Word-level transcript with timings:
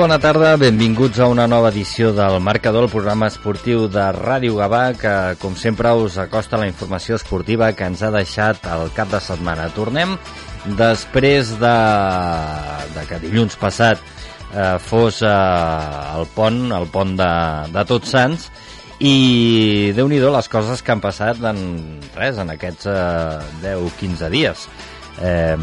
Bona 0.00 0.16
tarda, 0.16 0.54
benvinguts 0.56 1.18
a 1.20 1.26
una 1.28 1.44
nova 1.46 1.68
edició 1.68 2.14
del 2.16 2.38
Marcador, 2.40 2.86
el 2.86 2.92
programa 2.92 3.26
esportiu 3.28 3.82
de 3.92 4.06
Ràdio 4.16 4.54
Gavà, 4.56 4.94
que 4.96 5.12
com 5.42 5.52
sempre 5.60 5.90
us 5.92 6.16
acosta 6.22 6.56
la 6.56 6.68
informació 6.70 7.18
esportiva 7.18 7.68
que 7.76 7.84
ens 7.84 8.00
ha 8.00 8.08
deixat 8.14 8.64
el 8.72 8.88
cap 8.96 9.12
de 9.12 9.20
setmana. 9.20 9.68
Tornem 9.76 10.14
després 10.78 11.52
de, 11.60 11.74
de 12.96 13.04
que 13.10 13.20
dilluns 13.26 13.60
passat 13.60 14.00
eh, 14.00 14.78
fos 14.80 15.20
eh, 15.20 15.36
el 16.16 16.24
pont, 16.32 16.62
el 16.80 16.88
pont 16.88 17.12
de, 17.20 17.30
de 17.76 17.86
Tots 17.92 18.16
Sants, 18.16 18.48
i 19.04 19.92
déu 19.92 20.08
nhi 20.08 20.24
les 20.24 20.48
coses 20.48 20.80
que 20.80 20.96
han 20.96 21.04
passat 21.04 21.44
en 21.52 21.64
res, 22.16 22.40
en 22.40 22.56
aquests 22.56 22.88
eh, 22.88 23.38
10-15 23.68 24.32
dies. 24.32 24.68
Eh, 25.20 25.56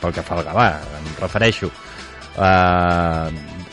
pel 0.00 0.14
que 0.14 0.22
fa 0.22 0.38
al 0.38 0.46
Gavà, 0.46 0.72
em 1.02 1.14
refereixo 1.18 1.74
eh, 2.36 3.30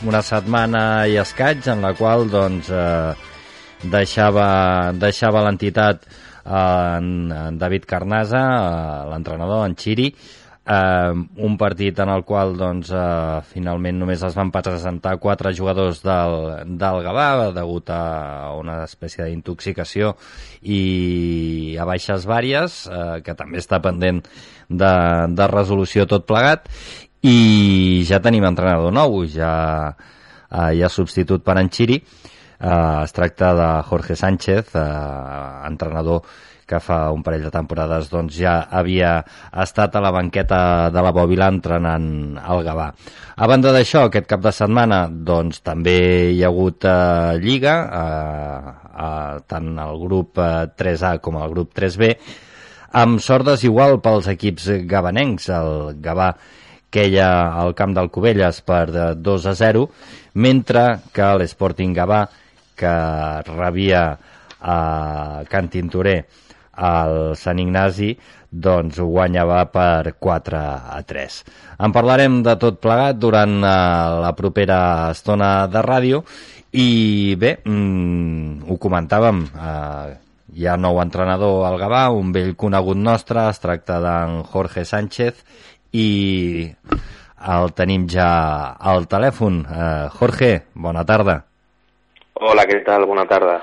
una 0.08 0.22
setmana 0.22 0.82
i 1.10 1.18
escaig 1.20 1.68
en 1.72 1.82
la 1.82 1.92
qual 1.98 2.28
doncs, 2.30 2.70
eh, 2.70 3.14
deixava, 3.90 4.48
deixava 4.94 5.44
l'entitat 5.46 6.04
eh, 6.08 6.50
en, 6.50 7.30
en 7.32 7.58
David 7.58 7.86
Carnasa, 7.86 8.42
eh, 8.42 9.08
l'entrenador, 9.12 9.66
en 9.66 9.76
Xiri, 9.78 10.12
eh, 10.68 11.12
un 11.48 11.56
partit 11.56 11.98
en 11.98 12.12
el 12.12 12.24
qual 12.28 12.54
doncs, 12.58 12.90
eh, 12.92 13.40
finalment 13.52 13.98
només 14.02 14.22
es 14.22 14.36
van 14.36 14.52
presentar 14.54 15.16
quatre 15.22 15.54
jugadors 15.56 16.02
del, 16.04 16.38
del 16.78 17.02
Gavà 17.06 17.50
degut 17.56 17.90
a 17.94 18.54
una 18.58 18.82
espècie 18.84 19.26
d'intoxicació 19.26 20.14
i 20.62 21.76
a 21.80 21.88
baixes 21.88 22.28
vàries, 22.28 22.84
eh, 22.86 23.18
que 23.24 23.34
també 23.38 23.62
està 23.62 23.80
pendent 23.84 24.22
de, 24.68 24.94
de 25.32 25.46
resolució 25.48 26.06
tot 26.06 26.26
plegat 26.28 26.68
i 27.22 28.04
ja 28.08 28.20
tenim 28.22 28.46
entrenador 28.46 28.92
nou, 28.94 29.24
ja 29.26 29.94
eh, 30.50 30.82
ha 30.82 30.90
substitut 30.92 31.44
per 31.44 31.58
en 31.58 31.70
eh, 31.70 33.02
es 33.04 33.12
tracta 33.12 33.54
de 33.54 33.82
Jorge 33.88 34.16
Sánchez, 34.16 34.74
eh, 34.74 35.66
entrenador 35.66 36.22
que 36.68 36.78
fa 36.84 37.08
un 37.10 37.22
parell 37.24 37.46
de 37.46 37.50
temporades 37.50 38.10
doncs, 38.12 38.36
ja 38.36 38.68
havia 38.68 39.22
estat 39.64 39.96
a 39.96 40.02
la 40.04 40.12
banqueta 40.12 40.90
de 40.92 41.02
la 41.02 41.14
Bòbila 41.16 41.48
entrenant 41.48 42.36
al 42.36 42.60
Gavà. 42.66 42.90
A 43.40 43.48
banda 43.48 43.72
d'això, 43.72 44.04
aquest 44.06 44.28
cap 44.28 44.44
de 44.44 44.52
setmana 44.52 45.06
doncs, 45.08 45.62
també 45.64 45.96
hi 46.34 46.44
ha 46.44 46.52
hagut 46.52 46.84
eh, 46.84 47.38
Lliga, 47.40 47.78
eh, 48.02 48.74
eh, 48.92 49.40
tant 49.48 49.72
el 49.86 49.98
grup 50.04 50.38
eh, 50.44 50.68
3A 50.76 51.16
com 51.24 51.40
el 51.40 51.56
grup 51.56 51.72
3B, 51.72 52.12
amb 53.00 53.20
sort 53.24 53.48
desigual 53.48 53.98
pels 54.04 54.28
equips 54.28 54.68
gabanencs. 54.88 55.48
El 55.48 55.96
Gavà 56.04 56.34
queia 56.90 57.28
al 57.60 57.74
camp 57.76 57.94
del 57.96 58.10
Cubelles 58.10 58.60
per 58.64 59.14
2 59.16 59.46
a 59.46 59.54
0, 59.54 59.86
mentre 60.34 60.84
que 61.12 61.30
l'Sporting 61.36 61.94
Gavà, 61.96 62.24
que 62.78 62.94
rebia 63.48 64.02
a 64.60 64.78
Can 65.48 65.68
Tintorer 65.68 66.18
al 66.78 67.34
Sant 67.36 67.58
Ignasi, 67.58 68.12
doncs 68.48 69.00
guanyava 69.02 69.64
per 69.72 70.14
4 70.18 70.60
a 70.96 71.00
3. 71.04 71.40
En 71.84 71.92
parlarem 71.92 72.40
de 72.46 72.54
tot 72.60 72.78
plegat 72.80 73.18
durant 73.20 73.58
uh, 73.60 74.22
la 74.22 74.32
propera 74.36 75.10
estona 75.12 75.66
de 75.68 75.82
ràdio 75.84 76.22
i 76.72 77.36
bé, 77.40 77.58
mm, 77.64 78.64
ho 78.68 78.78
comentàvem, 78.80 79.44
uh, 79.52 80.08
hi 80.56 80.66
ha 80.66 80.78
nou 80.80 81.00
entrenador 81.02 81.66
al 81.68 81.76
Gavà, 81.80 82.08
un 82.14 82.32
vell 82.32 82.54
conegut 82.56 82.96
nostre, 82.96 83.48
es 83.52 83.60
tracta 83.60 84.00
d'en 84.00 84.42
Jorge 84.48 84.86
Sánchez 84.88 85.44
i 85.92 86.68
el 87.48 87.74
tenim 87.76 88.08
ja 88.10 88.30
al 88.78 89.06
telèfon. 89.10 89.62
Uh, 89.64 90.08
Jorge, 90.18 90.64
bona 90.74 91.04
tarda. 91.06 91.42
Hola, 92.38 92.62
què 92.70 92.76
tal? 92.86 93.02
Bona 93.10 93.24
tarda. 93.26 93.56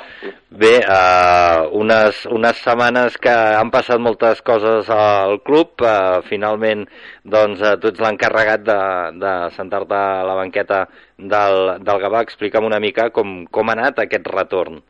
Bé, 0.51 0.73
uh, 0.83 1.69
unes, 1.79 2.25
unes 2.27 2.57
setmanes 2.59 3.15
que 3.23 3.31
han 3.31 3.69
passat 3.71 4.01
moltes 4.03 4.41
coses 4.43 4.89
al 4.91 5.37
club. 5.47 5.79
Uh, 5.79 6.19
finalment, 6.27 6.83
doncs, 7.23 7.63
uh, 7.63 7.77
tu 7.79 7.91
ets 7.91 8.03
l'encarregat 8.03 8.65
de, 8.67 8.79
de 9.21 9.33
sentar-te 9.55 9.95
a 9.95 10.25
la 10.27 10.35
banqueta 10.41 10.81
del, 11.15 11.77
del 11.87 12.03
Gavà. 12.03 12.25
Explica'm 12.27 12.67
una 12.67 12.81
mica 12.83 13.07
com, 13.15 13.45
com 13.47 13.71
ha 13.71 13.77
anat 13.77 14.03
aquest 14.03 14.27
retorn. 14.33 14.83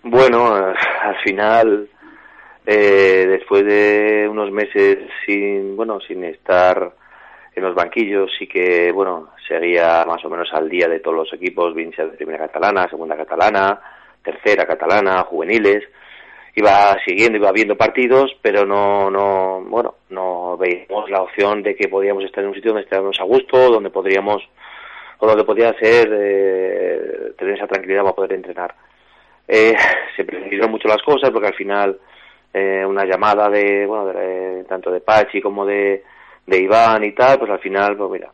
Bueno, 0.00 0.46
al 0.56 1.18
final 1.20 1.74
eh, 2.66 3.26
después 3.28 3.64
de 3.64 4.28
unos 4.30 4.50
meses 4.50 4.98
sin, 5.26 5.76
bueno, 5.76 6.00
sin 6.00 6.24
estar 6.24 6.92
en 7.54 7.62
los 7.62 7.74
banquillos, 7.74 8.30
sí 8.38 8.46
que, 8.46 8.92
bueno, 8.92 9.30
seguía 9.46 10.04
más 10.06 10.24
o 10.24 10.30
menos 10.30 10.48
al 10.52 10.68
día 10.68 10.86
de 10.86 11.00
todos 11.00 11.16
los 11.16 11.32
equipos, 11.32 11.74
bien 11.74 11.90
de 11.90 12.06
primera 12.16 12.46
catalana, 12.46 12.88
segunda 12.88 13.16
catalana, 13.16 13.80
tercera 14.22 14.66
catalana, 14.66 15.22
juveniles, 15.24 15.84
iba 16.54 16.96
siguiendo, 17.04 17.38
iba 17.38 17.52
viendo 17.52 17.76
partidos, 17.76 18.36
pero 18.42 18.64
no, 18.64 19.10
no, 19.10 19.62
bueno, 19.66 19.96
no 20.10 20.56
veíamos 20.56 21.10
la 21.10 21.22
opción 21.22 21.62
de 21.62 21.74
que 21.74 21.88
podíamos 21.88 22.24
estar 22.24 22.42
en 22.42 22.50
un 22.50 22.54
sitio 22.54 22.72
donde 22.72 22.84
estábamos 22.84 23.18
a 23.20 23.24
gusto, 23.24 23.70
donde 23.70 23.90
podríamos, 23.90 24.42
o 25.18 25.26
donde 25.26 25.44
podía 25.44 25.72
ser, 25.78 26.08
eh, 26.12 27.32
tener 27.36 27.54
esa 27.56 27.66
tranquilidad 27.66 28.02
para 28.02 28.14
poder 28.14 28.32
entrenar. 28.34 28.74
Eh, 29.48 29.74
se 30.16 30.24
precipitaron 30.24 30.70
mucho 30.70 30.88
las 30.88 31.02
cosas 31.02 31.30
porque 31.30 31.48
al 31.48 31.54
final 31.54 31.98
eh, 32.52 32.84
una 32.86 33.04
llamada 33.04 33.48
de, 33.48 33.86
bueno, 33.86 34.06
de, 34.06 34.64
tanto 34.68 34.90
de 34.90 35.00
Pachi 35.00 35.40
como 35.40 35.64
de, 35.64 36.02
de 36.46 36.58
Iván 36.58 37.04
y 37.04 37.12
tal, 37.12 37.38
pues 37.38 37.50
al 37.50 37.60
final, 37.60 37.96
pues 37.96 38.10
mira, 38.10 38.30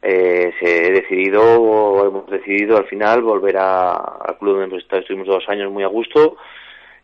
eh, 0.00 0.52
se 0.60 0.88
he 0.88 0.92
decidido, 0.92 1.42
o 1.42 2.06
hemos 2.06 2.26
decidido 2.30 2.76
al 2.76 2.86
final 2.86 3.22
volver 3.22 3.56
a, 3.56 3.94
al 3.94 4.38
club 4.38 4.52
donde 4.52 4.66
hemos 4.66 4.82
estado, 4.82 5.02
estuvimos 5.02 5.26
dos 5.26 5.48
años 5.48 5.72
muy 5.72 5.84
a 5.84 5.88
gusto 5.88 6.36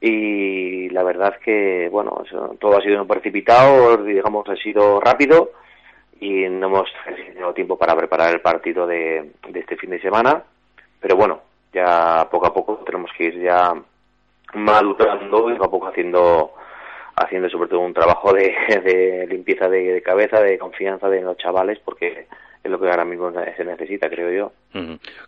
y 0.01 0.89
la 0.91 1.03
verdad 1.03 1.39
que, 1.45 1.89
bueno, 1.91 2.23
todo 2.61 2.79
ha 2.79 2.83
sido 2.83 3.07
precipitado, 3.07 3.97
digamos, 4.05 4.49
ha 4.49 4.57
sido 4.57 5.01
rápido 5.01 5.51
y 6.21 6.49
no 6.49 6.67
hemos 6.69 6.91
tenido 7.27 7.53
tiempo 7.53 7.77
para 7.77 7.97
preparar 7.97 8.33
el 8.33 8.41
partido 8.41 8.87
de 8.87 9.33
este 9.55 9.77
fin 9.77 9.91
de 9.91 10.01
semana, 10.01 10.43
pero 11.01 11.17
bueno, 11.17 11.41
ya 11.73 12.29
poco 12.31 12.47
a 12.47 12.55
poco 12.55 12.77
tenemos 12.85 13.11
que 13.17 13.25
ir 13.25 13.41
ya 13.41 13.75
madurando 14.55 15.51
y 15.51 15.55
poco 15.55 15.65
a 15.65 15.71
poco 15.71 15.89
haciendo 15.89 16.55
haciendo 17.17 17.51
sobre 17.51 17.69
todo 17.69 17.81
un 17.81 17.95
trabajo 17.95 18.33
de, 18.33 18.55
de 18.85 19.27
limpieza 19.29 19.69
de, 19.69 19.93
de, 19.93 20.03
cabeza, 20.03 20.41
de 20.41 20.59
confianza 20.59 21.09
de 21.09 21.23
los 21.23 21.37
chavales, 21.37 21.79
porque 21.85 22.27
es 22.63 22.71
lo 22.71 22.81
que 22.81 22.89
ahora 22.89 23.05
mismo 23.05 23.33
se 23.33 23.65
necesita, 23.65 24.09
creo 24.09 24.31
yo. 24.31 24.53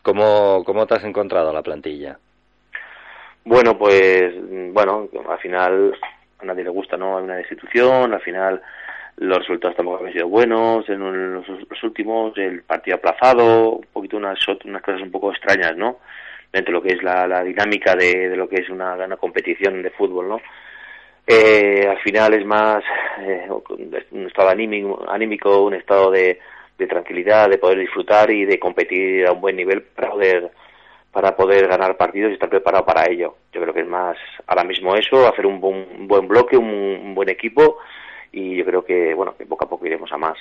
¿Cómo, 0.02 0.62
cómo 0.64 0.86
te 0.86 0.94
has 0.94 1.04
encontrado 1.04 1.52
la 1.52 1.62
plantilla? 1.62 2.18
Bueno, 3.44 3.76
pues, 3.78 4.34
bueno, 4.72 5.08
al 5.28 5.38
final 5.38 5.96
a 6.38 6.44
nadie 6.44 6.64
le 6.64 6.70
gusta, 6.70 6.96
¿no? 6.96 7.18
Hay 7.18 7.24
una 7.24 7.38
institución, 7.38 8.12
al 8.12 8.20
final 8.20 8.60
los 9.16 9.38
resultados 9.38 9.76
tampoco 9.76 10.04
han 10.04 10.12
sido 10.12 10.28
buenos, 10.28 10.88
en 10.88 11.34
los, 11.34 11.46
los 11.48 11.82
últimos, 11.82 12.36
el 12.38 12.62
partido 12.62 12.96
aplazado, 12.96 13.72
un 13.72 13.86
poquito 13.92 14.16
unas, 14.16 14.38
unas 14.64 14.82
cosas 14.82 15.02
un 15.02 15.10
poco 15.10 15.30
extrañas, 15.30 15.76
¿no? 15.76 15.98
Dentro 16.52 16.72
de 16.72 16.78
lo 16.78 16.82
que 16.82 16.94
es 16.94 17.02
la, 17.02 17.26
la 17.26 17.42
dinámica 17.42 17.94
de, 17.94 18.28
de, 18.28 18.36
lo 18.36 18.48
que 18.48 18.62
es 18.62 18.68
una, 18.68 18.94
una 18.94 19.16
competición 19.16 19.82
de 19.82 19.90
fútbol, 19.90 20.28
¿no? 20.28 20.40
Eh, 21.26 21.86
al 21.88 21.98
final 22.00 22.34
es 22.34 22.44
más 22.44 22.82
eh, 23.20 23.46
un 24.10 24.26
estado 24.26 24.48
anímico, 24.48 25.04
anímico 25.08 25.62
un 25.62 25.74
estado 25.74 26.10
de, 26.10 26.40
de, 26.76 26.86
tranquilidad, 26.86 27.48
de 27.48 27.58
poder 27.58 27.78
disfrutar 27.78 28.30
y 28.30 28.44
de 28.44 28.58
competir 28.58 29.26
a 29.26 29.32
un 29.32 29.40
buen 29.40 29.54
nivel 29.54 29.82
para 29.82 30.10
poder 30.10 30.50
para 31.12 31.36
poder 31.36 31.66
ganar 31.66 31.96
partidos 31.96 32.30
y 32.30 32.34
estar 32.34 32.48
preparado 32.48 32.84
para 32.84 33.08
ello. 33.10 33.36
Yo 33.52 33.60
creo 33.60 33.74
que 33.74 33.80
es 33.80 33.86
más 33.86 34.16
ahora 34.46 34.64
mismo 34.64 34.94
eso, 34.94 35.26
hacer 35.26 35.44
un, 35.46 35.62
un 35.62 36.06
buen 36.06 36.28
bloque, 36.28 36.56
un, 36.56 37.14
buen 37.14 37.28
equipo 37.28 37.78
y 38.32 38.56
yo 38.56 38.64
creo 38.64 38.84
que 38.84 39.14
bueno 39.14 39.34
que 39.36 39.46
poco 39.46 39.64
a 39.64 39.68
poco 39.68 39.86
iremos 39.86 40.12
a 40.12 40.18
más. 40.18 40.38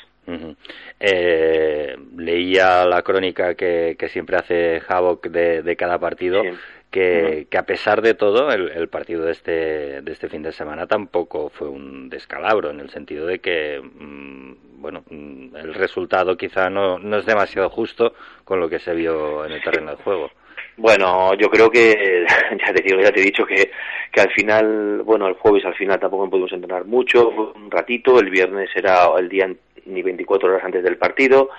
eh, 0.99 1.95
leía 2.17 2.85
la 2.85 3.01
crónica 3.01 3.55
que, 3.55 3.95
que 3.97 4.09
siempre 4.09 4.37
hace 4.37 4.81
Havok 4.87 5.27
de, 5.27 5.63
de 5.63 5.75
cada 5.75 5.97
partido. 5.99 6.43
Que, 6.91 7.45
que, 7.51 7.57
a 7.59 7.67
pesar 7.67 8.01
de 8.01 8.15
todo, 8.15 8.51
el, 8.51 8.69
el, 8.69 8.87
partido 8.87 9.23
de 9.23 9.31
este, 9.31 10.01
de 10.01 10.11
este 10.11 10.27
fin 10.27 10.41
de 10.41 10.51
semana 10.51 10.87
tampoco 10.87 11.49
fue 11.49 11.69
un 11.69 12.09
descalabro, 12.09 12.71
en 12.71 12.79
el 12.79 12.89
sentido 12.89 13.27
de 13.27 13.37
que, 13.37 13.79
mmm, 13.79 14.53
bueno, 14.81 15.03
mmm, 15.07 15.55
el 15.55 15.75
resultado 15.75 16.35
quizá 16.35 16.71
no, 16.71 16.97
no 16.97 17.17
es 17.17 17.27
demasiado 17.27 17.69
justo 17.69 18.15
con 18.43 18.59
lo 18.59 18.69
que 18.69 18.79
se 18.79 18.95
vio 18.95 19.45
en 19.45 19.51
el 19.51 19.61
terreno 19.61 19.91
de 19.91 19.97
juego. 20.01 20.31
Bueno, 20.79 21.33
yo 21.33 21.49
creo 21.49 21.69
que, 21.69 22.25
ya 22.65 22.73
te 22.73 22.81
digo, 22.81 23.01
ya 23.01 23.11
te 23.11 23.19
he 23.19 23.25
dicho 23.25 23.45
que, 23.45 23.69
que 24.13 24.21
al 24.21 24.31
final, 24.31 25.01
bueno, 25.03 25.27
el 25.27 25.33
jueves 25.33 25.65
al 25.65 25.75
final 25.75 25.99
tampoco 25.99 26.29
pudimos 26.29 26.53
entrenar 26.53 26.85
mucho, 26.85 27.29
un 27.53 27.69
ratito, 27.69 28.17
el 28.17 28.29
viernes 28.29 28.69
era 28.73 29.09
el 29.17 29.27
día 29.27 29.53
ni 29.87 30.01
24 30.01 30.47
horas 30.47 30.63
antes 30.63 30.81
del 30.81 30.97
partido, 30.97 31.49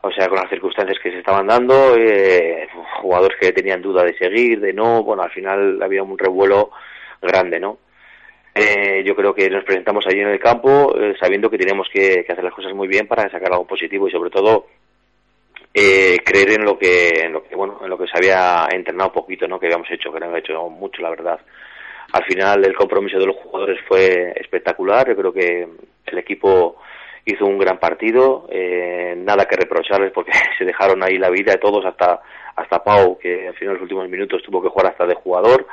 o 0.00 0.10
sea, 0.12 0.28
con 0.28 0.38
las 0.38 0.48
circunstancias 0.48 0.98
que 1.02 1.10
se 1.10 1.18
estaban 1.18 1.46
dando, 1.46 1.94
eh, 1.98 2.68
jugadores 3.02 3.36
que 3.38 3.52
tenían 3.52 3.82
duda 3.82 4.02
de 4.02 4.16
seguir, 4.16 4.60
de 4.60 4.72
no, 4.72 5.02
bueno, 5.02 5.24
al 5.24 5.30
final 5.30 5.82
había 5.82 6.02
un 6.02 6.16
revuelo 6.16 6.70
grande, 7.20 7.60
¿no? 7.60 7.76
Eh, 8.54 9.02
yo 9.04 9.14
creo 9.14 9.34
que 9.34 9.50
nos 9.50 9.62
presentamos 9.62 10.06
allí 10.06 10.20
en 10.20 10.28
el 10.28 10.40
campo 10.40 10.96
eh, 10.98 11.14
sabiendo 11.20 11.50
que 11.50 11.58
tenemos 11.58 11.86
que, 11.92 12.24
que 12.24 12.32
hacer 12.32 12.42
las 12.42 12.54
cosas 12.54 12.72
muy 12.72 12.88
bien 12.88 13.06
para 13.06 13.30
sacar 13.30 13.52
algo 13.52 13.66
positivo 13.66 14.08
y 14.08 14.10
sobre 14.10 14.30
todo 14.30 14.66
eh, 15.80 16.18
creer 16.24 16.52
en 16.52 16.64
lo 16.64 16.76
que 16.76 17.08
en 17.22 17.32
lo 17.32 17.44
que 17.44 17.54
bueno 17.54 17.78
en 17.82 17.88
lo 17.88 17.96
que 17.96 18.06
se 18.06 18.16
había 18.16 18.66
entrenado 18.72 19.12
poquito 19.12 19.46
no 19.46 19.60
que 19.60 19.66
habíamos 19.66 19.88
hecho 19.90 20.12
que 20.12 20.18
no 20.18 20.26
habíamos 20.26 20.44
hecho 20.44 20.68
mucho 20.68 21.02
la 21.02 21.10
verdad. 21.10 21.40
Al 22.12 22.24
final 22.24 22.64
el 22.64 22.74
compromiso 22.74 23.18
de 23.18 23.26
los 23.26 23.36
jugadores 23.36 23.78
fue 23.86 24.32
espectacular. 24.36 25.06
Yo 25.08 25.16
creo 25.16 25.32
que 25.32 25.68
el 26.06 26.18
equipo 26.18 26.80
hizo 27.24 27.44
un 27.44 27.58
gran 27.58 27.78
partido. 27.78 28.48
Eh, 28.50 29.14
nada 29.18 29.44
que 29.44 29.56
reprocharles 29.56 30.10
porque 30.12 30.32
se 30.58 30.64
dejaron 30.64 31.02
ahí 31.02 31.16
la 31.16 31.30
vida 31.30 31.52
de 31.52 31.58
todos 31.58 31.84
hasta 31.84 32.20
hasta 32.56 32.82
Pau 32.82 33.16
que 33.18 33.46
al 33.46 33.54
final 33.54 33.74
en 33.74 33.74
los 33.74 33.82
últimos 33.82 34.08
minutos 34.08 34.42
tuvo 34.42 34.60
que 34.60 34.70
jugar 34.70 34.88
hasta 34.88 35.06
de 35.06 35.14
jugador. 35.14 35.66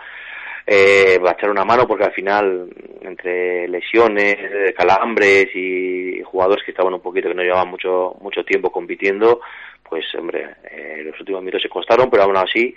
Eh, 0.67 1.19
va 1.23 1.29
a 1.29 1.33
echar 1.33 1.51
una 1.51 1.63
mano 1.63 1.87
porque 1.87 2.05
al 2.05 2.13
final 2.13 2.69
entre 3.01 3.67
lesiones, 3.67 4.35
calambres 4.75 5.47
y 5.55 6.21
jugadores 6.23 6.63
que 6.65 6.71
estaban 6.71 6.93
un 6.93 7.01
poquito 7.01 7.29
que 7.29 7.35
no 7.35 7.43
llevaban 7.43 7.69
mucho 7.69 8.15
mucho 8.19 8.43
tiempo 8.43 8.71
compitiendo, 8.71 9.41
pues 9.89 10.05
hombre, 10.15 10.55
eh, 10.71 11.01
los 11.05 11.19
últimos 11.19 11.41
minutos 11.41 11.61
se 11.61 11.69
costaron, 11.69 12.09
pero 12.09 12.23
aún 12.23 12.37
así 12.37 12.73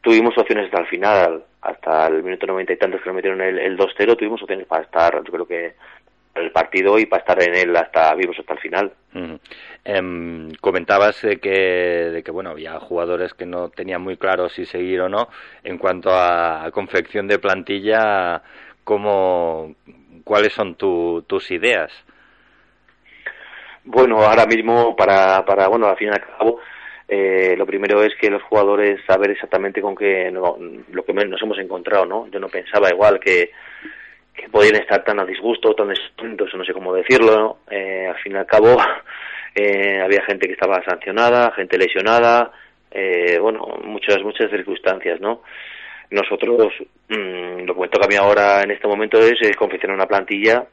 tuvimos 0.00 0.36
opciones 0.38 0.66
hasta 0.66 0.80
el 0.80 0.86
final, 0.86 1.44
hasta 1.62 2.06
el 2.06 2.22
minuto 2.22 2.46
noventa 2.46 2.72
y 2.72 2.76
tantos 2.76 3.00
que 3.00 3.08
nos 3.08 3.16
metieron 3.16 3.40
el, 3.40 3.58
el 3.58 3.76
2-0, 3.76 4.16
tuvimos 4.16 4.42
opciones 4.42 4.66
para 4.66 4.84
estar, 4.84 5.22
yo 5.24 5.32
creo 5.32 5.46
que 5.46 5.74
el 6.36 6.50
partido 6.52 6.98
y 6.98 7.06
para 7.06 7.20
estar 7.20 7.42
en 7.42 7.54
él 7.54 7.76
hasta 7.76 8.14
vivos 8.14 8.36
hasta 8.38 8.54
el 8.54 8.60
final. 8.60 8.92
Uh 9.14 9.38
comentabas 10.60 11.22
de 11.22 11.38
que, 11.38 11.50
de 11.50 12.22
que 12.22 12.30
bueno 12.32 12.50
había 12.50 12.78
jugadores 12.80 13.34
que 13.34 13.46
no 13.46 13.68
tenían 13.70 14.02
muy 14.02 14.16
claro 14.16 14.48
si 14.48 14.66
seguir 14.66 15.00
o 15.00 15.08
no. 15.08 15.28
En 15.62 15.78
cuanto 15.78 16.10
a, 16.10 16.64
a 16.64 16.70
confección 16.72 17.28
de 17.28 17.38
plantilla, 17.38 18.42
¿cómo, 18.84 19.74
¿cuáles 20.24 20.52
son 20.52 20.74
tu, 20.74 21.22
tus 21.26 21.50
ideas? 21.50 21.92
Bueno, 23.86 24.18
ahora 24.20 24.46
mismo 24.46 24.94
para, 24.94 25.44
para 25.44 25.68
bueno, 25.68 25.86
al 25.86 25.96
fin 25.96 26.08
y 26.08 26.10
al 26.10 26.20
cabo, 26.20 26.60
eh, 27.08 27.54
lo 27.56 27.64
primero 27.64 28.02
es 28.02 28.14
que 28.20 28.28
los 28.30 28.42
jugadores 28.42 29.00
saber 29.06 29.30
exactamente 29.30 29.80
con 29.80 29.94
qué 29.94 30.30
no, 30.30 30.58
lo 30.90 31.04
que 31.04 31.12
nos 31.12 31.40
hemos 31.40 31.58
encontrado, 31.58 32.04
¿no? 32.04 32.26
Yo 32.28 32.40
no 32.40 32.48
pensaba 32.48 32.90
igual 32.90 33.20
que 33.20 33.50
que 34.36 34.48
podían 34.50 34.76
estar 34.76 35.02
tan 35.02 35.18
a 35.18 35.24
disgusto, 35.24 35.74
tan 35.74 35.88
descontentos, 35.88 36.50
no 36.54 36.64
sé 36.64 36.72
cómo 36.72 36.92
decirlo, 36.92 37.38
¿no? 37.38 37.58
eh, 37.70 38.06
al 38.06 38.16
fin 38.18 38.32
y 38.32 38.36
al 38.36 38.46
cabo 38.46 38.76
eh, 39.54 40.00
había 40.04 40.22
gente 40.24 40.46
que 40.46 40.52
estaba 40.52 40.84
sancionada, 40.84 41.52
gente 41.52 41.78
lesionada, 41.78 42.52
eh, 42.90 43.38
bueno, 43.40 43.66
muchas, 43.84 44.22
muchas 44.22 44.50
circunstancias, 44.50 45.20
¿no? 45.20 45.42
Nosotros, 46.10 46.72
mmm, 47.08 47.64
lo 47.64 47.74
que 47.74 47.80
me 47.80 47.88
toca 47.88 48.04
a 48.04 48.08
mí 48.08 48.14
ahora 48.14 48.62
en 48.62 48.70
este 48.70 48.86
momento 48.86 49.18
es, 49.18 49.40
es 49.40 49.56
confeccionar 49.56 49.96
una 49.96 50.06
plantilla 50.06 50.64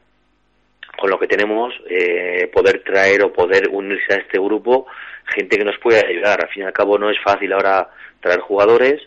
con 1.03 1.09
lo 1.09 1.19
que 1.19 1.27
tenemos, 1.27 1.73
eh, 1.89 2.49
poder 2.53 2.81
traer 2.81 3.25
o 3.25 3.33
poder 3.33 3.67
unirse 3.69 4.13
a 4.13 4.19
este 4.19 4.39
grupo 4.39 4.87
gente 5.25 5.57
que 5.57 5.65
nos 5.65 5.77
pueda 5.79 5.99
ayudar. 5.99 6.41
Al 6.41 6.47
fin 6.47 6.63
y 6.63 6.65
al 6.65 6.71
cabo 6.71 6.97
no 6.97 7.09
es 7.09 7.17
fácil 7.21 7.51
ahora 7.51 7.89
traer 8.21 8.39
jugadores, 8.39 9.01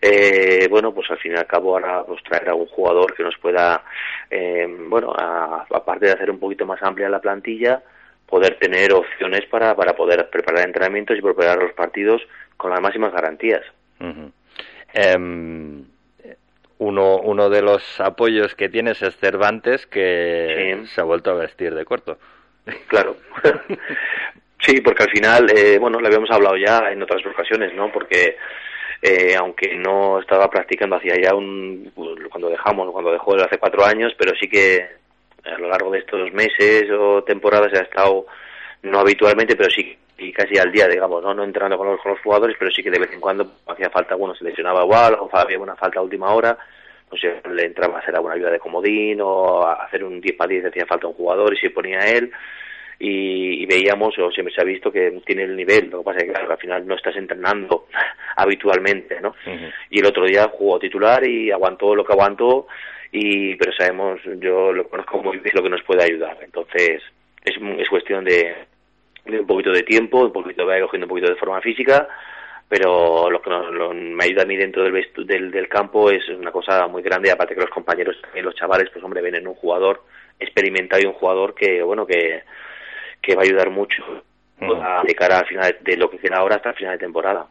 eh, 0.00 0.68
bueno, 0.70 0.94
pues 0.94 1.10
al 1.10 1.18
fin 1.18 1.32
y 1.32 1.36
al 1.36 1.48
cabo 1.48 1.72
ahora 1.72 2.04
pues 2.04 2.22
traer 2.22 2.50
a 2.50 2.54
un 2.54 2.66
jugador 2.66 3.16
que 3.16 3.24
nos 3.24 3.36
pueda, 3.38 3.82
eh, 4.30 4.64
bueno, 4.86 5.12
aparte 5.12 6.06
de 6.06 6.12
hacer 6.12 6.30
un 6.30 6.38
poquito 6.38 6.66
más 6.66 6.80
amplia 6.84 7.08
la 7.08 7.20
plantilla, 7.20 7.82
poder 8.26 8.56
tener 8.60 8.92
opciones 8.92 9.44
para, 9.46 9.74
para 9.74 9.96
poder 9.96 10.30
preparar 10.30 10.64
entrenamientos 10.64 11.18
y 11.18 11.20
preparar 11.20 11.60
los 11.60 11.72
partidos 11.72 12.22
con 12.56 12.70
las 12.70 12.80
máximas 12.80 13.12
garantías. 13.12 13.62
Uh 13.98 14.30
uno, 16.84 17.18
uno 17.18 17.48
de 17.48 17.62
los 17.62 18.00
apoyos 18.00 18.54
que 18.54 18.68
tienes 18.68 19.02
es 19.02 19.16
Cervantes, 19.16 19.86
que 19.86 20.78
sí. 20.80 20.86
se 20.88 21.00
ha 21.00 21.04
vuelto 21.04 21.30
a 21.30 21.34
vestir 21.34 21.74
de 21.74 21.84
corto. 21.84 22.18
Claro. 22.86 23.16
sí, 24.60 24.80
porque 24.80 25.04
al 25.04 25.10
final, 25.10 25.50
eh, 25.56 25.78
bueno, 25.78 25.98
lo 26.00 26.06
habíamos 26.06 26.30
hablado 26.30 26.56
ya 26.56 26.90
en 26.90 27.02
otras 27.02 27.24
ocasiones, 27.26 27.74
¿no? 27.74 27.90
Porque 27.92 28.36
eh, 29.06 29.36
aunque 29.36 29.74
no 29.74 30.18
estaba 30.18 30.48
practicando 30.48 30.96
hacía 30.96 31.20
ya 31.20 31.34
un 31.34 31.92
cuando 32.30 32.48
dejamos 32.48 32.90
cuando 32.90 33.12
dejó 33.12 33.36
hace 33.36 33.58
cuatro 33.58 33.84
años 33.84 34.14
pero 34.16 34.34
sí 34.34 34.48
que 34.48 34.82
a 35.44 35.58
lo 35.58 35.68
largo 35.68 35.90
de 35.90 35.98
estos 35.98 36.32
meses 36.32 36.90
o 36.90 37.22
temporadas 37.22 37.70
ha 37.74 37.82
estado 37.82 38.24
no 38.82 39.00
habitualmente 39.00 39.56
pero 39.56 39.68
sí 39.68 39.94
y 40.16 40.32
casi 40.32 40.56
al 40.56 40.72
día 40.72 40.88
digamos 40.88 41.22
no 41.22 41.34
no 41.34 41.44
entrando 41.44 41.76
con 41.76 41.88
los, 41.88 42.00
con 42.00 42.12
los 42.12 42.20
jugadores 42.22 42.56
pero 42.58 42.70
sí 42.70 42.82
que 42.82 42.90
de 42.90 42.98
vez 42.98 43.12
en 43.12 43.20
cuando 43.20 43.46
hacía 43.66 43.90
falta 43.90 44.14
bueno 44.14 44.34
se 44.34 44.44
lesionaba 44.44 44.84
igual 44.84 45.18
o 45.20 45.28
había 45.34 45.58
una 45.58 45.76
falta 45.76 45.98
a 46.00 46.02
última 46.02 46.32
hora 46.32 46.56
sé 47.16 47.40
le 47.50 47.66
entraba 47.66 47.96
a 47.96 48.00
hacer 48.00 48.14
alguna 48.14 48.34
ayuda 48.34 48.50
de 48.50 48.58
comodín 48.58 49.20
o 49.20 49.62
a 49.62 49.84
hacer 49.84 50.04
un 50.04 50.20
10 50.20 50.36
para 50.36 50.48
10 50.48 50.66
hacía 50.66 50.86
falta 50.86 51.06
un 51.06 51.14
jugador 51.14 51.52
y 51.54 51.60
se 51.60 51.70
ponía 51.70 51.98
él 52.00 52.30
y, 52.98 53.62
y, 53.62 53.66
veíamos, 53.66 54.16
o 54.18 54.30
siempre 54.30 54.54
se 54.54 54.60
ha 54.60 54.64
visto 54.64 54.92
que 54.92 55.10
tiene 55.26 55.42
el 55.42 55.56
nivel, 55.56 55.90
lo 55.90 55.98
que 55.98 56.04
pasa 56.04 56.18
es 56.18 56.24
que 56.24 56.32
claro, 56.32 56.52
al 56.52 56.58
final 56.58 56.86
no 56.86 56.94
estás 56.94 57.16
entrenando 57.16 57.86
habitualmente, 58.36 59.20
¿no? 59.20 59.30
Uh 59.46 59.50
-huh. 59.50 59.72
Y 59.90 59.98
el 59.98 60.06
otro 60.06 60.24
día 60.24 60.48
jugó 60.52 60.78
titular 60.78 61.26
y 61.26 61.50
aguantó 61.50 61.94
lo 61.94 62.04
que 62.04 62.12
aguantó, 62.12 62.66
y 63.10 63.56
pero 63.56 63.72
sabemos, 63.72 64.20
yo 64.38 64.72
lo 64.72 64.88
conozco 64.88 65.22
muy 65.22 65.38
bien 65.38 65.54
lo 65.54 65.62
que 65.62 65.70
nos 65.70 65.82
puede 65.82 66.04
ayudar, 66.04 66.38
entonces 66.42 67.02
es, 67.44 67.54
es 67.78 67.88
cuestión 67.88 68.24
de, 68.24 68.54
de 69.24 69.40
un 69.40 69.46
poquito 69.46 69.70
de 69.70 69.82
tiempo, 69.82 70.20
un 70.20 70.32
poquito 70.32 70.66
va 70.66 70.80
cogiendo 70.80 71.06
un 71.06 71.10
poquito 71.10 71.30
de 71.30 71.36
forma 71.36 71.60
física, 71.60 72.08
pero 72.76 73.30
lo 73.30 73.40
que 73.40 73.50
nos, 73.50 73.72
lo, 73.72 73.94
me 73.94 74.24
ayuda 74.24 74.42
a 74.42 74.46
mí 74.46 74.56
dentro 74.56 74.82
del, 74.82 75.06
del, 75.26 75.52
del 75.52 75.68
campo 75.68 76.10
es 76.10 76.28
una 76.28 76.50
cosa 76.50 76.88
muy 76.88 77.02
grande, 77.02 77.30
aparte 77.30 77.54
que 77.54 77.60
los 77.60 77.70
compañeros, 77.70 78.20
también 78.20 78.44
los 78.44 78.56
chavales, 78.56 78.90
pues 78.90 79.04
hombre, 79.04 79.22
ven 79.22 79.36
en 79.36 79.46
un 79.46 79.54
jugador 79.54 80.02
experimentado 80.40 81.00
y 81.00 81.06
un 81.06 81.12
jugador 81.12 81.54
que, 81.54 81.84
bueno, 81.84 82.04
que 82.04 82.42
que 83.24 83.34
va 83.34 83.42
a 83.42 83.44
ayudar 83.44 83.70
mucho. 83.70 84.02
De 84.60 85.14
cara 85.14 85.38
al 85.38 85.46
final 85.46 85.76
de 85.80 85.96
lo 85.96 86.08
que 86.10 86.18
queda 86.18 86.36
ahora 86.36 86.56
hasta 86.56 86.70
el 86.70 86.76
final 86.76 86.94
de 86.94 87.04
temporada. 87.04 87.46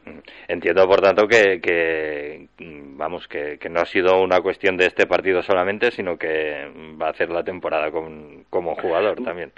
Entiendo, 0.47 0.87
por 0.87 1.01
tanto, 1.01 1.27
que, 1.27 1.59
que 1.61 2.47
vamos 2.59 3.27
que, 3.27 3.57
que, 3.59 3.69
no 3.69 3.81
ha 3.81 3.85
sido 3.85 4.21
una 4.21 4.41
cuestión 4.41 4.77
de 4.77 4.87
este 4.87 5.05
partido 5.05 5.43
solamente, 5.43 5.91
sino 5.91 6.17
que 6.17 6.71
va 7.01 7.07
a 7.07 7.11
hacer 7.11 7.29
la 7.29 7.43
temporada 7.43 7.91
con, 7.91 8.45
como 8.49 8.75
jugador 8.75 9.21
también. 9.23 9.51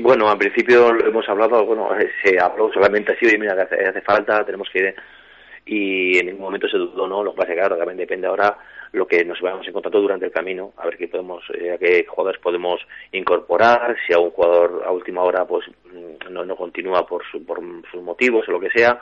Bueno, 0.00 0.28
al 0.28 0.38
principio 0.38 0.92
lo 0.92 1.08
hemos 1.08 1.28
hablado, 1.28 1.64
bueno, 1.66 1.88
se 2.22 2.38
habló 2.40 2.72
solamente 2.72 3.12
así, 3.12 3.26
y 3.34 3.38
mira, 3.38 3.54
hace, 3.60 3.88
hace 3.88 4.00
falta, 4.00 4.44
tenemos 4.44 4.68
que 4.70 4.94
y 5.66 6.18
en 6.18 6.26
ningún 6.26 6.42
momento 6.42 6.68
se 6.68 6.76
dudó, 6.76 7.06
¿no? 7.06 7.24
Lo 7.24 7.32
que 7.32 7.38
pasa 7.38 7.52
es 7.52 7.54
que, 7.54 7.60
claro, 7.60 7.76
también 7.78 7.96
depende 7.96 8.26
ahora 8.26 8.56
lo 8.94 9.06
que 9.06 9.24
nos 9.24 9.40
vayamos 9.40 9.66
encontrando 9.66 10.00
durante 10.00 10.26
el 10.26 10.32
camino, 10.32 10.72
a 10.76 10.86
ver 10.86 10.96
qué 10.96 11.08
podemos, 11.08 11.42
eh, 11.52 11.72
a 11.72 11.78
qué 11.78 12.06
jugadores 12.08 12.40
podemos 12.40 12.80
incorporar, 13.10 13.96
si 14.06 14.14
a 14.14 14.18
un 14.20 14.30
jugador 14.30 14.84
a 14.86 14.92
última 14.92 15.22
hora 15.22 15.44
pues 15.44 15.66
no, 16.30 16.44
no 16.44 16.56
continúa 16.56 17.04
por, 17.04 17.24
su, 17.30 17.44
por 17.44 17.60
sus 17.90 18.02
motivos 18.02 18.48
o 18.48 18.52
lo 18.52 18.60
que 18.60 18.70
sea, 18.70 19.00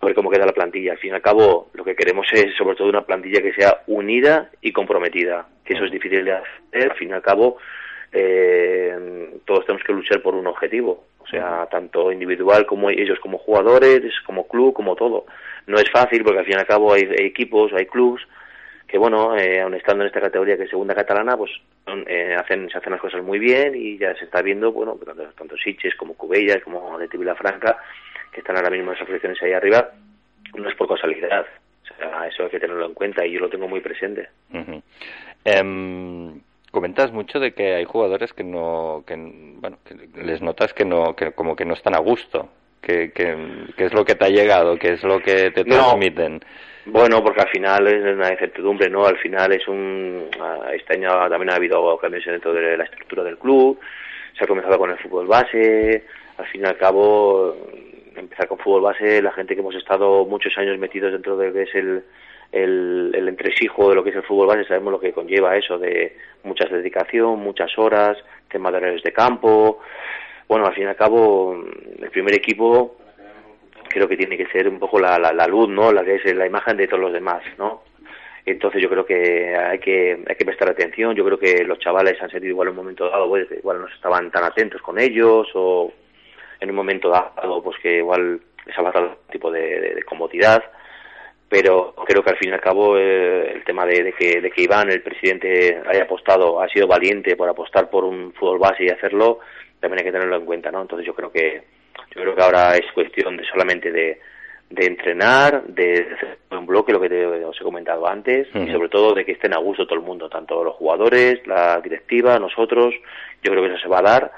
a 0.00 0.06
ver 0.06 0.14
cómo 0.14 0.30
queda 0.30 0.46
la 0.46 0.52
plantilla. 0.52 0.92
Al 0.92 0.98
fin 0.98 1.10
y 1.10 1.14
al 1.14 1.20
cabo, 1.20 1.68
lo 1.74 1.84
que 1.84 1.96
queremos 1.96 2.28
es 2.32 2.56
sobre 2.56 2.76
todo 2.76 2.88
una 2.88 3.04
plantilla 3.04 3.42
que 3.42 3.52
sea 3.52 3.82
unida 3.88 4.50
y 4.62 4.72
comprometida, 4.72 5.48
que 5.64 5.74
eso 5.74 5.84
es 5.84 5.90
difícil 5.90 6.24
de 6.24 6.32
hacer, 6.32 6.90
al 6.92 6.96
fin 6.96 7.10
y 7.10 7.12
al 7.12 7.22
cabo, 7.22 7.58
eh, 8.12 9.30
todos 9.44 9.66
tenemos 9.66 9.84
que 9.84 9.92
luchar 9.92 10.22
por 10.22 10.36
un 10.36 10.46
objetivo, 10.46 11.06
o 11.18 11.26
sea, 11.26 11.66
tanto 11.66 12.12
individual 12.12 12.66
como 12.66 12.88
ellos 12.88 13.18
como 13.18 13.38
jugadores, 13.38 14.14
como 14.24 14.46
club, 14.46 14.72
como 14.72 14.94
todo. 14.94 15.26
No 15.66 15.76
es 15.76 15.90
fácil 15.90 16.22
porque 16.22 16.38
al 16.38 16.46
fin 16.46 16.54
y 16.56 16.60
al 16.60 16.66
cabo 16.66 16.92
hay 16.92 17.08
equipos, 17.18 17.72
hay 17.72 17.86
clubs 17.86 18.22
que 18.88 18.96
bueno, 18.96 19.36
eh, 19.36 19.60
aun 19.60 19.74
estando 19.74 20.02
en 20.02 20.08
esta 20.08 20.20
categoría 20.20 20.56
que 20.56 20.62
es 20.64 20.70
segunda 20.70 20.94
catalana, 20.94 21.36
pues 21.36 21.50
eh, 22.06 22.34
hacen, 22.34 22.70
se 22.70 22.78
hacen 22.78 22.92
las 22.92 23.00
cosas 23.00 23.22
muy 23.22 23.38
bien 23.38 23.74
y 23.76 23.98
ya 23.98 24.14
se 24.16 24.24
está 24.24 24.40
viendo, 24.40 24.72
bueno, 24.72 24.98
tanto, 25.04 25.24
tanto 25.36 25.56
Siches 25.58 25.94
como 25.94 26.14
Cubellas, 26.14 26.62
como 26.64 26.98
de 26.98 27.34
Franca, 27.34 27.76
que 28.32 28.40
están 28.40 28.56
ahora 28.56 28.70
mismo 28.70 28.90
en 28.90 28.96
esas 28.96 29.06
posiciones 29.06 29.42
ahí 29.42 29.52
arriba, 29.52 29.90
no 30.54 30.68
es 30.68 30.74
por 30.74 30.88
casualidad. 30.88 31.46
O 31.84 31.96
sea, 31.96 32.26
eso 32.28 32.44
hay 32.44 32.50
que 32.50 32.60
tenerlo 32.60 32.86
en 32.86 32.94
cuenta 32.94 33.26
y 33.26 33.32
yo 33.32 33.40
lo 33.40 33.50
tengo 33.50 33.68
muy 33.68 33.80
presente. 33.80 34.28
Uh 34.52 34.56
-huh. 34.56 35.62
um, 35.62 36.40
comentas 36.70 37.12
mucho 37.12 37.40
de 37.40 37.52
que 37.52 37.74
hay 37.74 37.84
jugadores 37.84 38.32
que 38.32 38.44
no, 38.44 39.04
que, 39.06 39.14
bueno, 39.16 39.78
que 39.84 39.94
les 40.22 40.40
notas 40.40 40.72
que 40.72 40.86
no, 40.86 41.14
que 41.14 41.32
como 41.32 41.56
que 41.56 41.66
no 41.66 41.74
están 41.74 41.94
a 41.94 41.98
gusto. 41.98 42.48
¿Qué, 42.80 43.12
es 43.76 43.92
lo 43.92 44.04
que 44.04 44.14
te 44.14 44.24
ha 44.24 44.28
llegado? 44.28 44.78
¿Qué 44.78 44.92
es 44.92 45.02
lo 45.02 45.20
que 45.20 45.50
te 45.50 45.64
transmiten? 45.64 46.40
Bueno, 46.86 47.22
porque 47.22 47.42
al 47.42 47.48
final 47.48 47.86
es 47.86 48.02
una 48.14 48.32
incertidumbre, 48.32 48.88
¿no? 48.88 49.04
Al 49.04 49.18
final 49.18 49.52
es 49.52 49.66
un... 49.68 50.28
Ah, 50.40 50.70
este 50.72 50.94
año 50.94 51.10
también 51.28 51.50
ha 51.50 51.56
habido 51.56 51.98
cambios 51.98 52.24
dentro 52.24 52.54
de 52.54 52.76
la 52.76 52.84
estructura 52.84 53.22
del 53.24 53.36
club, 53.36 53.78
se 54.36 54.44
ha 54.44 54.46
comenzado 54.46 54.78
con 54.78 54.90
el 54.90 54.98
fútbol 54.98 55.26
base, 55.26 56.04
al 56.38 56.46
fin 56.46 56.62
y 56.62 56.64
al 56.64 56.78
cabo 56.78 57.54
empezar 58.16 58.48
con 58.48 58.58
fútbol 58.58 58.82
base, 58.82 59.20
la 59.22 59.32
gente 59.32 59.54
que 59.54 59.60
hemos 59.60 59.74
estado 59.74 60.24
muchos 60.24 60.56
años 60.56 60.78
metidos 60.78 61.12
dentro 61.12 61.36
de 61.36 61.48
lo 61.48 61.52
que 61.52 61.62
es 61.62 61.74
el, 61.74 62.02
el, 62.52 63.12
el 63.14 63.28
entresijo 63.28 63.90
de 63.90 63.94
lo 63.94 64.02
que 64.02 64.10
es 64.10 64.16
el 64.16 64.22
fútbol 64.22 64.48
base, 64.48 64.64
sabemos 64.64 64.92
lo 64.92 65.00
que 65.00 65.12
conlleva 65.12 65.56
eso 65.56 65.78
de 65.78 66.16
mucha 66.42 66.64
dedicación, 66.64 67.38
muchas 67.38 67.76
horas, 67.78 68.16
temas 68.50 68.72
de 68.72 68.78
horarios 68.78 69.02
de 69.02 69.12
campo. 69.12 69.80
Bueno, 70.48 70.66
al 70.66 70.74
fin 70.74 70.84
y 70.84 70.86
al 70.86 70.96
cabo, 70.96 71.62
el 72.00 72.10
primer 72.10 72.34
equipo 72.34 72.96
creo 73.88 74.08
que 74.08 74.16
tiene 74.16 74.36
que 74.36 74.46
ser 74.46 74.68
un 74.68 74.78
poco 74.78 74.98
la, 74.98 75.18
la, 75.18 75.46
luz, 75.46 75.68
¿no? 75.68 75.92
La 75.92 76.04
que 76.04 76.16
es 76.16 76.34
la 76.34 76.46
imagen 76.46 76.76
de 76.76 76.88
todos 76.88 77.02
los 77.02 77.12
demás, 77.12 77.42
¿no? 77.58 77.82
Entonces 78.46 78.82
yo 78.82 78.88
creo 78.88 79.04
que 79.04 79.54
hay 79.54 79.78
que 79.78 80.24
hay 80.26 80.36
que 80.36 80.44
prestar 80.46 80.70
atención. 80.70 81.14
Yo 81.14 81.24
creo 81.24 81.38
que 81.38 81.64
los 81.64 81.78
chavales 81.78 82.20
han 82.22 82.30
sentido 82.30 82.52
igual 82.52 82.68
en 82.68 82.72
un 82.72 82.76
momento 82.76 83.10
dado, 83.10 83.28
pues, 83.28 83.46
igual 83.52 83.80
no 83.80 83.88
estaban 83.88 84.30
tan 84.30 84.44
atentos 84.44 84.80
con 84.80 84.98
ellos 84.98 85.48
o 85.54 85.92
en 86.60 86.70
un 86.70 86.76
momento 86.76 87.10
dado, 87.10 87.62
pues 87.62 87.78
que 87.82 87.98
igual 87.98 88.40
les 88.64 88.78
ha 88.78 88.82
faltado 88.82 89.18
tipo 89.30 89.50
de, 89.50 89.94
de 89.94 90.02
comodidad 90.02 90.64
pero 91.48 91.94
creo 92.06 92.22
que 92.22 92.30
al 92.30 92.36
fin 92.36 92.50
y 92.50 92.52
al 92.52 92.60
cabo 92.60 92.98
eh, 92.98 93.52
el 93.54 93.64
tema 93.64 93.86
de, 93.86 94.12
que, 94.12 94.40
de 94.40 94.50
que 94.50 94.62
Iván, 94.62 94.90
el 94.90 95.02
presidente, 95.02 95.80
haya 95.86 96.02
apostado, 96.02 96.60
ha 96.60 96.68
sido 96.68 96.86
valiente 96.86 97.36
por 97.36 97.48
apostar 97.48 97.88
por 97.88 98.04
un 98.04 98.32
fútbol 98.34 98.58
base 98.58 98.84
y 98.84 98.90
hacerlo, 98.90 99.40
también 99.80 100.00
hay 100.00 100.04
que 100.04 100.12
tenerlo 100.12 100.36
en 100.36 100.44
cuenta, 100.44 100.70
¿no? 100.70 100.82
Entonces 100.82 101.06
yo 101.06 101.14
creo 101.14 101.30
que 101.30 101.62
yo 102.14 102.22
creo 102.22 102.34
que 102.34 102.42
ahora 102.42 102.76
es 102.76 102.90
cuestión 102.92 103.36
de 103.36 103.44
solamente 103.44 103.90
de, 103.90 104.18
de 104.70 104.86
entrenar, 104.86 105.64
de 105.64 106.08
hacer 106.14 106.38
un 106.50 106.66
bloque, 106.66 106.92
lo 106.92 107.00
que 107.00 107.08
te, 107.08 107.26
os 107.26 107.60
he 107.60 107.64
comentado 107.64 108.06
antes, 108.06 108.48
y 108.54 108.70
sobre 108.70 108.88
todo 108.88 109.14
de 109.14 109.24
que 109.24 109.32
estén 109.32 109.54
a 109.54 109.58
gusto 109.58 109.86
todo 109.86 109.98
el 109.98 110.04
mundo, 110.04 110.28
tanto 110.28 110.62
los 110.64 110.74
jugadores, 110.74 111.46
la 111.46 111.80
directiva, 111.80 112.38
nosotros, 112.38 112.94
yo 113.42 113.52
creo 113.52 113.62
que 113.62 113.70
eso 113.70 113.82
se 113.82 113.88
va 113.88 113.98
a 113.98 114.02
dar 114.02 114.32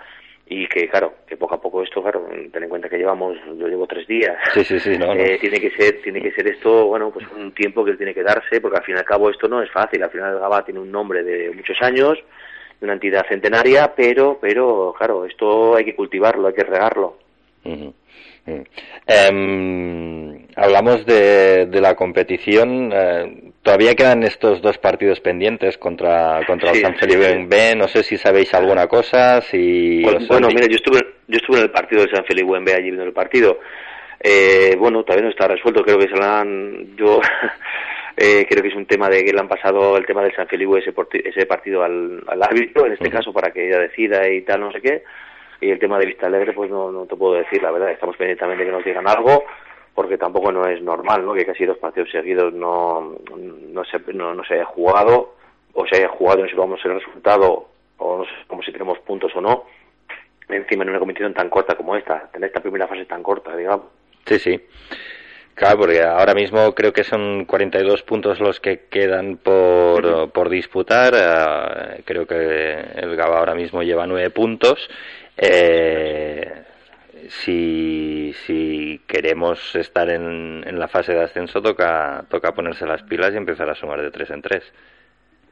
y 0.53 0.67
que 0.67 0.89
claro 0.89 1.15
que 1.29 1.37
poco 1.37 1.55
a 1.55 1.61
poco 1.61 1.81
esto 1.81 2.03
claro 2.03 2.27
ten 2.53 2.65
en 2.65 2.69
cuenta 2.69 2.89
que 2.89 2.99
llevamos 2.99 3.39
yo 3.57 3.69
llevo 3.69 3.87
tres 3.87 4.05
días. 4.09 4.37
Sí, 4.53 4.65
sí, 4.65 4.81
sí, 4.81 4.99
no, 4.99 5.13
eh, 5.13 5.39
tiene 5.41 5.61
que 5.61 5.71
ser 5.71 6.03
tiene 6.03 6.21
que 6.21 6.33
ser 6.33 6.49
esto 6.49 6.87
bueno 6.87 7.13
pues 7.13 7.25
un 7.37 7.53
tiempo 7.53 7.85
que 7.85 7.95
tiene 7.95 8.13
que 8.13 8.25
darse 8.25 8.61
porque 8.61 8.79
al 8.79 8.85
fin 8.85 8.97
y 8.97 8.99
al 8.99 9.05
cabo 9.05 9.31
esto 9.31 9.47
no 9.47 9.63
es 9.63 9.71
fácil. 9.71 10.03
Al 10.03 10.11
final 10.11 10.35
el 10.35 10.41
GABA 10.41 10.65
tiene 10.65 10.81
un 10.81 10.91
nombre 10.91 11.23
de 11.23 11.53
muchos 11.53 11.77
años 11.81 12.19
una 12.81 12.95
entidad 12.95 13.27
centenaria 13.29 13.95
pero 13.95 14.39
pero 14.41 14.95
claro 14.97 15.25
esto 15.25 15.77
hay 15.77 15.85
que 15.85 15.95
cultivarlo 15.95 16.49
hay 16.49 16.55
que 16.55 16.65
regarlo 16.65 17.19
Em, 19.07 20.47
hablamos 20.57 21.05
de, 21.07 21.69
la 21.73 21.95
competición. 21.95 22.91
Eh, 22.93 23.53
todavía 23.63 23.95
quedan 23.95 24.23
estos 24.23 24.63
dos 24.63 24.79
partidos 24.79 25.21
pendientes 25.21 25.79
contra, 25.79 26.45
contra 26.47 26.71
el 26.71 26.81
San 26.81 26.97
Felipe 26.97 27.47
B. 27.47 27.77
No 27.77 27.89
sé 27.89 28.03
si 28.03 28.17
sabéis 28.17 28.53
alguna 28.55 28.87
cosa. 28.87 29.41
Si 29.43 30.03
bueno, 30.03 30.49
mira, 30.49 30.67
yo 30.67 30.77
estuve, 30.77 31.01
yo 31.29 31.37
estuve 31.37 31.59
en 31.59 31.65
el 31.65 31.71
partido 31.71 32.03
de 32.03 32.11
San 32.11 32.25
Felipe 32.25 32.59
B 32.61 32.73
allí 32.73 32.85
viendo 32.85 33.05
el 33.05 33.13
partido. 33.13 33.61
Eh, 34.23 34.75
bueno, 34.79 35.03
todavía 35.03 35.25
no 35.25 35.31
está 35.31 35.49
resuelto. 35.49 35.83
Creo 35.83 35.99
que 35.99 36.09
se 36.09 36.17
lo 36.17 36.25
han. 36.25 36.97
Yo. 36.97 37.21
Eh, 38.17 38.47
creo 38.49 38.63
que 38.63 38.69
es 38.69 38.75
un 38.75 38.87
tema 38.87 39.09
de 39.09 39.25
que 39.25 39.33
le 39.33 39.41
han 39.41 39.49
pasado 39.49 39.97
el 39.97 40.05
tema 40.05 40.23
del 40.23 40.35
San 40.35 40.49
Felipe 40.49 40.79
ese, 40.79 40.93
ese 41.25 41.47
partido 41.47 41.83
al, 41.83 42.23
árbitro, 42.43 42.87
en 42.87 42.93
este 42.93 43.11
caso, 43.11 43.33
para 43.33 43.51
que 43.51 43.67
ella 43.67 43.79
decida 43.79 44.29
y 44.29 44.43
tal, 44.43 44.61
no 44.61 44.73
sé 44.73 44.81
qué 44.81 45.03
y 45.61 45.71
el 45.71 45.79
tema 45.79 45.99
de 45.99 46.07
Vista 46.07 46.27
Alegre, 46.27 46.53
pues 46.53 46.71
no, 46.71 46.91
no 46.91 47.07
te 47.07 47.17
puedo 47.17 47.35
decir, 47.35 47.63
la 47.63 47.71
verdad, 47.71 47.91
estamos 47.91 48.17
pendientes 48.17 48.41
también 48.41 48.59
de 48.59 48.65
que 48.65 48.73
nos 48.73 48.85
digan 48.85 49.07
algo, 49.07 49.45
porque 49.95 50.17
tampoco 50.17 50.51
no 50.51 50.67
es 50.67 50.81
normal, 50.83 51.25
¿no? 51.25 51.35
Que 51.35 51.45
casi 51.45 51.67
dos 51.67 51.77
partidos 51.77 52.11
seguidos 52.11 52.53
no, 52.55 53.17
no, 53.37 53.85
se, 53.85 53.99
no, 54.15 54.35
no 54.35 54.45
se 54.45 54.55
haya 54.55 54.65
jugado, 54.65 55.35
o 55.75 55.87
se 55.87 55.97
haya 55.97 56.09
jugado 56.09 56.41
y 56.41 56.43
no 56.45 56.49
sepamos 56.49 56.81
el 56.85 56.95
resultado, 56.95 57.69
o 57.99 58.19
no 58.19 58.25
sé 58.25 58.31
como 58.47 58.63
si 58.63 58.73
tenemos 58.73 58.99
puntos 59.01 59.33
o 59.37 59.41
no, 59.41 59.65
encima 60.49 60.85
en 60.85 60.91
una 60.91 60.99
competición 60.99 61.35
tan 61.35 61.51
corta 61.51 61.77
como 61.77 61.95
esta, 61.95 62.31
tener 62.33 62.49
esta 62.49 62.61
primera 62.61 62.89
fase 62.89 63.05
tan 63.05 63.23
corta, 63.23 63.55
digamos. 63.55 63.87
Sí, 64.25 64.39
sí. 64.39 64.61
Claro, 65.61 65.81
porque 65.81 66.03
ahora 66.03 66.33
mismo 66.33 66.75
creo 66.75 66.91
que 66.91 67.05
son 67.05 67.45
42 67.45 68.03
puntos 68.05 68.41
los 68.41 68.61
que 68.61 68.87
quedan 68.89 69.37
por, 69.37 70.31
por 70.31 70.49
disputar. 70.49 71.13
Eh, 71.15 72.03
creo 72.07 72.27
que 72.27 72.81
el 72.97 73.15
GABA 73.15 73.39
ahora 73.39 73.55
mismo 73.55 73.83
lleva 73.83 74.07
nueve 74.07 74.31
puntos 74.31 74.89
eh, 75.37 76.63
si, 77.29 78.33
si 78.47 79.03
queremos 79.07 79.77
estar 79.77 80.09
en, 80.09 80.65
en 80.67 80.79
la 80.79 80.89
fase 80.89 81.13
de 81.13 81.25
ascenso, 81.25 81.61
toca, 81.61 82.25
toca 82.31 82.55
ponerse 82.55 82.87
las 82.87 83.03
pilas 83.03 83.35
y 83.35 83.37
empezar 83.37 83.69
a 83.69 83.75
sumar 83.75 84.01
de 84.01 84.11
tres 84.11 84.31
en 84.31 84.41
tres. 84.41 84.65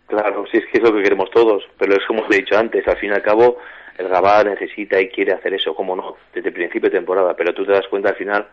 Claro, 0.07 0.47
sí, 0.51 0.57
es 0.57 0.65
que 0.73 0.79
es 0.79 0.85
lo 0.85 0.95
que 0.95 1.03
queremos 1.03 1.31
todos, 1.31 1.65
pero 1.77 1.95
es 1.95 2.07
como 2.07 2.23
os 2.23 2.31
he 2.35 2.39
dicho 2.39 2.57
antes, 2.57 2.89
al 2.89 2.97
fin 2.97 3.11
y 3.11 3.15
al 3.15 3.21
cabo 3.21 3.59
el 3.99 4.09
Gabá 4.09 4.43
necesita 4.43 4.99
y 4.99 5.11
quiere 5.11 5.35
hacer 5.35 5.53
eso, 5.53 5.75
como 5.75 5.95
no, 5.95 6.17
desde 6.33 6.49
el 6.49 6.55
principio 6.55 6.89
de 6.89 6.97
temporada, 6.97 7.37
pero 7.37 7.53
tú 7.53 7.67
te 7.67 7.73
das 7.73 7.87
cuenta 7.89 8.09
al 8.09 8.17
final 8.17 8.47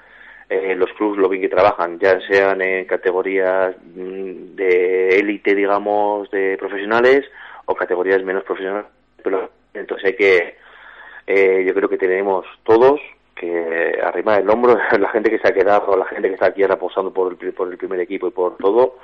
eh, 0.50 0.76
los 0.76 0.92
clubes 0.94 1.20
lo 1.20 1.30
bien 1.30 1.42
que 1.42 1.50
trabajan, 1.50 2.00
ya 2.00 2.20
sean 2.28 2.62
en 2.62 2.86
categorías 2.86 3.76
mm, 3.96 4.56
de 4.56 5.20
élite, 5.20 5.56
digamos, 5.56 6.30
de 6.32 6.58
profesionales 6.58 7.26
o 7.66 7.76
categorías 7.76 8.24
menos 8.24 8.44
profesionales, 8.44 8.88
pero 9.24 9.50
entonces 9.74 10.06
hay 10.06 10.16
que 10.16 10.56
eh, 11.28 11.64
yo 11.66 11.74
creo 11.74 11.90
que 11.90 11.98
tenemos 11.98 12.46
todos 12.64 13.00
que 13.36 14.00
arrimar 14.02 14.42
el 14.42 14.50
hombro, 14.50 14.78
la 15.00 15.10
gente 15.10 15.30
que 15.30 15.40
se 15.40 15.48
ha 15.48 15.54
quedado, 15.54 15.98
la 15.98 16.06
gente 16.06 16.28
que 16.28 16.36
está 16.36 16.48
aquí 16.48 16.64
apostando 16.64 17.12
por 17.12 17.36
el, 17.40 17.54
por 17.54 17.70
el 17.70 17.78
primer 17.78 18.00
equipo 18.00 18.28
y 18.28 18.32
por 18.32 18.58
todo, 18.58 18.98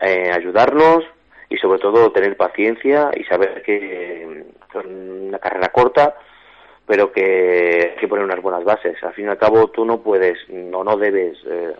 eh, 0.00 0.30
ayudarnos 0.32 1.04
y 1.48 1.56
sobre 1.56 1.78
todo 1.78 2.12
tener 2.12 2.36
paciencia 2.36 3.10
y 3.16 3.24
saber 3.24 3.62
que 3.62 4.44
es 4.74 4.84
una 4.84 5.38
carrera 5.38 5.68
corta, 5.68 6.16
pero 6.86 7.12
que 7.12 7.92
hay 7.92 8.00
que 8.00 8.08
poner 8.08 8.24
unas 8.24 8.42
buenas 8.42 8.64
bases. 8.64 9.02
Al 9.02 9.14
fin 9.14 9.26
y 9.26 9.28
al 9.28 9.38
cabo 9.38 9.68
tú 9.68 9.84
no 9.84 10.00
puedes 10.00 10.38
o 10.50 10.84
no, 10.84 10.96
debes 10.96 11.38
eh, 11.46 11.74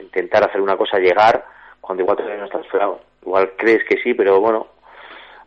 intentar 0.00 0.44
hacer 0.44 0.60
una 0.60 0.76
cosa 0.76 0.98
llegar 0.98 1.44
cuando 1.80 2.02
igual 2.02 2.16
todavía 2.16 2.40
no 2.40 2.46
estás 2.46 2.66
fuera. 2.68 2.90
Igual 3.22 3.52
crees 3.56 3.84
que 3.84 3.98
sí, 4.02 4.14
pero 4.14 4.40
bueno, 4.40 4.68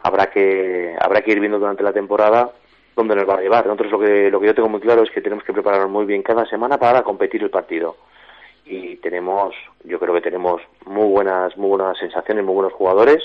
habrá 0.03 0.27
que 0.27 0.95
habrá 0.99 1.21
que 1.21 1.31
ir 1.31 1.39
viendo 1.39 1.59
durante 1.59 1.83
la 1.83 1.93
temporada 1.93 2.51
dónde 2.95 3.15
nos 3.15 3.27
va 3.27 3.35
a 3.35 3.41
llevar. 3.41 3.65
Nosotros 3.65 3.91
lo 3.91 3.99
que, 3.99 4.29
lo 4.29 4.39
que 4.39 4.47
yo 4.47 4.55
tengo 4.55 4.69
muy 4.69 4.81
claro 4.81 5.03
es 5.03 5.11
que 5.11 5.21
tenemos 5.21 5.43
que 5.43 5.53
prepararnos 5.53 5.89
muy 5.89 6.05
bien 6.05 6.23
cada 6.23 6.45
semana 6.45 6.77
para 6.77 7.03
competir 7.03 7.41
el 7.43 7.49
partido. 7.49 7.95
Y 8.65 8.97
tenemos, 8.97 9.55
yo 9.83 9.99
creo 9.99 10.13
que 10.13 10.21
tenemos 10.21 10.61
muy 10.85 11.07
buenas, 11.07 11.57
muy 11.57 11.69
buenas 11.69 11.97
sensaciones, 11.97 12.45
muy 12.45 12.53
buenos 12.53 12.73
jugadores. 12.73 13.23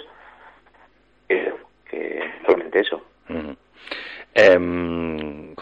Eh, 1.28 1.52
que 1.90 2.20
solamente 2.44 2.80
eso. 2.80 3.02
Em, 4.34 5.05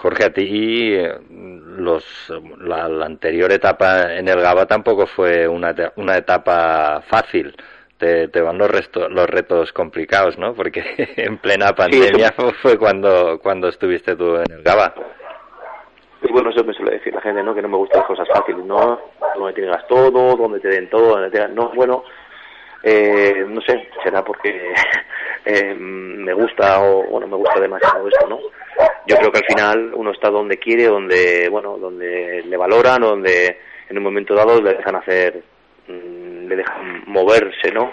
Jorge, 0.05 0.25
a 0.25 0.33
ti 0.35 0.99
los, 1.31 2.05
la, 2.61 2.91
la, 2.91 3.07
anterior 3.07 3.51
etapa 3.51 4.13
en 4.13 4.29
el 4.29 4.39
GABA 4.39 4.67
tampoco 4.67 5.07
fue 5.07 5.49
una, 5.49 5.75
una 5.97 6.19
etapa 6.19 7.03
fácil 7.09 7.57
te, 7.97 8.41
van 8.43 8.59
los, 8.59 8.71
los 9.09 9.31
retos 9.31 9.73
complicados, 9.73 10.37
¿no? 10.37 10.53
Porque 10.53 10.85
en 11.17 11.39
plena 11.39 11.73
pandemia 11.73 12.35
fue 12.61 12.77
cuando, 12.77 13.39
cuando 13.43 13.69
estuviste 13.69 14.15
tú 14.15 14.37
en 14.37 14.53
el 14.53 14.63
GABA. 14.63 14.93
Y 16.21 16.33
bueno, 16.33 16.51
eso 16.51 16.63
me 16.65 16.75
suele 16.75 16.99
decir 16.99 17.15
la 17.15 17.23
gente, 17.23 17.43
¿no? 17.43 17.55
Que 17.55 17.63
no 17.63 17.69
me 17.69 17.79
gustan 17.79 18.01
las 18.01 18.07
cosas 18.07 18.29
fáciles, 18.29 18.63
¿no? 18.67 19.01
Donde 19.39 19.55
tengas 19.55 19.89
todo, 19.89 20.37
donde 20.37 20.61
te 20.61 20.69
den 20.69 20.91
todo, 20.91 21.17
donde 21.17 21.31
te 21.31 21.49
No, 21.49 21.71
bueno, 21.75 22.05
eh, 22.85 23.45
no 23.49 23.61
sé, 23.63 23.89
será 24.03 24.25
porque 24.25 24.73
eh, 25.45 25.75
me 25.75 26.33
gusta 26.33 26.83
o, 26.83 27.05
bueno, 27.05 27.27
me 27.27 27.37
gusta 27.37 27.61
demasiado 27.61 28.07
esto, 28.09 28.29
¿no? 28.29 28.39
Yo 29.07 29.17
creo 29.17 29.31
que 29.33 29.39
al 29.39 29.47
final 29.47 29.93
uno 29.95 30.13
está 30.13 30.31
donde 30.31 30.59
quiere, 30.59 30.85
donde, 30.85 31.49
bueno, 31.49 31.77
donde 31.79 32.43
le 32.47 32.57
valoran, 32.57 33.01
donde 33.01 33.59
en 33.89 33.99
un 33.99 34.05
momento 34.05 34.35
dado 34.35 34.61
le 34.61 34.75
dejan 34.75 34.97
hacer 34.97 35.43
Mm, 35.87 36.49
le 36.49 36.57
dejan 36.57 37.03
moverse, 37.07 37.71
¿no? 37.71 37.93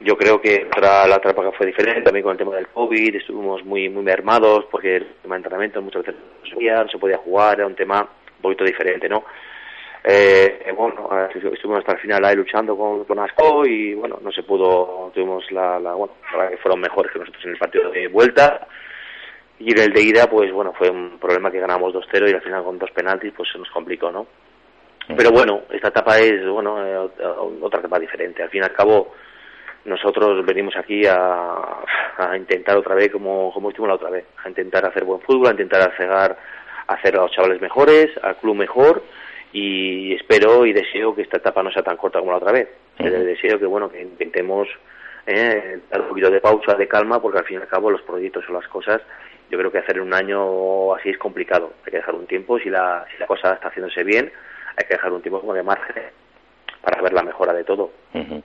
Yo 0.00 0.16
creo 0.16 0.40
que 0.40 0.66
la, 0.80 1.06
la 1.06 1.20
que 1.20 1.34
fue 1.52 1.66
diferente, 1.66 2.00
también 2.00 2.22
con 2.22 2.32
el 2.32 2.38
tema 2.38 2.56
del 2.56 2.68
COVID, 2.68 3.16
estuvimos 3.16 3.62
muy 3.62 3.90
muy 3.90 4.02
mermados 4.02 4.64
porque 4.70 4.96
el 4.96 5.06
tema 5.20 5.34
de 5.34 5.40
entrenamiento 5.40 5.82
muchas 5.82 6.06
veces 6.06 6.20
no 6.42 6.88
se, 6.88 6.98
podía 6.98 7.18
jugar, 7.18 7.58
era 7.58 7.66
un 7.66 7.74
tema 7.74 8.00
un 8.00 8.42
poquito 8.42 8.64
diferente, 8.64 9.06
¿no? 9.06 9.24
Eh, 10.02 10.72
bueno, 10.76 11.10
estuvimos 11.28 11.80
hasta 11.80 11.92
el 11.92 11.98
final 11.98 12.24
ahí 12.24 12.34
luchando 12.34 12.76
con, 12.76 13.04
con 13.04 13.18
Asco 13.18 13.66
y 13.66 13.94
bueno, 13.94 14.18
no 14.22 14.32
se 14.32 14.42
pudo, 14.42 15.10
tuvimos 15.12 15.50
la, 15.52 15.78
la 15.78 15.92
bueno, 15.92 16.14
que 16.48 16.56
fueron 16.56 16.80
mejores 16.80 17.12
que 17.12 17.18
nosotros 17.18 17.44
en 17.44 17.50
el 17.50 17.58
partido 17.58 17.90
de 17.90 18.08
vuelta 18.08 18.66
y 19.58 19.72
en 19.72 19.78
el 19.78 19.92
de 19.92 20.02
ida, 20.02 20.26
pues 20.26 20.50
bueno, 20.52 20.72
fue 20.72 20.88
un 20.88 21.18
problema 21.18 21.50
que 21.50 21.60
ganamos 21.60 21.92
2-0 21.92 22.30
y 22.30 22.34
al 22.34 22.40
final 22.40 22.64
con 22.64 22.78
dos 22.78 22.90
penaltis 22.92 23.34
pues 23.36 23.50
se 23.52 23.58
nos 23.58 23.70
complicó, 23.70 24.10
¿no? 24.10 24.26
Pero 25.14 25.32
bueno, 25.32 25.62
esta 25.70 25.88
etapa 25.88 26.18
es 26.18 26.46
bueno 26.48 26.86
eh, 26.86 26.96
otra 27.60 27.80
etapa 27.80 27.98
diferente. 27.98 28.42
Al 28.42 28.48
fin 28.48 28.62
y 28.62 28.64
al 28.64 28.72
cabo, 28.72 29.12
nosotros 29.84 30.46
venimos 30.46 30.76
aquí 30.76 31.04
a, 31.04 31.82
a 32.16 32.36
intentar 32.36 32.76
otra 32.78 32.94
vez 32.94 33.10
como, 33.10 33.52
como 33.52 33.68
estuvimos 33.68 33.88
la 33.88 33.94
otra 33.96 34.10
vez, 34.10 34.24
a 34.42 34.48
intentar 34.48 34.86
hacer 34.86 35.04
buen 35.04 35.20
fútbol, 35.20 35.48
a 35.48 35.50
intentar 35.50 35.92
hacer, 35.92 36.36
hacer 36.86 37.16
a 37.16 37.22
los 37.22 37.32
chavales 37.32 37.60
mejores, 37.60 38.08
al 38.22 38.36
club 38.36 38.56
mejor 38.56 39.02
y 39.52 40.14
espero 40.14 40.64
y 40.66 40.72
deseo 40.72 41.14
que 41.14 41.22
esta 41.22 41.38
etapa 41.38 41.62
no 41.62 41.70
sea 41.72 41.82
tan 41.82 41.96
corta 41.96 42.20
como 42.20 42.30
la 42.32 42.38
otra 42.38 42.52
vez. 42.52 42.68
Deseo 42.98 43.58
que 43.58 43.66
bueno 43.66 43.90
que 43.90 44.02
intentemos 44.02 44.68
eh, 45.26 45.80
dar 45.90 46.02
un 46.02 46.08
poquito 46.08 46.30
de 46.30 46.40
pausa, 46.40 46.74
de 46.74 46.86
calma, 46.86 47.20
porque 47.20 47.38
al 47.38 47.44
fin 47.44 47.58
y 47.58 47.62
al 47.62 47.68
cabo 47.68 47.90
los 47.90 48.02
proyectos 48.02 48.44
o 48.48 48.52
las 48.52 48.66
cosas, 48.68 49.00
yo 49.50 49.58
creo 49.58 49.70
que 49.72 49.78
hacer 49.78 49.96
en 49.96 50.02
un 50.02 50.14
año 50.14 50.94
así 50.94 51.10
es 51.10 51.18
complicado. 51.18 51.72
Hay 51.84 51.90
que 51.90 51.96
dejar 51.98 52.14
un 52.14 52.26
tiempo, 52.26 52.58
si 52.58 52.70
la, 52.70 53.04
si 53.10 53.18
la 53.18 53.26
cosa 53.26 53.54
está 53.54 53.68
haciéndose 53.68 54.04
bien, 54.04 54.30
hay 54.76 54.86
que 54.86 54.94
dejar 54.94 55.12
un 55.12 55.22
tiempo 55.22 55.40
como 55.40 55.54
de 55.54 55.62
margen 55.62 56.04
para 56.82 57.02
ver 57.02 57.12
la 57.12 57.22
mejora 57.22 57.52
de 57.52 57.64
todo. 57.64 57.90
Uh 58.14 58.18
-huh. 58.18 58.42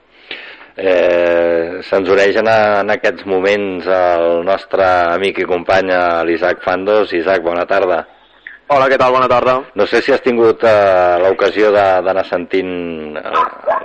eh, 0.76 1.78
Se'ns 1.82 2.08
uneix 2.08 2.36
en, 2.36 2.48
en 2.48 2.90
aquests 2.90 3.26
moments 3.26 3.86
el 3.86 4.44
nostre 4.44 4.84
amic 4.84 5.38
i 5.38 5.44
company 5.44 5.92
l'Isaac 6.24 6.60
Fandos. 6.62 7.12
Isaac, 7.12 7.42
bona 7.42 7.66
tarda. 7.66 8.06
Hola, 8.66 8.88
què 8.90 8.96
tal? 8.98 9.12
Bona 9.14 9.28
tarda. 9.30 9.52
No 9.78 9.84
sé 9.86 10.00
si 10.02 10.10
has 10.10 10.24
tingut 10.24 10.64
eh, 10.66 11.18
l'ocasió 11.22 11.68
d'anar 11.70 12.24
sentint 12.26 13.14
eh, 13.14 13.34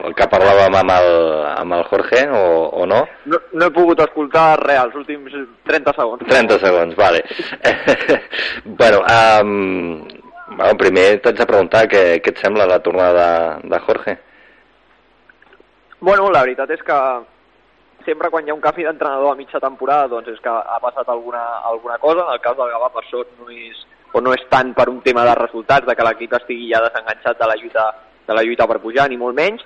el 0.07 0.15
que 0.17 0.25
parlàvem 0.31 0.73
amb 0.79 0.93
el, 0.95 1.09
amb 1.51 1.75
el 1.77 1.83
Jorge 1.91 2.23
o, 2.33 2.41
o 2.81 2.88
no? 2.89 3.03
no? 3.29 3.39
No 3.53 3.67
he 3.67 3.73
pogut 3.75 4.01
escoltar 4.01 4.55
res, 4.63 4.79
els 4.81 4.97
últims 4.97 5.35
30 5.69 5.93
segons. 6.00 6.25
30 6.31 6.57
segons, 6.65 6.97
vale. 6.97 7.21
bueno, 8.81 9.03
um, 9.05 10.01
bueno, 10.55 10.73
primer 10.81 11.05
t'haig 11.21 11.38
de 11.43 11.50
preguntar 11.53 11.85
què, 11.91 12.03
què 12.17 12.33
et 12.33 12.41
sembla 12.41 12.65
la 12.65 12.81
tornada 12.81 13.29
de, 13.61 13.69
de 13.75 13.81
Jorge? 13.85 14.17
Bueno, 16.01 16.31
la 16.33 16.41
veritat 16.41 16.73
és 16.73 16.81
que 16.81 17.00
sempre 18.09 18.33
quan 18.33 18.50
hi 18.50 18.50
ha 18.50 18.57
un 18.57 18.65
canvi 18.65 18.89
d'entrenador 18.89 19.35
a 19.35 19.38
mitja 19.38 19.61
temporada 19.61 20.09
doncs 20.09 20.33
és 20.33 20.41
que 20.41 20.50
ha 20.50 20.81
passat 20.81 21.05
alguna, 21.05 21.45
alguna 21.69 22.01
cosa. 22.01 22.25
En 22.25 22.33
el 22.33 22.41
cas 22.41 22.57
del 22.57 22.73
Gavà, 22.73 22.89
per 22.97 23.05
sort, 23.13 23.29
no 23.38 23.53
és, 23.53 23.85
o 24.12 24.22
no 24.22 24.34
és 24.36 24.44
tant 24.50 24.74
per 24.77 24.89
un 24.89 25.01
tema 25.01 25.25
de 25.27 25.36
resultats, 25.39 25.88
de 25.88 25.96
que 25.96 26.08
l'equip 26.08 26.34
estigui 26.39 26.72
ja 26.72 26.84
desenganxat 26.84 27.39
de 27.39 27.48
la 27.48 27.56
lluita, 27.60 27.86
de 28.27 28.36
la 28.36 28.44
lluita 28.44 28.68
per 28.68 28.82
pujar, 28.84 29.08
ni 29.10 29.18
molt 29.18 29.38
menys, 29.38 29.63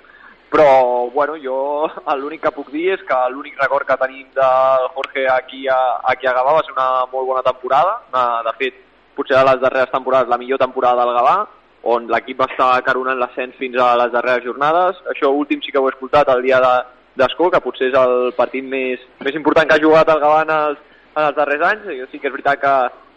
però 0.50 1.10
bueno, 1.10 1.34
jo 1.42 1.90
l'únic 2.16 2.44
que 2.44 2.54
puc 2.54 2.70
dir 2.70 2.92
és 2.94 3.02
que 3.08 3.18
l'únic 3.32 3.58
record 3.60 3.86
que 3.88 3.98
tenim 3.98 4.26
del 4.34 4.88
Jorge 4.94 5.26
aquí 5.28 5.66
a, 5.68 5.78
aquí 6.12 6.26
a 6.26 6.34
Gavà 6.36 6.54
va 6.54 6.64
ser 6.64 6.74
una 6.76 7.06
molt 7.12 7.26
bona 7.26 7.42
temporada, 7.42 8.00
una, 8.12 8.42
de 8.46 8.54
fet, 8.60 8.82
potser 9.16 9.36
de 9.36 9.44
les 9.50 9.60
darreres 9.60 9.90
temporades 9.90 10.30
la 10.30 10.38
millor 10.38 10.62
temporada 10.62 11.04
del 11.04 11.16
Gavà, 11.18 11.36
on 11.86 12.06
l'equip 12.10 12.40
va 12.40 12.48
estar 12.50 12.70
caronant 12.86 13.18
l'ascens 13.18 13.54
fins 13.58 13.78
a 13.78 13.94
les 14.00 14.12
darreres 14.14 14.44
jornades. 14.44 14.98
Això 15.12 15.30
últim 15.30 15.60
sí 15.62 15.72
que 15.72 15.78
ho 15.78 15.86
he 15.86 15.92
escoltat 15.94 16.30
el 16.32 16.42
dia 16.42 16.58
d'Escó, 17.18 17.50
que 17.50 17.62
potser 17.62 17.90
és 17.92 17.98
el 17.98 18.32
partit 18.38 18.64
més, 18.66 19.02
més 19.22 19.38
important 19.38 19.68
que 19.68 19.76
ha 19.76 19.82
jugat 19.82 20.10
el 20.10 20.22
Gavà 20.22 20.40
en 20.46 20.54
els, 20.54 20.80
en 21.14 21.22
els 21.28 21.36
darrers 21.36 21.66
anys. 21.70 21.86
I 21.94 22.08
sí 22.10 22.18
que 22.18 22.30
és 22.30 22.34
veritat 22.34 22.62
que, 22.62 22.74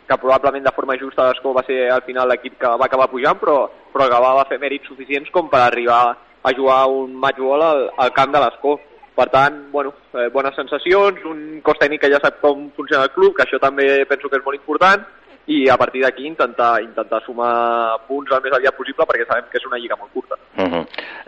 que 0.09 0.17
probablement 0.17 0.65
de 0.65 0.73
forma 0.73 0.97
justa 0.97 1.27
l'Escó 1.27 1.53
va 1.53 1.63
ser 1.67 1.83
al 1.93 2.01
final 2.07 2.27
l'equip 2.31 2.57
que 2.61 2.71
va 2.81 2.87
acabar 2.89 3.09
pujant, 3.11 3.37
però, 3.37 3.59
però 3.93 4.09
Gavà 4.09 4.33
va 4.39 4.47
fer 4.49 4.57
mèrits 4.61 4.89
suficients 4.89 5.29
com 5.35 5.51
per 5.51 5.61
arribar 5.67 6.01
a 6.41 6.53
jugar 6.57 6.87
un 6.89 7.13
match 7.13 7.37
ball 7.43 7.65
al, 7.65 7.85
al 7.97 8.13
camp 8.15 8.33
de 8.33 8.41
l'Escó. 8.41 8.79
Per 9.19 9.27
tant, 9.29 9.55
bueno, 9.73 9.91
eh, 10.15 10.29
bones 10.31 10.55
sensacions, 10.55 11.23
un 11.27 11.59
cos 11.61 11.77
tècnic 11.81 12.05
que 12.05 12.11
ja 12.13 12.21
sap 12.23 12.39
com 12.41 12.69
funciona 12.77 13.03
el 13.03 13.11
club, 13.11 13.33
que 13.35 13.43
això 13.43 13.59
també 13.59 14.05
penso 14.07 14.29
que 14.31 14.39
és 14.39 14.45
molt 14.45 14.55
important, 14.57 15.03
i 15.49 15.65
a 15.67 15.75
partir 15.81 16.05
d'aquí 16.05 16.25
intentar, 16.29 16.77
intentar 16.81 17.19
sumar 17.25 17.97
punts 18.07 18.31
el 18.31 18.45
més 18.45 18.55
aviat 18.55 18.77
possible 18.77 19.05
perquè 19.09 19.25
sabem 19.27 19.49
que 19.51 19.59
és 19.59 19.65
una 19.67 19.79
lliga 19.81 19.97
molt 19.99 20.13
curta. 20.13 20.37
Uh 20.55 20.69
-huh. 20.71 20.85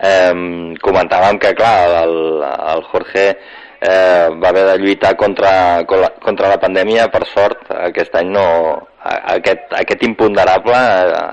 eh, 0.09 0.77
comentàvem 0.87 1.39
que, 1.39 1.53
clar, 1.53 2.05
el, 2.05 2.15
el 2.73 2.83
Jorge 2.93 3.25
eh, 3.81 4.29
va 4.37 4.49
haver 4.49 4.65
de 4.69 4.77
lluitar 4.79 5.15
contra, 5.17 5.83
contra 5.85 6.49
la 6.49 6.59
pandèmia, 6.61 7.09
per 7.09 7.25
sort, 7.25 7.67
aquest 7.89 8.15
any 8.21 8.31
no... 8.37 8.47
Aquest, 9.01 9.71
aquest 9.73 10.03
imponderable, 10.05 10.77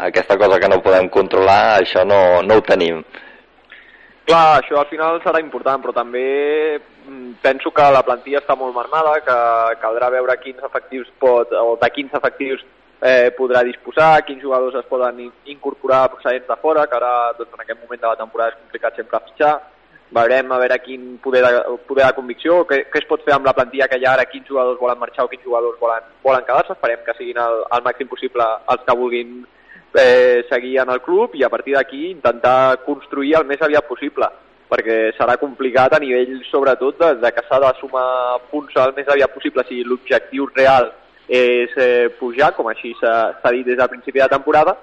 aquesta 0.09 0.39
cosa 0.41 0.57
que 0.57 0.71
no 0.73 0.79
podem 0.81 1.11
controlar, 1.13 1.83
això 1.83 2.01
no, 2.09 2.41
no 2.41 2.57
ho 2.57 2.63
tenim. 2.65 3.03
Clar, 4.25 4.63
això 4.63 4.79
al 4.81 4.89
final 4.89 5.21
serà 5.21 5.43
important, 5.45 5.83
però 5.85 5.93
també 5.93 6.25
penso 7.45 7.71
que 7.77 7.91
la 7.93 8.03
plantilla 8.05 8.41
està 8.41 8.57
molt 8.57 8.73
marmada, 8.77 9.19
que 9.25 9.37
caldrà 9.83 10.09
veure 10.17 10.39
quins 10.41 10.65
efectius 10.65 11.13
pot, 11.21 11.53
o 11.53 11.77
de 11.81 11.91
quins 11.93 12.17
efectius 12.17 12.65
eh, 13.01 13.31
podrà 13.37 13.63
disposar, 13.69 14.25
quins 14.27 14.43
jugadors 14.43 14.77
es 14.81 14.89
poden 14.89 15.21
incorporar 15.45 16.09
procedents 16.15 16.49
de 16.49 16.57
fora, 16.63 16.87
que 16.89 16.97
ara 16.97 17.35
doncs, 17.39 17.53
en 17.53 17.65
aquest 17.65 17.83
moment 17.83 18.01
de 18.01 18.09
la 18.09 18.21
temporada 18.21 18.55
és 18.55 18.63
complicat 18.63 18.97
sempre 18.97 19.23
fitxar. 19.29 19.55
Veurem 20.15 20.53
a 20.53 20.59
veure 20.63 20.79
quin 20.81 21.19
poder 21.21 21.43
de, 21.45 21.61
poder 21.89 22.07
de 22.07 22.17
convicció, 22.17 22.63
què, 22.69 22.85
què 22.89 23.03
es 23.03 23.09
pot 23.11 23.21
fer 23.27 23.35
amb 23.37 23.45
la 23.49 23.53
plantilla 23.57 23.89
que 23.91 23.99
hi 24.01 24.07
ha 24.07 24.15
ara, 24.17 24.25
quins 24.31 24.49
jugadors 24.49 24.81
volen 24.81 24.99
marxar 25.01 25.27
o 25.27 25.29
quins 25.29 25.45
jugadors 25.45 25.77
volen, 25.81 26.07
volen 26.25 26.47
quedar-se. 26.49 26.73
Esperem 26.73 27.05
que 27.05 27.17
siguin 27.19 27.41
el, 27.45 27.63
el 27.77 27.85
màxim 27.85 28.09
possible 28.09 28.47
els 28.73 28.85
que 28.87 28.97
vulguin 28.97 29.39
eh, 29.95 30.45
seguir 30.49 30.79
en 30.81 30.91
el 30.91 31.01
club 31.05 31.37
i 31.37 31.45
a 31.45 31.51
partir 31.53 31.77
d'aquí 31.77 32.11
intentar 32.11 32.79
construir 32.87 33.37
el 33.41 33.49
més 33.49 33.61
aviat 33.63 33.89
possible 33.89 34.29
perquè 34.69 34.97
serà 35.17 35.39
complicat 35.41 35.95
a 35.97 36.01
nivell 36.03 36.43
sobretot 36.51 36.99
de, 37.01 37.15
de 37.23 37.31
que 37.33 37.45
s'ha 37.49 37.61
de 37.63 37.71
sumar 37.81 38.39
punts 38.51 38.77
el 38.77 38.93
més 38.97 39.09
aviat 39.09 39.33
possible 39.33 39.65
si 39.69 39.81
l'objectiu 39.85 40.49
real 40.55 40.91
és 41.29 41.73
eh, 41.77 42.09
pujar, 42.19 42.55
com 42.57 42.69
així 42.69 42.95
s'ha 43.01 43.53
dit 43.53 43.67
des 43.67 43.77
del 43.77 43.91
principi 43.93 44.21
de 44.21 44.29
temporada, 44.33 44.77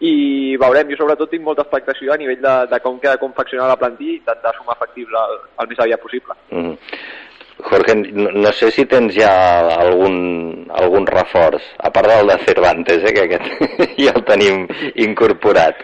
i 0.00 0.56
veurem, 0.60 0.90
jo 0.90 0.96
sobretot 0.98 1.30
tinc 1.30 1.44
molta 1.44 1.62
expectació 1.62 2.12
a 2.12 2.16
nivell 2.18 2.40
de, 2.42 2.54
de 2.70 2.80
com 2.82 2.98
queda 2.98 3.20
confeccionada 3.20 3.74
la 3.74 3.80
plantilla 3.80 4.16
i 4.16 4.16
intentar 4.22 4.54
sumar 4.56 4.76
factible 4.78 5.18
el, 5.18 5.36
el 5.62 5.70
més 5.70 5.84
aviat 5.84 6.02
possible. 6.02 6.34
Mm 6.50 6.64
-hmm. 6.64 6.78
Jorge, 7.64 7.94
no, 7.94 8.30
no 8.32 8.50
sé 8.52 8.70
si 8.70 8.84
tens 8.84 9.14
ja 9.14 9.30
algun, 9.78 10.66
algun 10.74 11.06
reforç, 11.06 11.62
a 11.78 11.90
part 11.90 12.08
del 12.08 12.26
de 12.26 12.38
Cervantes, 12.44 13.04
eh, 13.04 13.12
que 13.14 13.22
aquest 13.22 13.46
ja 14.04 14.12
el 14.14 14.24
tenim 14.24 14.66
incorporat. 14.94 15.76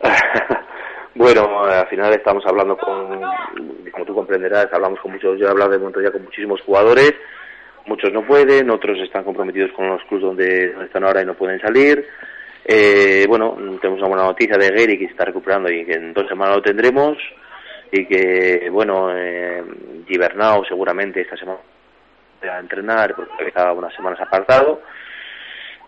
Bueno, 1.18 1.64
al 1.64 1.88
final 1.88 2.12
estamos 2.12 2.46
hablando 2.46 2.76
con, 2.76 3.20
como 3.90 4.04
tú 4.04 4.14
comprenderás, 4.14 4.72
hablamos 4.72 5.00
con 5.00 5.10
muchos, 5.10 5.36
yo 5.36 5.48
he 5.48 5.50
hablado 5.50 5.72
de 5.72 5.78
momento 5.78 6.00
ya 6.00 6.12
con 6.12 6.22
muchísimos 6.22 6.60
jugadores, 6.60 7.12
muchos 7.86 8.12
no 8.12 8.24
pueden, 8.24 8.70
otros 8.70 8.96
están 9.00 9.24
comprometidos 9.24 9.72
con 9.72 9.88
los 9.88 10.00
clubes 10.04 10.22
donde, 10.22 10.76
están 10.84 11.02
ahora 11.02 11.22
y 11.22 11.26
no 11.26 11.34
pueden 11.34 11.58
salir. 11.60 12.06
Eh, 12.70 13.24
bueno, 13.26 13.56
tenemos 13.80 13.98
una 14.00 14.08
buena 14.08 14.24
noticia 14.24 14.58
de 14.58 14.68
Gary 14.68 14.98
que 14.98 15.06
está 15.06 15.24
recuperando 15.24 15.72
y 15.72 15.86
que 15.86 15.94
en 15.94 16.12
dos 16.12 16.28
semanas 16.28 16.56
lo 16.56 16.62
tendremos 16.62 17.16
y 17.90 18.04
que, 18.04 18.68
bueno, 18.70 19.08
eh, 19.10 19.64
Gibernau 20.06 20.62
seguramente 20.66 21.22
esta 21.22 21.34
semana 21.38 21.60
va 22.46 22.56
a 22.56 22.60
entrenar 22.60 23.14
porque 23.14 23.46
estaba 23.46 23.72
unas 23.72 23.94
semanas 23.94 24.20
apartado. 24.20 24.82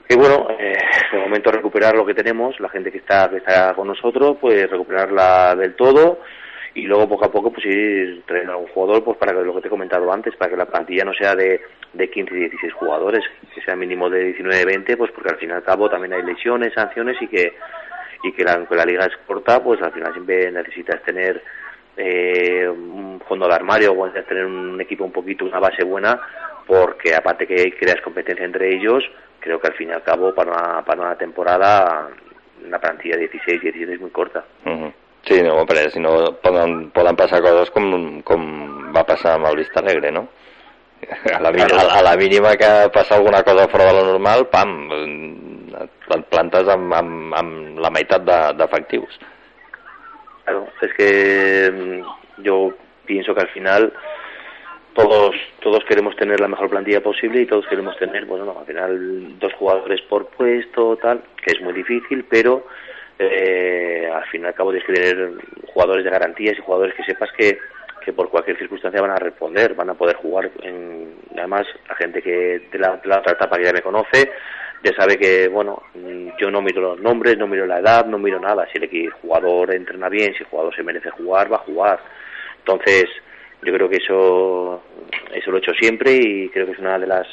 Y 0.08 0.16
bueno, 0.16 0.48
eh, 0.58 0.74
de 1.12 1.18
momento 1.18 1.52
recuperar 1.52 1.94
lo 1.94 2.06
que 2.06 2.14
tenemos, 2.14 2.58
la 2.60 2.70
gente 2.70 2.90
que 2.90 2.98
está, 2.98 3.28
que 3.28 3.36
está 3.36 3.74
con 3.74 3.86
nosotros, 3.86 4.38
pues 4.40 4.68
recuperarla 4.70 5.54
del 5.56 5.76
todo 5.76 6.20
y 6.72 6.86
luego 6.86 7.10
poco 7.10 7.26
a 7.26 7.30
poco 7.30 7.52
pues 7.52 7.66
ir 7.66 8.22
trayendo 8.24 8.52
a 8.52 8.54
algún 8.54 8.72
jugador 8.72 9.04
pues 9.04 9.18
para 9.18 9.34
que 9.34 9.44
lo 9.44 9.54
que 9.54 9.60
te 9.60 9.66
he 9.66 9.70
comentado 9.70 10.10
antes 10.10 10.34
para 10.36 10.50
que 10.50 10.56
la 10.56 10.64
plantilla 10.64 11.04
no 11.04 11.12
sea 11.12 11.34
de, 11.34 11.60
de 11.92 12.10
15 12.10 12.34
y 12.34 12.38
16 12.38 12.72
jugadores 12.74 13.24
que 13.54 13.60
sea 13.62 13.74
mínimo 13.76 14.08
de 14.08 14.24
19 14.24 14.64
20 14.64 14.96
pues 14.96 15.10
porque 15.12 15.30
al 15.30 15.38
fin 15.38 15.50
y 15.50 15.52
al 15.52 15.62
cabo 15.62 15.88
también 15.88 16.12
hay 16.12 16.22
lesiones 16.22 16.72
sanciones 16.74 17.20
y 17.20 17.26
que 17.26 17.54
y 18.22 18.32
que 18.32 18.44
la, 18.44 18.64
que 18.66 18.74
la 18.74 18.84
liga 18.84 19.06
es 19.06 19.16
corta 19.26 19.62
pues 19.62 19.82
al 19.82 19.92
final 19.92 20.12
siempre 20.12 20.52
necesitas 20.52 21.02
tener 21.02 21.42
eh, 21.96 22.68
un 22.68 23.20
fondo 23.26 23.48
de 23.48 23.54
armario 23.54 23.92
o 23.92 24.08
tener 24.10 24.44
un 24.44 24.80
equipo 24.80 25.04
un 25.04 25.12
poquito 25.12 25.44
una 25.44 25.58
base 25.58 25.84
buena 25.84 26.20
porque 26.66 27.14
aparte 27.14 27.46
que 27.46 27.76
creas 27.76 28.00
competencia 28.02 28.44
entre 28.44 28.74
ellos 28.74 29.02
creo 29.40 29.60
que 29.60 29.68
al 29.68 29.74
fin 29.74 29.88
y 29.88 29.92
al 29.92 30.02
cabo 30.02 30.34
para 30.34 30.52
una, 30.52 30.84
para 30.84 31.00
una 31.00 31.16
temporada 31.16 32.08
una 32.64 32.78
plantilla 32.78 33.16
de 33.16 33.28
16 33.28 33.62
17 33.62 33.94
es 33.94 34.00
muy 34.00 34.10
corta 34.10 34.44
uh. 34.64 34.92
Sí, 35.28 35.42
no, 35.44 35.58
perquè 35.68 35.90
si 35.92 36.00
no 36.00 36.14
poden, 36.40 36.88
poden 36.96 37.16
passar 37.18 37.42
coses 37.44 37.68
com, 37.74 38.22
com 38.24 38.44
va 38.94 39.04
passar 39.04 39.34
amb 39.36 39.50
el 39.50 39.58
Vista 39.60 39.82
Alegre, 39.82 40.10
no? 40.16 40.28
A 41.34 41.40
la, 41.40 41.48
a, 41.48 41.98
a 41.98 42.02
la 42.02 42.16
mínima 42.16 42.56
que 42.56 42.66
passa 42.92 43.16
alguna 43.16 43.42
cosa 43.42 43.68
fora 43.68 43.86
de 43.86 43.92
lo 43.94 44.04
normal, 44.12 44.48
pam, 44.48 44.90
et 45.80 46.26
plantes 46.30 46.68
amb, 46.68 46.92
amb, 46.94 47.34
amb 47.38 47.80
la 47.80 47.90
meitat 47.94 48.24
d'efectius. 48.58 49.18
De, 49.18 49.26
claro, 50.44 50.66
es 50.82 50.94
que 50.96 51.70
mm, 51.70 52.42
yo 52.44 52.72
pienso 53.06 53.34
que 53.34 53.42
al 53.42 53.48
final 53.48 53.92
todos 54.94 55.36
todos 55.60 55.84
queremos 55.88 56.16
tener 56.16 56.40
la 56.40 56.48
mejor 56.48 56.68
plantilla 56.68 57.02
posible 57.02 57.42
y 57.42 57.46
todos 57.46 57.66
queremos 57.66 57.96
tener, 57.98 58.26
bueno, 58.26 58.44
no, 58.44 58.58
al 58.58 58.66
final 58.66 59.38
dos 59.38 59.52
jugadores 59.54 60.00
por 60.02 60.26
puesto, 60.28 60.96
tal, 60.96 61.22
que 61.44 61.52
es 61.54 61.60
muy 61.62 61.72
difícil, 61.72 62.24
pero 62.28 62.66
eh, 63.18 64.10
al 64.12 64.24
fin 64.26 64.42
y 64.42 64.46
al 64.46 64.54
cabo 64.54 64.70
tienes 64.70 64.86
que 64.86 64.94
tener 64.94 65.32
jugadores 65.72 66.04
de 66.04 66.10
garantías 66.10 66.58
y 66.58 66.62
jugadores 66.62 66.94
que 66.94 67.04
sepas 67.04 67.30
que, 67.36 67.58
que 68.04 68.12
por 68.12 68.30
cualquier 68.30 68.58
circunstancia 68.58 69.00
van 69.00 69.10
a 69.10 69.16
responder, 69.16 69.74
van 69.74 69.90
a 69.90 69.94
poder 69.94 70.16
jugar. 70.16 70.50
En, 70.62 71.14
además, 71.36 71.66
la 71.88 71.94
gente 71.96 72.22
que 72.22 72.68
de 72.70 72.78
la, 72.78 72.94
otra 72.94 73.32
etapa 73.32 73.56
que 73.56 73.64
ya 73.64 73.72
me 73.72 73.82
conoce 73.82 74.30
ya 74.82 74.92
sabe 74.94 75.18
que, 75.18 75.48
bueno, 75.48 75.82
yo 76.40 76.50
no 76.50 76.62
miro 76.62 76.80
los 76.80 77.00
nombres, 77.00 77.36
no 77.36 77.46
miro 77.46 77.66
la 77.66 77.80
edad, 77.80 78.06
no 78.06 78.18
miro 78.18 78.40
nada. 78.40 78.66
Si 78.72 78.78
el 78.78 79.10
jugador 79.10 79.74
entrena 79.74 80.08
bien, 80.08 80.32
si 80.32 80.42
el 80.42 80.48
jugador 80.48 80.74
se 80.74 80.82
merece 80.82 81.10
jugar, 81.10 81.52
va 81.52 81.56
a 81.56 81.66
jugar. 81.66 82.00
Entonces, 82.58 83.04
Yo 83.62 83.74
creo 83.74 83.90
que 83.90 83.96
eso, 83.96 84.82
eso 85.34 85.50
lo 85.50 85.58
he 85.58 85.60
hecho 85.60 85.74
siempre 85.74 86.12
y 86.12 86.48
creo 86.48 86.64
que 86.64 86.72
es 86.72 86.78
una 86.78 86.98
de 86.98 87.06
las 87.06 87.26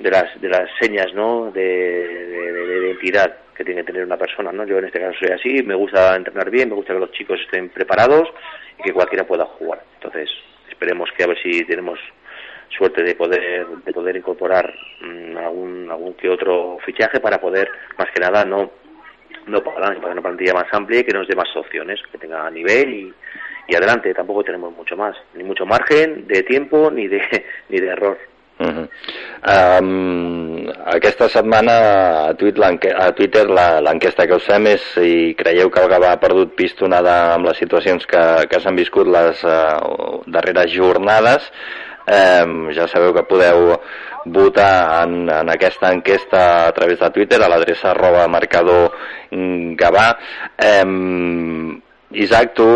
de 0.00 0.10
las 0.10 0.40
de 0.40 0.48
las 0.48 0.68
señas 0.80 1.14
no 1.14 1.52
de 1.52 2.82
identidad 2.82 3.45
que 3.56 3.64
tiene 3.64 3.80
que 3.80 3.92
tener 3.92 4.04
una 4.04 4.16
persona 4.16 4.52
no 4.52 4.64
yo 4.64 4.78
en 4.78 4.86
este 4.86 5.00
caso 5.00 5.18
soy 5.18 5.30
así 5.30 5.62
me 5.62 5.74
gusta 5.74 6.14
entrenar 6.14 6.50
bien 6.50 6.68
me 6.68 6.74
gusta 6.74 6.92
que 6.92 7.00
los 7.00 7.12
chicos 7.12 7.40
estén 7.40 7.70
preparados 7.70 8.28
y 8.78 8.82
que 8.82 8.92
cualquiera 8.92 9.26
pueda 9.26 9.44
jugar. 9.44 9.82
Entonces 9.94 10.30
esperemos 10.68 11.10
que 11.16 11.24
a 11.24 11.28
ver 11.28 11.38
si 11.42 11.64
tenemos 11.64 11.98
suerte 12.76 13.02
de 13.02 13.14
poder 13.14 13.66
de 13.66 13.92
poder 13.92 14.16
incorporar 14.16 14.72
mmm, 15.00 15.36
algún 15.38 15.90
algún 15.90 16.14
que 16.14 16.28
otro 16.28 16.78
fichaje 16.84 17.20
para 17.20 17.40
poder 17.40 17.70
más 17.98 18.10
que 18.12 18.20
nada 18.20 18.44
no 18.44 18.70
no 19.46 19.62
para, 19.62 19.94
para 20.00 20.12
una 20.12 20.22
plantilla 20.22 20.54
más 20.54 20.66
amplia 20.72 21.00
y 21.00 21.04
que 21.04 21.12
nos 21.12 21.28
dé 21.28 21.36
más 21.36 21.54
opciones 21.56 22.00
que 22.10 22.18
tenga 22.18 22.50
nivel 22.50 22.92
y, 22.92 23.14
y 23.68 23.76
adelante. 23.76 24.12
Tampoco 24.12 24.42
tenemos 24.42 24.76
mucho 24.76 24.96
más 24.96 25.16
ni 25.34 25.44
mucho 25.44 25.64
margen 25.64 26.26
de 26.26 26.42
tiempo 26.42 26.90
ni 26.90 27.08
de 27.08 27.22
ni 27.68 27.80
de 27.80 27.86
error 27.86 28.35
Uh 28.58 28.86
um, 29.46 30.66
aquesta 30.88 31.28
setmana 31.28 31.74
a, 32.28 32.34
Twitter, 32.34 32.64
a 32.96 33.10
Twitter 33.12 33.44
l'enquesta 33.50 34.26
que 34.26 34.38
us 34.38 34.46
fem 34.48 34.66
és 34.72 34.86
si 34.94 35.34
creieu 35.38 35.70
que 35.70 35.82
el 35.82 35.90
Gavà 35.92 36.14
ha 36.14 36.20
perdut 36.22 36.54
pistonada 36.56 37.34
amb 37.34 37.50
les 37.50 37.60
situacions 37.60 38.06
que, 38.08 38.22
que 38.50 38.60
s'han 38.60 38.78
viscut 38.78 39.08
les 39.12 39.44
uh, 39.44 40.22
darreres 40.26 40.72
jornades. 40.72 41.50
Um, 42.06 42.70
ja 42.70 42.86
sabeu 42.86 43.12
que 43.14 43.26
podeu 43.26 43.72
votar 44.26 45.02
en, 45.02 45.26
en 45.30 45.48
aquesta 45.50 45.90
enquesta 45.94 46.68
a 46.68 46.74
través 46.74 47.00
de 47.00 47.10
Twitter 47.14 47.40
a 47.42 47.48
l'adreça 47.50 47.90
arroba 47.90 48.28
marcador 48.30 48.94
Gavà 49.78 50.12
um, 50.86 51.80
Isaac, 52.14 52.54
tu 52.54 52.66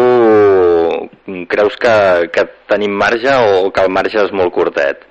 creus 1.48 1.78
que, 1.78 1.94
que 2.34 2.44
tenim 2.68 2.90
marge 2.98 3.30
o 3.30 3.70
que 3.70 3.86
el 3.86 3.94
marge 3.94 4.18
és 4.24 4.34
molt 4.34 4.52
curtet? 4.52 5.06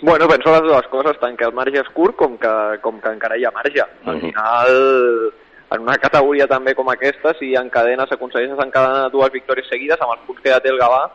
Bueno, 0.00 0.28
penso 0.28 0.50
les 0.52 0.62
dues 0.62 0.86
coses, 0.88 1.18
tant 1.18 1.36
que 1.36 1.44
el 1.44 1.52
marge 1.52 1.80
és 1.80 1.88
curt 1.94 2.14
com 2.16 2.36
que, 2.38 2.52
com 2.82 3.00
que 3.02 3.08
encara 3.10 3.36
hi 3.36 3.44
ha 3.44 3.50
marge. 3.50 3.82
Al 4.06 4.14
Mhm. 4.16 4.20
final, 4.20 5.32
en 5.70 5.80
una 5.80 5.96
categoria 5.98 6.46
també 6.46 6.74
com 6.74 6.88
aquesta, 6.88 7.34
si 7.38 7.54
encadenes, 7.54 8.10
aconsegueixes 8.12 8.58
encadenar 8.64 9.10
dues 9.10 9.32
victòries 9.32 9.66
seguides 9.68 10.00
amb 10.00 10.12
els 10.12 10.20
punts 10.26 10.40
que 10.42 10.50
ja 10.50 10.60
té 10.60 10.68
el 10.70 10.78
Gavà, 10.78 11.10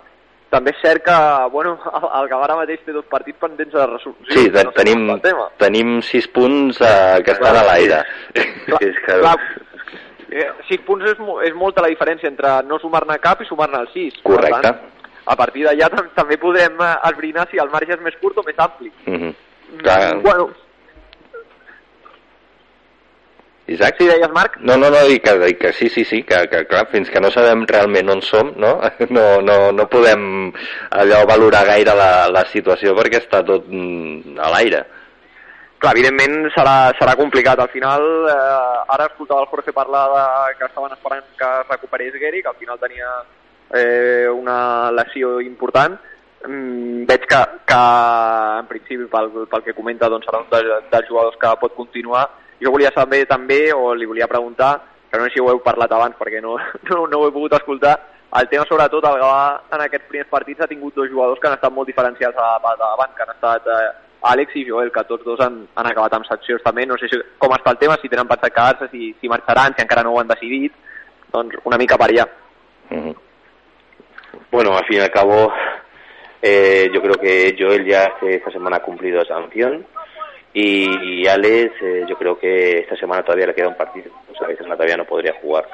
també 0.50 0.69
és 0.72 0.82
cert 0.84 1.02
que, 1.04 1.15
bueno, 1.52 1.80
el, 1.93 2.22
el 2.22 2.30
Gavà 2.30 2.43
ara 2.43 2.56
mateix 2.58 2.84
té 2.86 2.91
dos 2.91 3.06
partits 3.10 3.39
pendents 3.39 3.74
de 3.74 3.86
resolució. 3.88 4.34
Sí, 4.36 4.50
no 4.52 4.72
tenim, 4.72 5.19
tenim 5.58 6.02
sis 6.02 6.28
punts 6.28 6.80
eh, 6.82 7.22
que 7.24 7.32
estan 7.32 7.56
a 7.56 7.63
l'aire. 7.63 8.04
És 8.36 9.00
que- 9.06 9.19
clar, 9.19 9.38
eh, 10.30 10.52
sis 10.67 10.82
punts 10.86 11.06
és, 11.06 11.17
és 11.48 11.54
molta 11.56 11.82
la 11.82 11.88
diferència 11.89 12.28
entre 12.28 12.62
no 12.67 12.78
sumar-ne 12.80 13.17
cap 13.19 13.41
i 13.41 13.46
sumar-ne 13.46 13.80
el 13.80 13.88
sis. 13.93 14.13
Per 14.22 14.36
Correcte. 14.36 14.62
tant, 14.62 14.80
a 15.26 15.36
partir 15.36 15.66
d'allà 15.68 15.90
tam 15.96 16.10
també 16.16 16.38
podem 16.42 16.80
eh, 16.82 16.92
esbrinar 17.12 17.48
si 17.52 17.62
el 17.62 17.72
marge 17.74 17.96
és 17.96 18.04
més 18.04 18.18
curt 18.22 18.38
o 18.38 18.44
més 18.48 18.60
ampli. 18.60 18.92
Mhm. 19.06 19.34
Clar. 19.82 20.16
Mm, 20.16 20.22
Bueno, 20.22 20.50
Isaac? 23.66 23.96
sí, 23.98 24.06
deies, 24.06 24.30
Marc? 24.36 24.58
No, 24.60 24.76
no, 24.76 24.90
no, 24.92 25.06
i 25.08 25.20
que, 25.24 25.34
i 25.48 25.54
que 25.56 25.72
sí, 25.74 25.88
sí, 25.90 26.04
sí, 26.04 26.22
que, 26.28 26.42
que 26.52 26.66
clar, 26.68 26.88
fins 26.92 27.10
que 27.10 27.22
no 27.24 27.30
sabem 27.32 27.64
realment 27.70 28.10
on 28.12 28.22
som, 28.22 28.52
no, 28.60 28.74
no, 29.16 29.24
no, 29.42 29.56
no 29.72 29.86
podem 29.90 30.52
allò 30.92 31.22
valorar 31.30 31.64
gaire 31.72 31.96
la, 31.96 32.28
la 32.28 32.44
situació 32.52 32.92
perquè 32.98 33.22
està 33.24 33.40
tot 33.48 33.70
mm, 33.72 34.36
a 34.44 34.52
l'aire. 34.52 34.84
Clar, 35.80 35.94
evidentment 35.96 36.52
serà, 36.56 36.92
serà 37.00 37.16
complicat. 37.20 37.60
Al 37.60 37.72
final, 37.72 38.04
eh, 38.32 38.84
ara 38.96 39.08
escoltava 39.10 39.44
el 39.44 39.50
Jorge 39.52 39.74
parlar 39.76 40.04
de 40.12 40.26
que 40.60 40.68
estaven 40.68 40.94
esperant 40.96 41.26
que 41.40 41.50
es 41.62 41.72
recuperés 41.72 42.20
Gary, 42.20 42.44
que 42.44 42.52
al 42.52 42.60
final 42.60 42.80
tenia 42.80 43.10
eh, 43.74 44.30
una 44.30 44.92
lesió 44.92 45.40
important. 45.42 45.98
Mm, 46.48 47.06
veig 47.10 47.28
que, 47.28 47.42
que 47.66 47.82
en 48.60 48.70
principi, 48.70 49.10
pel, 49.12 49.30
pel 49.52 49.64
que 49.66 49.76
comenta, 49.76 50.10
doncs, 50.12 50.28
serà 50.30 50.42
un 50.44 50.50
dels, 50.52 50.90
dels 50.92 51.10
jugadors 51.10 51.38
que 51.42 51.54
pot 51.62 51.76
continuar. 51.76 52.28
Jo 52.64 52.72
volia 52.72 52.94
saber 52.96 53.26
també, 53.28 53.66
o 53.74 53.94
li 53.96 54.08
volia 54.08 54.30
preguntar, 54.32 54.76
que 55.12 55.20
no 55.20 55.28
sé 55.28 55.36
si 55.36 55.44
ho 55.44 55.50
heu 55.52 55.62
parlat 55.64 55.92
abans 55.94 56.18
perquè 56.18 56.42
no, 56.42 56.58
no, 56.90 57.06
no 57.08 57.20
ho 57.20 57.28
he 57.28 57.36
pogut 57.36 57.56
escoltar, 57.58 57.98
el 58.34 58.48
tema 58.50 58.66
sobretot, 58.66 59.06
el 59.06 59.20
Gavà 59.22 59.42
en 59.76 59.82
aquests 59.84 60.08
primers 60.10 60.30
partits 60.32 60.64
ha 60.64 60.68
tingut 60.70 60.96
dos 60.98 61.10
jugadors 61.12 61.40
que 61.40 61.48
han 61.50 61.54
estat 61.54 61.74
molt 61.74 61.90
diferencials 61.92 62.40
a 62.42 62.48
la 62.56 62.72
de 62.74 62.80
davant, 62.82 63.12
que 63.14 63.26
han 63.26 63.34
estat 63.36 63.68
eh, 63.70 63.92
Àlex 64.32 64.56
i 64.58 64.64
Joel, 64.66 64.90
que 64.96 65.04
tots 65.06 65.26
dos 65.28 65.44
han, 65.44 65.60
han 65.78 65.90
acabat 65.90 66.16
amb 66.18 66.26
seccions 66.26 66.64
també. 66.66 66.88
No 66.90 66.98
sé 66.98 67.12
si, 67.12 67.20
com 67.38 67.54
està 67.54 67.76
el 67.76 67.78
tema, 67.82 68.00
si 68.02 68.10
tenen 68.10 68.30
pensat 68.30 68.56
quedar-se, 68.56 68.88
si, 68.90 69.12
si 69.20 69.30
marxaran, 69.30 69.76
si 69.76 69.84
encara 69.84 70.06
no 70.08 70.16
ho 70.16 70.22
han 70.22 70.32
decidit. 70.32 70.74
Doncs 71.36 71.62
una 71.70 71.78
mica 71.78 72.00
per 72.00 72.10
allà. 72.10 72.26
Mhm. 72.90 73.14
Bueno, 74.54 74.78
al 74.78 74.86
fin 74.86 74.98
y 74.98 75.00
al 75.00 75.10
cabo, 75.10 75.52
eh, 76.39 76.88
yo 76.94 77.02
creo 77.02 77.16
que 77.16 77.56
Joel 77.58 77.84
ya 77.88 78.04
este- 78.04 78.36
esta 78.36 78.52
semana 78.52 78.78
ha 78.78 78.84
cumplido 78.84 79.26
sanción 79.26 79.84
y 80.54 81.26
Alex, 81.28 81.74
eh, 81.82 82.06
yo 82.08 82.16
creo 82.16 82.38
que 82.38 82.82
esta 82.82 82.96
semana 82.96 83.24
todavía 83.24 83.48
le 83.48 83.56
queda 83.56 83.70
un 83.70 83.76
partido, 83.76 84.12
o 84.32 84.38
sea, 84.38 84.48
esta 84.50 84.62
semana 84.62 84.76
todavía 84.76 84.98
no 84.98 85.06
podría 85.06 85.34
jugar. 85.42 85.68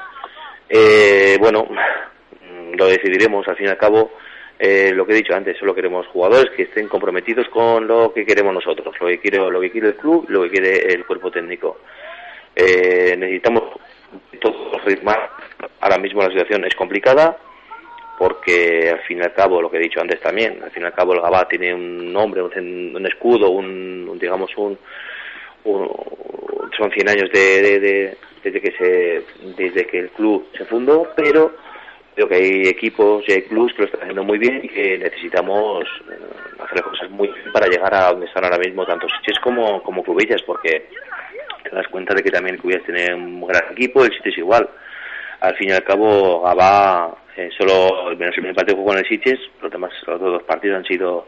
Eh, 0.70 1.36
bueno, 1.42 1.66
mm, 1.66 2.76
lo 2.78 2.86
decidiremos 2.86 3.46
al 3.50 3.58
fin 3.58 3.66
y 3.66 3.70
al 3.70 3.78
cabo. 3.78 4.14
Eh, 4.58 4.94
lo 4.96 5.06
que 5.06 5.12
he 5.12 5.16
dicho 5.18 5.36
antes, 5.36 5.58
solo 5.58 5.76
queremos 5.76 6.08
jugadores 6.08 6.50
que 6.56 6.64
estén 6.64 6.88
comprometidos 6.88 7.50
con 7.50 7.86
lo 7.86 8.14
que 8.14 8.26
queremos 8.26 8.54
nosotros, 8.54 8.96
lo 8.98 9.08
que 9.08 9.20
quiere, 9.20 9.40
lo 9.40 9.60
que 9.60 9.72
quiere 9.72 9.90
el 9.90 9.96
club, 9.96 10.26
lo 10.30 10.44
que 10.44 10.52
quiere 10.52 10.94
el 10.94 11.06
cuerpo 11.06 11.30
técnico. 11.30 11.80
Eh, 12.56 13.14
necesitamos 13.18 13.64
todos 14.40 14.82
ritmar. 14.86 15.32
Ahora 15.82 15.98
mismo 15.98 16.22
la 16.22 16.30
situación 16.30 16.64
es 16.64 16.76
complicada 16.76 17.38
porque 18.20 18.90
al 18.92 19.00
fin 19.08 19.18
y 19.18 19.22
al 19.22 19.34
cabo, 19.34 19.62
lo 19.62 19.72
que 19.72 19.78
he 19.78 19.82
dicho 19.82 20.02
antes 20.02 20.20
también, 20.20 20.62
al 20.62 20.70
fin 20.72 20.84
y 20.84 20.86
al 20.86 20.94
cabo 20.94 21.14
el 21.14 21.22
Gabá 21.22 21.48
tiene 21.48 21.74
un 21.74 22.12
nombre, 22.14 22.44
un, 22.44 22.94
un 22.96 23.06
escudo, 23.08 23.50
un, 23.50 24.08
un, 24.10 24.20
digamos 24.20 24.52
un, 24.58 24.78
un- 25.64 25.90
son 26.78 26.92
100 26.92 27.10
años 27.10 27.30
de, 27.32 27.62
de- 27.62 27.80
de- 27.80 28.18
desde 28.44 28.62
que 28.62 28.72
se 28.78 29.24
desde 29.58 29.86
que 29.88 30.00
el 30.00 30.10
club 30.12 30.48
se 30.58 30.66
fundó, 30.66 31.08
pero 31.16 31.54
creo 32.16 32.28
que 32.28 32.36
hay 32.36 32.62
equipos 32.68 33.24
y 33.28 33.32
hay 33.34 33.42
clubes 33.44 33.74
que 33.74 33.80
lo 33.82 33.86
están 33.86 34.02
haciendo 34.02 34.24
muy 34.24 34.38
bien 34.38 34.62
y 34.64 34.68
que 34.70 34.98
necesitamos 34.98 35.84
eh, 36.10 36.16
hacer 36.60 36.82
cosas 36.84 37.10
muy 37.10 37.28
bien 37.30 37.52
para 37.54 37.68
llegar 37.68 37.94
a 37.94 38.12
donde 38.12 38.26
están 38.28 38.44
ahora 38.46 38.58
mismo 38.58 38.86
tanto 38.86 39.08
Sitges 39.10 39.40
como, 39.40 39.82
como 39.84 40.04
Clubillas, 40.04 40.42
porque 40.44 40.88
te 41.64 41.70
das 41.76 41.88
cuenta 41.90 42.14
de 42.14 42.24
que 42.24 42.32
también 42.32 42.58
Clubillas 42.58 42.84
tiene 42.86 43.14
un 43.14 43.46
gran 43.48 43.72
equipo, 43.72 44.04
el 44.04 44.12
Sitges 44.14 44.38
igual. 44.38 44.70
Al 45.42 45.56
fin 45.56 45.70
y 45.70 45.72
al 45.72 45.84
cabo, 45.84 46.42
Gabá, 46.42 47.16
eh, 47.38 47.50
solo 47.58 48.06
menos 48.18 48.36
el 48.36 48.42
primer 48.42 48.56
partido 48.56 48.78
jugó 48.78 48.90
con 48.90 49.00
el 49.00 49.08
Sitges, 49.08 49.40
los 49.62 49.72
demás, 49.72 49.92
los 50.06 50.20
dos 50.20 50.44
partidos 50.44 50.78
han 50.78 50.86
sido 50.86 51.26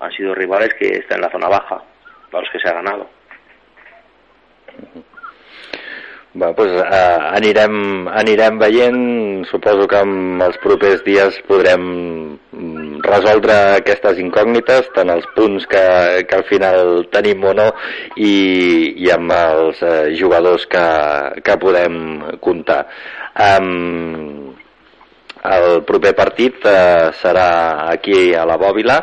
han 0.00 0.12
sido 0.12 0.34
rivales 0.34 0.74
que 0.74 0.88
están 0.88 1.18
en 1.18 1.22
la 1.22 1.30
zona 1.30 1.48
baja, 1.48 1.82
para 2.30 2.42
los 2.42 2.52
que 2.52 2.60
se 2.60 2.68
ha 2.68 2.74
ganado. 2.74 3.08
Va, 6.38 6.52
doncs, 6.52 6.74
eh, 6.84 7.18
anirem, 7.34 8.06
anirem 8.12 8.58
veient, 8.60 9.46
suposo 9.48 9.88
que 9.90 10.02
en 10.04 10.42
els 10.44 10.58
propers 10.62 11.00
dies 11.02 11.38
podrem 11.48 11.86
mm, 12.52 13.00
resoldre 13.02 13.56
aquestes 13.78 14.20
incògnites, 14.22 14.90
tant 14.94 15.10
els 15.10 15.24
punts 15.34 15.66
que, 15.72 15.82
que 16.28 16.36
al 16.38 16.44
final 16.46 17.08
tenim 17.10 17.42
o 17.48 17.54
no, 17.56 17.66
i, 18.20 18.34
i 19.02 19.10
amb 19.16 19.32
els 19.34 19.82
eh, 19.82 20.12
jugadors 20.20 20.68
que, 20.70 20.84
que 21.42 21.58
podem 21.64 21.98
comptar. 22.44 22.84
Um, 23.38 24.54
el 25.48 25.82
proper 25.86 26.12
partit 26.18 26.64
eh, 26.66 27.10
serà 27.20 27.88
aquí 27.92 28.34
a 28.34 28.44
la 28.48 28.56
Bòbila. 28.58 28.98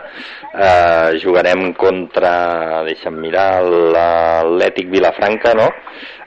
Eh, 0.55 1.19
jugarem 1.23 1.71
contra, 1.79 2.83
deixa'm 2.87 3.15
mirar, 3.19 3.63
l'Atlètic 3.63 4.89
Vilafranca, 4.91 5.53
no? 5.55 5.69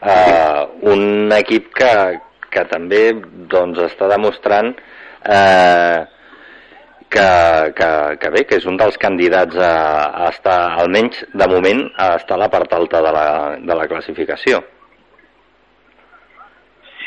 Eh, 0.00 0.62
un 0.92 1.32
equip 1.36 1.72
que, 1.76 1.92
que 2.48 2.64
també 2.72 3.02
doncs, 3.52 3.80
està 3.88 4.08
demostrant 4.08 4.72
eh, 4.72 6.06
que, 7.08 7.28
que, 7.76 7.90
que 8.20 8.32
bé, 8.32 8.44
que 8.48 8.58
és 8.60 8.66
un 8.68 8.80
dels 8.80 8.98
candidats 9.00 9.56
a, 9.56 9.74
a 10.24 10.32
estar, 10.32 10.58
almenys 10.80 11.24
de 11.32 11.52
moment, 11.52 11.86
a 11.96 12.14
estar 12.16 12.36
a 12.36 12.42
la 12.44 12.50
part 12.52 12.72
alta 12.76 13.04
de 13.04 13.14
la, 13.16 13.28
de 13.60 13.80
la 13.80 13.88
classificació. 13.92 14.64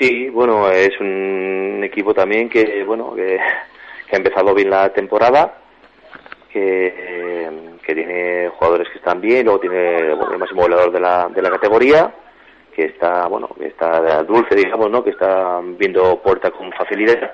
Sí, 0.01 0.29
bueno, 0.29 0.67
es 0.71 0.99
un 0.99 1.79
equipo 1.83 2.11
también 2.11 2.49
que, 2.49 2.83
bueno, 2.83 3.13
que, 3.13 3.37
que 4.09 4.15
ha 4.15 4.17
empezado 4.17 4.51
bien 4.55 4.71
la 4.71 4.91
temporada, 4.91 5.59
que, 6.51 7.51
tiene 7.85 8.49
jugadores 8.49 8.89
que 8.89 8.97
están 8.97 9.21
bien, 9.21 9.45
luego 9.45 9.59
tiene 9.59 10.15
bueno, 10.15 10.31
el 10.31 10.39
máximo 10.39 10.63
goleador 10.63 10.91
de 10.91 10.99
la, 10.99 11.27
de 11.27 11.41
la 11.41 11.51
categoría, 11.51 12.11
que 12.73 12.85
está, 12.85 13.27
bueno, 13.27 13.49
que 13.59 13.67
está 13.67 14.23
dulce, 14.23 14.55
digamos, 14.55 14.89
¿no? 14.89 15.03
Que 15.03 15.11
está 15.11 15.59
viendo 15.77 16.19
puerta 16.23 16.49
con 16.49 16.71
facilidad 16.71 17.33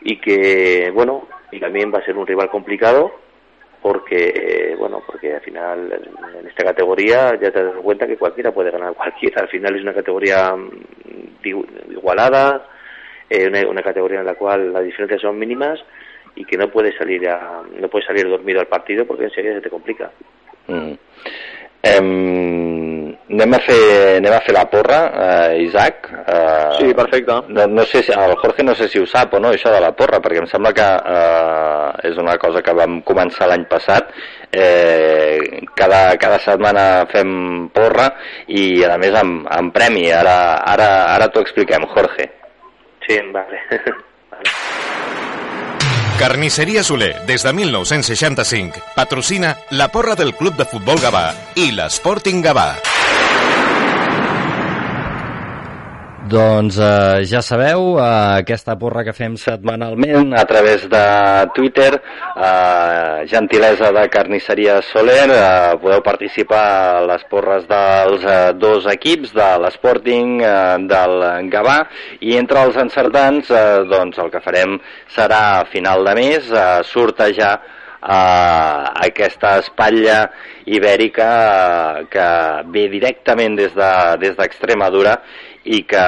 y 0.00 0.18
que, 0.18 0.90
bueno, 0.94 1.28
y 1.52 1.60
también 1.60 1.92
va 1.92 1.98
a 1.98 2.04
ser 2.06 2.16
un 2.16 2.26
rival 2.26 2.48
complicado 2.48 3.12
porque, 3.82 4.74
bueno, 4.78 5.02
porque 5.06 5.34
al 5.34 5.40
final 5.40 5.92
en- 5.92 6.38
en 6.40 6.46
esta 6.48 6.64
categoría 6.64 7.38
ya 7.40 7.50
te 7.50 7.62
das 7.62 7.74
cuenta 7.82 8.06
que 8.06 8.16
cualquiera 8.16 8.52
puede 8.52 8.70
ganar 8.70 8.94
cualquiera. 8.96 9.42
Al 9.42 9.48
final 9.48 9.76
es 9.76 9.82
una 9.82 9.94
categoría 9.94 10.54
mm, 10.56 11.40
igualada, 11.90 12.66
eh, 13.30 13.46
una, 13.48 13.68
una 13.68 13.82
categoría 13.82 14.20
en 14.20 14.26
la 14.26 14.34
cual 14.34 14.72
las 14.72 14.84
diferencias 14.84 15.20
son 15.20 15.38
mínimas 15.38 15.78
y 16.34 16.44
que 16.44 16.56
no 16.56 16.70
puedes 16.70 16.94
salir 16.96 17.28
a, 17.28 17.62
no 17.78 17.88
puedes 17.88 18.06
salir 18.06 18.28
dormido 18.28 18.60
al 18.60 18.66
partido 18.66 19.06
porque 19.06 19.24
enseguida 19.24 19.54
se 19.54 19.60
te 19.62 19.70
complica. 19.70 20.10
Mm. 20.68 20.92
Em, 21.86 23.16
anem, 23.30 23.54
a 23.54 23.60
fer, 23.62 23.80
anem 24.18 24.34
a 24.34 24.40
fer 24.44 24.54
la 24.56 24.64
porra, 24.70 25.00
eh, 25.26 25.62
Isaac. 25.66 26.08
Eh, 26.26 26.52
Sí, 26.78 26.92
perfecte. 26.94 27.32
No, 27.48 27.66
no 27.66 27.84
sé 27.84 28.02
si, 28.02 28.12
el 28.12 28.34
Jorge 28.36 28.64
no 28.64 28.74
sé 28.74 28.88
si 28.88 28.98
ho 29.00 29.06
sap 29.06 29.34
o 29.34 29.40
no, 29.40 29.52
això 29.54 29.72
de 29.72 29.80
la 29.80 29.92
porra, 29.96 30.20
perquè 30.20 30.42
em 30.42 30.48
sembla 30.50 30.72
que 30.76 30.86
eh, 30.86 32.08
és 32.10 32.18
una 32.20 32.36
cosa 32.42 32.62
que 32.62 32.74
vam 32.76 33.00
començar 33.06 33.48
l'any 33.48 33.64
passat. 33.70 34.10
Eh, 34.52 35.62
cada, 35.74 36.16
cada 36.20 36.38
setmana 36.44 37.06
fem 37.12 37.68
porra 37.74 38.10
i, 38.46 38.84
a 38.84 38.96
més, 39.00 39.14
amb, 39.16 39.46
amb 39.50 39.74
premi. 39.74 40.08
Ara, 40.12 40.38
ara, 40.74 40.90
ara 41.14 41.30
t'ho 41.32 41.44
expliquem, 41.44 41.86
Jorge. 41.94 42.30
Sí, 43.06 43.20
vale. 43.32 43.62
vale. 44.32 44.75
Carnisseria 46.18 46.82
Soler, 46.82 47.26
des 47.26 47.42
de 47.44 47.52
1965, 47.52 48.80
patrocina 48.94 49.58
la 49.68 49.88
porra 49.92 50.14
del 50.14 50.34
Club 50.34 50.56
de 50.56 50.64
Futbol 50.64 50.98
Gavà 50.98 51.34
i 51.60 51.68
l'Sporting 51.76 52.40
Gavà. 52.42 52.70
Doncs 56.26 56.78
eh, 56.80 57.22
ja 57.28 57.38
sabeu, 57.44 57.98
eh, 58.00 58.40
aquesta 58.40 58.74
porra 58.80 59.04
que 59.06 59.12
fem 59.14 59.36
setmanalment 59.38 60.32
a 60.34 60.42
través 60.48 60.82
de 60.90 61.02
Twitter, 61.54 61.90
eh, 62.00 63.26
gentilesa 63.30 63.92
de 63.92 64.08
Carnisseria 64.10 64.80
Soler, 64.82 65.28
eh, 65.30 65.76
podeu 65.82 66.02
participar 66.02 66.64
a 66.96 67.04
les 67.12 67.22
porres 67.30 67.68
dels 67.70 68.24
eh, 68.26 68.52
dos 68.58 68.88
equips, 68.90 69.34
de 69.36 69.48
l'Sporting, 69.62 70.40
eh, 70.42 70.76
del 70.90 71.16
Gavà, 71.52 71.78
i 72.20 72.34
entre 72.40 72.64
els 72.66 72.76
encertants, 72.80 73.50
eh, 73.54 73.64
doncs 73.86 74.18
el 74.18 74.32
que 74.34 74.42
farem 74.42 74.78
serà 75.14 75.42
a 75.60 75.64
final 75.70 76.02
de 76.10 76.14
mes 76.18 76.50
eh, 76.50 76.66
sortejar 76.90 77.54
eh, 78.02 78.84
aquesta 79.06 79.58
espatlla 79.62 80.24
ibèrica 80.66 81.30
eh, 82.02 82.06
que 82.10 82.28
ve 82.74 82.88
directament 82.90 83.54
des 83.58 83.74
de- 83.76 84.16
des 84.24 84.34
d'Extremadura 84.36 85.20
de, 85.20 85.45
i 85.66 85.82
que, 85.88 86.06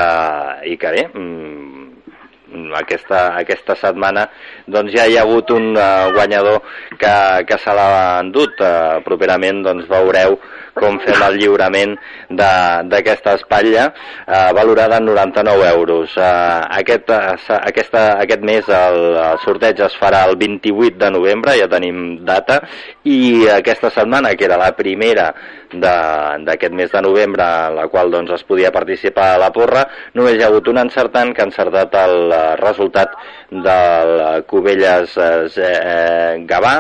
i 0.73 0.77
que 0.81 0.93
bé, 0.95 1.05
mm, 1.15 2.75
aquesta, 2.79 3.35
aquesta 3.37 3.75
setmana 3.77 4.23
doncs 4.67 4.95
ja 4.95 5.05
hi 5.09 5.19
ha 5.19 5.25
hagut 5.27 5.51
un 5.53 5.75
uh, 5.77 6.09
guanyador 6.15 6.63
que, 6.99 7.13
que 7.49 7.59
se 7.61 7.75
l'ha 7.77 8.21
endut. 8.23 8.57
Uh, 8.61 9.03
properament 9.05 9.61
doncs 9.67 9.89
veureu 9.91 10.39
com 10.79 10.95
fem 11.03 11.19
el 11.27 11.37
lliurament 11.41 11.97
d'aquesta 12.31 13.35
espatlla 13.39 13.89
uh, 13.91 14.51
valorada 14.57 14.97
en 15.03 15.09
99 15.11 15.67
euros. 15.75 16.15
Uh, 16.17 16.63
aquest, 16.79 17.11
sa- 17.47 17.61
aquesta, 17.67 18.05
aquest 18.23 18.45
mes 18.47 18.69
el, 18.69 18.99
el 19.27 19.41
sorteig 19.45 19.81
es 19.89 19.97
farà 20.01 20.25
el 20.31 20.37
28 20.41 20.97
de 21.03 21.11
novembre, 21.15 21.57
ja 21.59 21.69
tenim 21.69 22.21
data, 22.25 22.61
i 23.05 23.49
aquesta 23.59 23.91
setmana, 23.91 24.35
que 24.39 24.47
era 24.49 24.57
la 24.61 24.71
primera 24.79 25.33
d'aquest 25.73 26.73
mes 26.73 26.91
de 26.93 27.03
novembre, 27.05 27.45
en 27.69 27.77
la 27.77 27.87
qual 27.93 28.11
doncs, 28.11 28.33
es 28.37 28.45
podia 28.49 28.73
participar 28.73 29.35
a 29.35 29.41
la 29.43 29.51
porra, 29.53 29.85
només 30.15 30.37
hi 30.37 30.45
ha 30.45 30.49
hagut 30.49 30.71
un 30.73 30.81
encertant 30.81 31.35
que 31.35 31.45
ha 31.45 31.49
encertat 31.49 31.95
el 32.01 32.33
eh, 32.33 32.41
resultat 32.63 33.15
del 33.51 34.45
Cubelles 34.49 35.17
eh, 35.19 35.69
eh, 35.69 36.33
Gavà, 36.49 36.75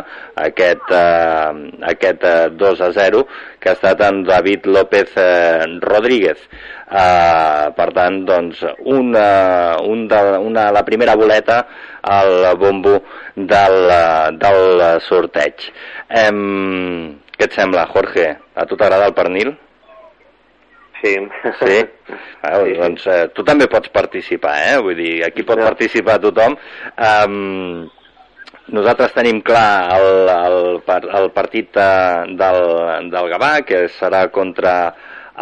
aquest, 0.48 0.88
eh, 0.94 1.78
aquest 1.92 2.24
eh, 2.24 2.48
2 2.56 2.82
a 2.88 2.90
0, 2.96 3.24
que 3.60 3.70
ha 3.70 3.76
estat 3.76 4.02
en 4.08 4.24
David 4.24 4.66
López 4.66 5.16
eh, 5.16 5.64
Rodríguez. 5.84 6.48
Uh, 6.88 7.68
per 7.76 7.90
tant, 7.92 8.22
doncs, 8.24 8.62
una, 8.88 9.76
un 9.84 10.06
de, 10.08 10.20
una, 10.40 10.70
la 10.72 10.80
primera 10.86 11.12
boleta 11.20 11.58
al 12.00 12.56
bombo 12.56 13.02
del, 13.36 13.76
eh, 13.92 14.30
del 14.40 15.00
sorteig. 15.04 15.68
Em, 16.08 17.18
què 17.36 17.44
et 17.50 17.58
sembla, 17.58 17.84
Jorge? 17.92 18.30
A 18.58 18.66
tu 18.66 18.76
t'agrada 18.76 19.06
el 19.06 19.14
pernil? 19.14 19.54
Sí. 21.02 21.14
Sí? 21.62 21.78
Ah, 22.42 22.60
Sí, 22.62 22.70
sí. 22.70 22.74
doncs 22.78 23.06
eh, 23.10 23.28
tu 23.34 23.42
també 23.42 23.66
pots 23.70 23.90
participar, 23.90 24.52
eh? 24.70 24.76
Vull 24.82 24.94
dir, 24.98 25.14
aquí 25.26 25.42
pot 25.46 25.58
Ja. 25.58 25.66
participar 25.72 26.20
tothom. 26.22 26.54
Um, 26.96 27.88
nosaltres 28.70 29.12
tenim 29.16 29.40
clar 29.42 29.90
el, 29.96 30.30
el, 30.30 30.58
el 31.18 31.26
partit 31.34 31.74
eh, 31.76 32.24
del, 32.38 32.60
del 33.10 33.30
Gavà, 33.34 33.50
que 33.66 33.88
serà 33.98 34.28
contra 34.30 34.76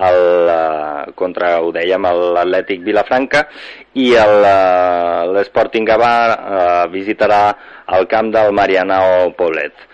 el, 0.09 0.21
eh, 0.55 1.13
contra, 1.21 1.53
ho 1.61 1.69
dèiem, 1.77 2.09
l'Atlètic 2.37 2.81
Vilafranca, 2.89 3.45
i 3.95 4.09
eh, 4.17 4.27
l'Sporting 5.37 5.87
Gavà 5.89 6.15
eh, 6.33 6.89
visitarà 6.97 7.43
el 7.97 8.09
camp 8.09 8.33
del 8.35 8.53
Marianao 8.57 9.31
Poblet. 9.37 9.85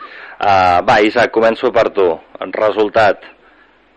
Uh, 0.42 0.82
va, 0.82 0.96
Isaac, 1.06 1.30
començo 1.30 1.70
per 1.70 1.90
tu. 1.94 2.08
Resultat. 2.56 3.22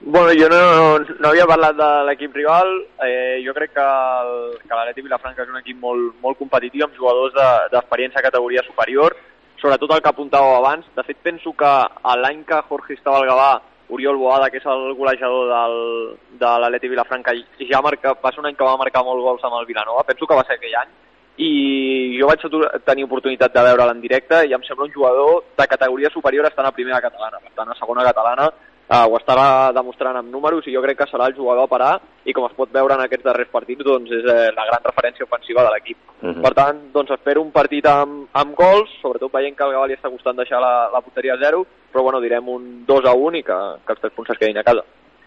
Bueno, 0.06 0.30
jo 0.38 0.46
no, 0.52 1.00
no 1.00 1.30
havia 1.32 1.48
parlat 1.50 1.74
de 1.80 1.88
l'equip 2.06 2.36
rival. 2.38 2.70
Eh, 3.02 3.42
jo 3.46 3.54
crec 3.58 3.72
que 3.74 3.82
el- 3.82 4.60
que 4.68 4.74
Vilafranca 5.02 5.42
és 5.42 5.50
un 5.50 5.58
equip 5.58 5.80
molt, 5.82 6.14
molt 6.22 6.38
competitiu, 6.38 6.86
amb 6.86 6.94
jugadors 6.94 7.34
de- 7.34 7.70
d'experiència 7.72 8.22
de, 8.22 8.28
categoria 8.28 8.62
superior, 8.68 9.16
sobretot 9.58 9.92
el 9.96 10.02
que 10.04 10.10
apuntàveu 10.10 10.56
abans. 10.60 10.86
De 10.96 11.04
fet, 11.04 11.18
penso 11.24 11.54
que 11.54 11.66
a 11.66 12.16
l'any 12.16 12.44
que 12.46 12.62
Jorge 12.70 12.94
estava 12.94 13.18
al 13.18 13.26
Gavà, 13.28 13.62
Oriol 13.90 14.18
Boada, 14.18 14.50
que 14.52 14.58
és 14.58 14.66
el 14.66 14.94
golejador 14.94 15.50
del, 15.50 16.18
de 16.38 16.60
l'Atleti 16.60 16.88
Vilafranca, 16.90 17.34
ja 17.60 17.82
marca, 17.82 18.14
va 18.24 18.32
ser 18.32 18.40
un 18.40 18.46
any 18.48 18.56
que 18.56 18.64
va 18.64 18.78
marcar 18.78 19.04
molts 19.04 19.24
gols 19.24 19.44
amb 19.44 19.58
el 19.60 19.66
Vilanova, 19.66 20.04
penso 20.04 20.28
que 20.28 20.36
va 20.36 20.44
ser 20.46 20.58
aquell 20.58 20.76
any, 20.76 20.90
i 21.38 22.16
jo 22.20 22.30
vaig 22.30 22.46
tenir 22.86 23.04
oportunitat 23.04 23.54
de 23.54 23.66
veure'l 23.68 23.92
en 23.92 24.02
directe 24.02 24.46
i 24.48 24.54
em 24.56 24.64
sembla 24.64 24.86
un 24.86 24.94
jugador 24.94 25.44
de 25.58 25.68
categoria 25.68 26.10
superior 26.14 26.48
estant 26.48 26.68
a 26.68 26.72
primera 26.76 27.02
catalana, 27.04 27.42
per 27.44 27.52
tant 27.56 27.72
a 27.72 27.80
segona 27.80 28.06
catalana 28.08 28.52
eh, 28.90 29.06
ho 29.10 29.18
estarà 29.18 29.72
demostrant 29.76 30.20
amb 30.20 30.32
números 30.32 30.68
i 30.68 30.74
jo 30.74 30.82
crec 30.84 31.00
que 31.02 31.08
serà 31.10 31.30
el 31.30 31.38
jugador 31.38 31.66
a 31.66 31.72
parar 31.72 31.94
i 32.26 32.34
com 32.34 32.46
es 32.48 32.56
pot 32.58 32.72
veure 32.74 32.96
en 32.96 33.06
aquests 33.06 33.26
darrers 33.26 33.52
partits 33.52 33.86
doncs 33.86 34.12
és 34.12 34.26
eh, 34.26 34.52
la 34.56 34.68
gran 34.70 34.84
referència 34.86 35.26
ofensiva 35.26 35.66
de 35.66 35.72
l'equip. 35.74 35.98
Mhm. 36.22 36.42
Per 36.42 36.54
tant, 36.58 36.82
doncs 36.94 37.16
espero 37.18 37.42
un 37.42 37.52
partit 37.52 37.86
amb, 37.90 38.28
amb 38.34 38.56
gols, 38.56 38.92
sobretot 39.02 39.34
veient 39.34 39.58
que 39.58 39.66
el 39.66 39.74
Gavà 39.76 39.88
li 39.88 39.98
està 39.98 40.12
costant 40.12 40.38
deixar 40.38 40.62
la, 40.62 40.90
la 40.94 41.02
porteria 41.02 41.36
a 41.36 41.42
zero, 41.42 41.66
però 41.92 42.04
bueno, 42.04 42.22
direm 42.22 42.48
un 42.50 42.86
2 42.86 43.06
a 43.06 43.14
1 43.14 43.42
i 43.42 43.44
que, 43.44 43.58
que 43.86 43.94
els 43.94 44.02
tres 44.02 44.14
punts 44.16 44.32
es 44.32 44.40
quedin 44.40 44.58
a 44.58 44.64
casa. 44.68 44.86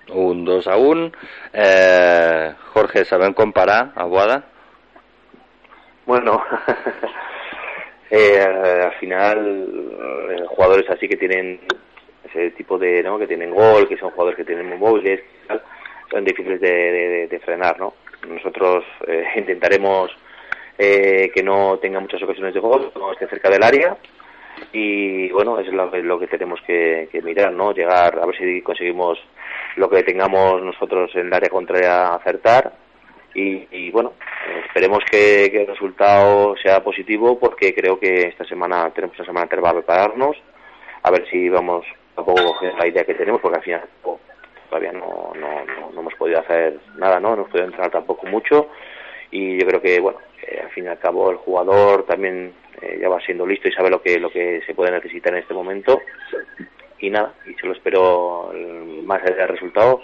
Un 0.09 0.45
2 0.45 0.67
a 0.69 0.77
1. 0.81 1.11
Eh, 1.53 2.55
Jorge, 2.73 3.05
sabem 3.05 3.35
com 3.37 3.53
parar 3.53 3.93
a 3.95 4.07
Boada? 4.09 4.43
Bueno, 6.09 6.43
eh, 8.11 8.41
al 8.83 8.93
final 8.93 9.91
eh, 10.31 10.43
jugadores 10.49 10.89
así 10.89 11.07
que 11.07 11.19
tienen 11.19 11.61
ese 12.25 12.53
tipo 12.53 12.79
de, 12.79 13.03
¿no? 13.03 13.19
Que 13.19 13.27
tienen 13.27 13.51
gol, 13.51 13.87
que 13.87 13.99
son 13.99 14.13
jugadores 14.13 14.39
que 14.39 14.47
tienen 14.47 14.71
muy 14.71 14.79
móviles, 14.79 15.21
son 16.11 16.25
difíciles 16.25 16.63
de, 16.63 17.29
de- 17.29 17.41
frenar, 17.41 17.79
¿no? 17.79 17.93
Nosotros 18.27 18.85
eh, 19.07 19.23
intentaremos 19.37 20.11
eh, 20.79 21.31
que 21.35 21.43
no 21.43 21.79
tenga 21.79 22.01
muchas 22.01 22.23
ocasiones 22.23 22.55
de 22.55 22.61
gol, 22.61 22.91
no 22.97 23.13
esté 23.13 23.29
cerca 23.29 23.51
del 23.51 23.63
área 23.63 23.95
y 24.73 25.29
bueno, 25.31 25.59
eso 25.61 25.71
es 25.71 26.05
lo 26.05 26.19
que 26.19 26.27
tenemos 26.27 26.59
que, 26.67 27.11
que 27.13 27.21
mirar, 27.21 27.53
¿no? 27.53 27.73
Llegar 27.75 28.19
a 28.19 28.25
ver 28.25 28.35
si 28.39 28.63
conseguimos 28.63 29.19
lo 29.77 29.91
que 29.91 30.03
tengamos 30.05 30.63
nosotros 30.63 31.11
en 31.17 31.27
el 31.27 31.35
área 31.35 31.51
contraria 31.51 32.15
acertar 32.15 32.88
y, 33.39 33.69
y, 33.71 33.91
bueno, 33.91 34.15
esperemos 34.67 35.05
que, 35.11 35.47
el 35.47 35.67
resultado 35.67 36.57
sea 36.57 36.83
positivo 36.83 37.39
porque 37.39 37.75
creo 37.75 37.99
que 37.99 38.29
esta 38.29 38.45
semana 38.45 38.91
tenemos 38.91 39.17
una 39.19 39.27
semana 39.27 39.47
para 39.47 39.73
prepararnos, 39.75 40.37
a 41.03 41.11
ver 41.11 41.29
si 41.31 41.49
vamos 41.49 41.87
a 42.17 42.25
poco 42.25 42.41
la 42.79 42.87
idea 42.87 43.05
que 43.05 43.15
tenemos 43.15 43.41
porque 43.41 43.59
al 43.59 43.65
final 43.65 43.83
todavía 44.69 44.93
no, 44.93 45.33
no, 45.39 45.65
no, 45.65 45.91
no 45.93 46.01
hemos 46.01 46.15
podido 46.15 46.41
hacer 46.41 46.79
nada, 46.97 47.21
¿no? 47.21 47.29
No 47.29 47.35
hemos 47.35 47.49
podido 47.49 47.67
entrenar 47.67 47.91
tampoco 47.91 48.27
mucho 48.27 48.69
y 49.31 49.59
yo 49.59 49.67
creo 49.67 49.81
que 49.81 50.01
bueno 50.01 50.19
eh, 50.43 50.61
al 50.65 50.71
fin 50.71 50.85
y 50.85 50.89
al 50.89 50.99
cabo 50.99 51.31
el 51.31 51.37
jugador 51.37 52.05
también 52.07 52.53
eh, 52.83 52.99
ya 53.01 53.09
va 53.09 53.21
siendo 53.21 53.47
listo 53.47 53.69
y 53.69 53.73
sabe 53.73 53.91
lo 53.91 54.03
que 54.03 54.19
lo 54.19 54.31
que 54.31 54.63
se 54.67 54.75
puede 54.75 54.91
necesitar 54.91 55.33
en 55.33 55.41
este 55.41 55.55
momento 55.55 56.01
y 56.99 57.11
nada 57.11 57.35
y 57.47 57.55
solo 57.55 57.75
espero 57.75 58.53
más 59.05 59.23
allá 59.23 59.37
del 59.37 59.49
resultado 59.49 60.03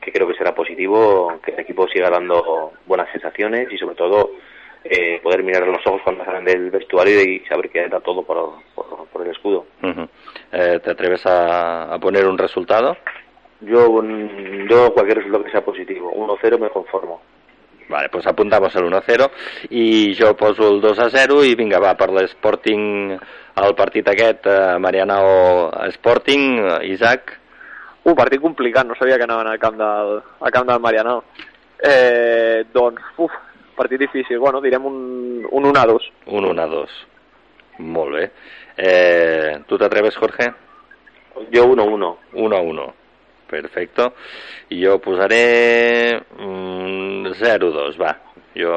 que 0.00 0.12
creo 0.12 0.28
que 0.28 0.34
será 0.34 0.54
positivo 0.54 1.40
que 1.44 1.52
el 1.52 1.60
equipo 1.60 1.88
siga 1.88 2.10
dando 2.10 2.72
buenas 2.86 3.10
sensaciones 3.10 3.68
y 3.72 3.78
sobre 3.78 3.96
todo 3.96 4.30
eh, 4.84 5.20
poder 5.22 5.42
mirar 5.42 5.64
a 5.64 5.66
los 5.66 5.86
ojos 5.86 6.00
cuando 6.02 6.24
salen 6.24 6.44
del 6.44 6.70
vestuario 6.70 7.20
y 7.22 7.40
saber 7.46 7.68
que 7.70 7.88
da 7.88 8.00
todo 8.00 8.22
por, 8.22 8.54
por, 8.74 9.06
por 9.08 9.22
el 9.22 9.32
escudo. 9.32 9.66
Eh, 10.52 10.80
¿Te 10.82 10.90
atreves 10.90 11.26
a, 11.26 11.94
a 11.94 11.98
poner 11.98 12.26
un 12.26 12.38
resultado? 12.38 12.96
yo 13.60 14.02
mm, 14.02 14.68
yo 14.68 14.92
cualquier 14.92 15.18
resultado 15.18 15.44
que 15.44 15.50
sea 15.50 15.64
positivo 15.64 16.12
1-0 16.12 16.58
me 16.58 16.70
conformo 16.70 17.20
Vale, 17.88 18.10
doncs 18.12 18.26
apuntamos 18.26 18.74
el 18.76 18.84
1-0 18.84 19.30
i 19.70 20.12
jo 20.12 20.34
poso 20.36 20.68
el 20.68 20.82
2-0 20.82 21.38
i 21.48 21.54
vinga, 21.56 21.78
va, 21.80 21.94
per 21.96 22.10
l'Sporting, 22.12 23.14
el 23.62 23.72
partit 23.78 24.10
aquest, 24.12 24.44
eh, 24.44 24.74
Marianao 24.76 25.70
Sporting, 25.94 26.42
eh, 26.58 26.90
Isaac, 26.92 27.32
Un 28.04 28.14
partit 28.14 28.40
complicat, 28.40 28.86
no 28.86 28.94
sabia 28.94 29.18
que 29.18 29.24
anaven 29.24 29.48
al 29.48 29.58
camp 29.58 29.76
del, 29.76 30.20
al 30.40 30.52
camp 30.52 30.68
del 30.68 30.80
Marianao. 30.80 31.24
Eh, 31.78 32.64
doncs, 32.72 33.02
uf, 33.18 33.32
partit 33.76 34.00
difícil. 34.00 34.38
Bueno, 34.38 34.60
direm 34.60 34.86
un, 34.86 35.46
un 35.50 35.64
1 35.64 35.80
a 35.80 35.86
2. 35.86 36.12
un 36.26 36.44
1-2. 36.44 36.88
Molt 37.78 38.14
bé. 38.14 38.30
Eh, 38.76 39.58
¿Tú 39.66 39.78
te 39.78 39.84
atreves, 39.84 40.16
Jorge? 40.16 40.52
Yo 41.50 41.66
1-1. 41.66 42.16
1-1. 42.32 42.92
Perfecto. 43.48 44.14
I 44.70 44.84
jo 44.84 44.98
posaré 45.00 46.18
mm, 46.18 47.34
0-2, 47.38 48.00
va. 48.00 48.16
Jo, 48.58 48.74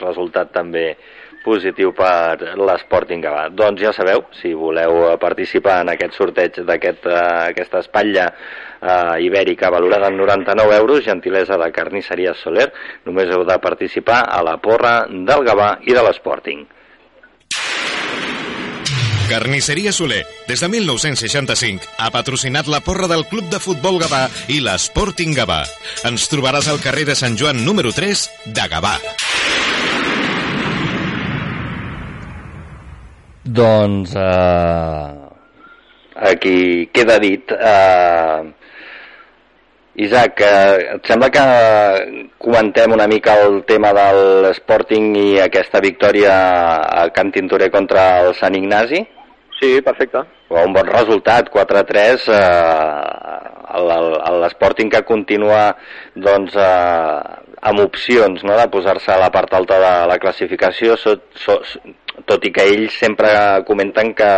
resultat 0.00 0.50
també 0.54 0.96
positiu 1.44 1.92
per 1.96 2.54
l'Sporting 2.56 3.22
Gavà. 3.24 3.48
Doncs 3.52 3.82
ja 3.84 3.92
sabeu, 3.94 4.24
si 4.40 4.54
voleu 4.56 5.14
participar 5.22 5.82
en 5.84 5.92
aquest 5.94 6.16
sorteig 6.18 6.62
d'aquesta 6.64 7.16
aquest, 7.50 7.78
espatlla 7.84 8.30
eh, 8.30 9.24
ibèrica 9.26 9.70
valorada 9.70 10.08
en 10.08 10.16
99 10.18 10.76
euros, 10.76 11.04
gentilesa 11.04 11.60
de 11.60 11.70
carnisseria 11.72 12.34
Soler, 12.34 12.70
només 13.04 13.30
heu 13.30 13.44
de 13.48 13.58
participar 13.60 14.24
a 14.28 14.40
la 14.46 14.56
porra 14.62 15.04
del 15.10 15.44
Gavà 15.46 15.76
i 15.84 15.92
de 15.96 16.06
l'Sporting. 16.08 16.64
Carnisseria 19.24 19.90
Soler, 19.90 20.20
des 20.46 20.60
de 20.60 20.68
1965, 20.68 21.88
ha 21.98 22.10
patrocinat 22.12 22.68
la 22.68 22.82
porra 22.84 23.08
del 23.08 23.24
Club 23.30 23.48
de 23.50 23.58
Futbol 23.58 23.98
Gavà 24.02 24.26
i 24.52 24.60
l'Sporting 24.60 25.32
Gavà. 25.34 25.62
Ens 26.04 26.28
trobaràs 26.28 26.68
al 26.68 26.82
carrer 26.84 27.08
de 27.08 27.16
Sant 27.18 27.40
Joan 27.40 27.64
número 27.64 27.94
3 27.96 28.28
de 28.44 28.68
Gavà. 28.68 28.98
Doncs 33.44 34.14
eh, 34.16 35.08
aquí 36.16 36.88
queda 36.88 37.18
dit. 37.20 37.44
Eh, 37.52 38.40
Isaac, 40.00 40.40
eh, 40.40 40.96
et 40.96 41.04
sembla 41.06 41.28
que 41.28 41.44
comentem 42.40 42.96
una 42.96 43.06
mica 43.06 43.36
el 43.44 43.60
tema 43.68 43.92
de 43.92 44.06
l'Sporting 44.46 45.12
i 45.20 45.28
aquesta 45.44 45.82
victòria 45.84 46.32
a 46.88 47.04
Can 47.12 47.30
Tintorer 47.36 47.68
contra 47.70 48.24
el 48.24 48.32
Sant 48.40 48.56
Ignasi? 48.56 49.04
Sí, 49.60 49.76
perfecte. 49.84 50.24
Un 50.48 50.72
bon 50.72 50.88
resultat, 50.88 51.52
4-3, 51.52 52.24
eh, 52.32 53.44
l'Sporting 54.40 54.88
que 54.88 55.04
continua 55.04 55.76
doncs, 56.16 56.56
eh, 56.56 57.43
amb 57.64 57.80
opcions 57.80 58.44
no?, 58.44 58.56
de 58.60 58.66
posar-se 58.72 59.12
a 59.12 59.20
la 59.20 59.30
part 59.32 59.54
alta 59.56 59.78
de 59.80 59.92
la 60.10 60.18
classificació, 60.20 60.98
so, 61.00 61.16
so, 61.40 61.60
tot 62.28 62.44
i 62.44 62.52
que 62.54 62.66
ells 62.74 62.98
sempre 63.00 63.30
comenten 63.68 64.12
que 64.18 64.28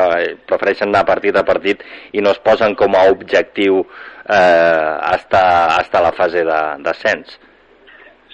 prefereixen 0.49 0.93
anar 0.93 1.07
partit 1.09 1.37
a 1.37 1.45
partit 1.47 1.83
i 2.13 2.23
no 2.23 2.33
es 2.35 2.41
posen 2.43 2.79
com 2.79 2.95
a 2.95 3.09
objectiu 3.11 3.83
eh, 3.83 4.95
hasta, 5.11 5.43
hasta 5.77 6.05
la 6.07 6.15
fase 6.17 6.47
d'ascens. 6.47 7.37
De, 7.37 7.53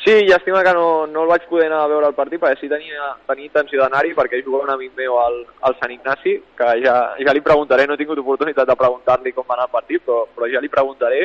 Sí, 0.02 0.10
llàstima 0.26 0.64
que 0.66 0.72
no, 0.74 1.06
no 1.06 1.22
el 1.22 1.28
vaig 1.30 1.44
poder 1.46 1.68
anar 1.68 1.84
a 1.84 1.90
veure 1.92 2.08
el 2.10 2.16
partit 2.16 2.40
perquè 2.42 2.58
sí 2.58 2.66
tenia, 2.66 3.12
tenia 3.28 3.46
intenció 3.46 3.78
d'anar-hi 3.78 4.16
perquè 4.18 4.40
juga 4.42 4.64
un 4.64 4.72
amic 4.72 4.96
meu 4.98 5.14
al, 5.22 5.36
al 5.68 5.76
Sant 5.78 5.92
Ignasi 5.94 6.32
que 6.58 6.70
ja, 6.82 6.94
ja 7.22 7.34
li 7.36 7.42
preguntaré, 7.44 7.84
no 7.86 7.94
he 7.94 8.00
tingut 8.00 8.18
oportunitat 8.18 8.66
de 8.66 8.76
preguntar-li 8.80 9.30
com 9.36 9.46
va 9.46 9.54
anar 9.54 9.68
el 9.68 9.76
partit 9.76 10.02
però, 10.02 10.24
però 10.34 10.48
ja 10.50 10.62
li 10.64 10.72
preguntaré 10.72 11.20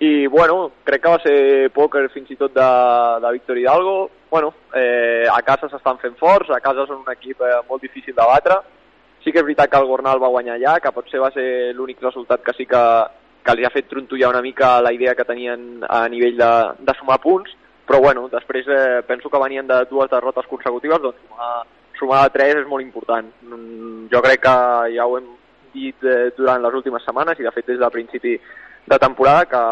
i 0.00 0.26
bueno, 0.26 0.72
crec 0.84 1.02
que 1.02 1.12
va 1.12 1.20
ser 1.22 1.70
pòquer 1.74 2.08
fins 2.12 2.30
i 2.34 2.36
tot 2.36 2.54
de, 2.54 2.68
de 3.22 3.32
Víctor 3.36 3.58
Hidalgo. 3.58 4.10
Bueno, 4.30 4.52
eh, 4.74 5.26
a 5.30 5.40
casa 5.46 5.68
s'estan 5.70 6.00
fent 6.02 6.16
forts 6.18 6.50
a 6.50 6.58
casa 6.60 6.86
són 6.88 7.04
un 7.04 7.12
equip 7.12 7.42
eh, 7.46 7.60
molt 7.68 7.84
difícil 7.84 8.16
de 8.16 8.26
batre. 8.26 8.58
Sí 9.22 9.32
que 9.32 9.40
és 9.40 9.46
veritat 9.46 9.70
que 9.70 9.78
el 9.78 9.86
Gornal 9.88 10.20
va 10.20 10.32
guanyar 10.32 10.58
allà 10.58 10.80
que 10.82 10.92
potser 10.92 11.22
va 11.22 11.30
ser 11.32 11.72
l'únic 11.76 12.02
resultat 12.02 12.42
que 12.44 12.56
sí 12.58 12.66
que, 12.66 12.82
que 13.44 13.54
els 13.54 13.68
ha 13.68 13.72
fet 13.72 13.86
trontollar 13.88 14.32
una 14.34 14.42
mica 14.42 14.80
la 14.82 14.92
idea 14.92 15.14
que 15.14 15.24
tenien 15.28 15.84
a 15.88 16.02
nivell 16.08 16.36
de, 16.42 16.50
de 16.80 16.96
sumar 16.98 17.20
punts. 17.22 17.54
Però 17.84 18.00
bueno, 18.00 18.26
després 18.32 18.66
eh, 18.66 19.02
penso 19.06 19.30
que 19.30 19.40
venien 19.40 19.66
de 19.68 19.78
dues 19.90 20.10
derrotes 20.10 20.46
consecutives, 20.48 21.02
doncs 21.04 21.20
sumar, 21.22 21.54
sumar 22.00 22.22
de 22.24 22.34
tres 22.34 22.60
és 22.64 22.68
molt 22.68 22.82
important. 22.82 23.28
Mm, 23.44 24.06
jo 24.12 24.22
crec 24.24 24.42
que 24.42 24.54
ja 24.96 25.06
ho 25.06 25.18
hem 25.20 25.28
dit 25.74 26.06
eh, 26.08 26.30
durant 26.38 26.62
les 26.62 26.80
últimes 26.80 27.04
setmanes 27.04 27.38
i 27.40 27.46
de 27.46 27.52
fet 27.54 27.68
des 27.68 27.80
del 27.82 27.92
principi 27.94 28.38
de 28.86 28.98
temporada 29.02 29.44
que 29.50 29.62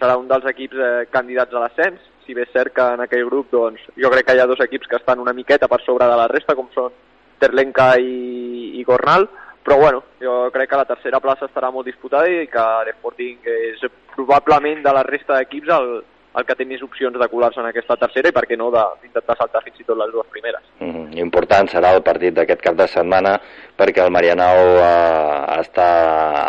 serà 0.00 0.16
un 0.20 0.28
dels 0.28 0.46
equips 0.52 0.78
eh, 0.78 1.06
candidats 1.12 1.54
a 1.54 1.64
l'ascens, 1.64 2.00
si 2.24 2.36
bé 2.36 2.46
és 2.46 2.52
cert 2.54 2.74
que 2.76 2.86
en 2.94 3.04
aquell 3.04 3.26
grup 3.28 3.50
doncs, 3.52 3.82
jo 3.96 4.10
crec 4.12 4.28
que 4.28 4.36
hi 4.36 4.42
ha 4.42 4.48
dos 4.48 4.60
equips 4.64 4.88
que 4.88 5.00
estan 5.00 5.20
una 5.20 5.36
miqueta 5.36 5.68
per 5.68 5.80
sobre 5.84 6.06
de 6.06 6.18
la 6.20 6.28
resta, 6.30 6.56
com 6.56 6.70
són 6.74 6.92
Terlenca 7.40 7.94
i, 7.98 8.76
i 8.78 8.84
Gornal, 8.84 9.26
però 9.64 9.76
bueno, 9.80 10.02
jo 10.20 10.36
crec 10.54 10.70
que 10.70 10.80
la 10.80 10.88
tercera 10.88 11.20
plaça 11.20 11.48
estarà 11.48 11.70
molt 11.72 11.88
disputada 11.88 12.28
i 12.28 12.46
que 12.48 12.64
l'Sporting 12.86 13.50
és 13.50 13.84
probablement 14.14 14.82
de 14.84 14.94
la 14.96 15.04
resta 15.06 15.36
d'equips 15.36 15.72
el, 15.76 15.92
el 16.38 16.46
que 16.46 16.54
té 16.54 16.66
més 16.68 16.82
opcions 16.86 17.16
de 17.18 17.28
colar-se 17.28 17.60
en 17.62 17.68
aquesta 17.68 17.96
tercera 17.98 18.30
i 18.30 18.34
per 18.34 18.44
què 18.46 18.58
no 18.58 18.70
d'intentar 18.74 19.36
saltar 19.38 19.62
fins 19.64 19.80
i 19.82 19.86
tot 19.86 19.98
les 19.98 20.12
dues 20.12 20.28
primeres. 20.30 20.62
Mm 20.78 20.90
-hmm. 20.90 21.18
Important 21.18 21.68
serà 21.68 21.94
el 21.94 22.02
partit 22.02 22.34
d'aquest 22.34 22.62
cap 22.62 22.74
de 22.74 22.86
setmana 22.86 23.40
perquè 23.76 24.04
el 24.04 24.12
Marianao 24.12 24.62
eh, 24.78 25.60
està 25.60 25.88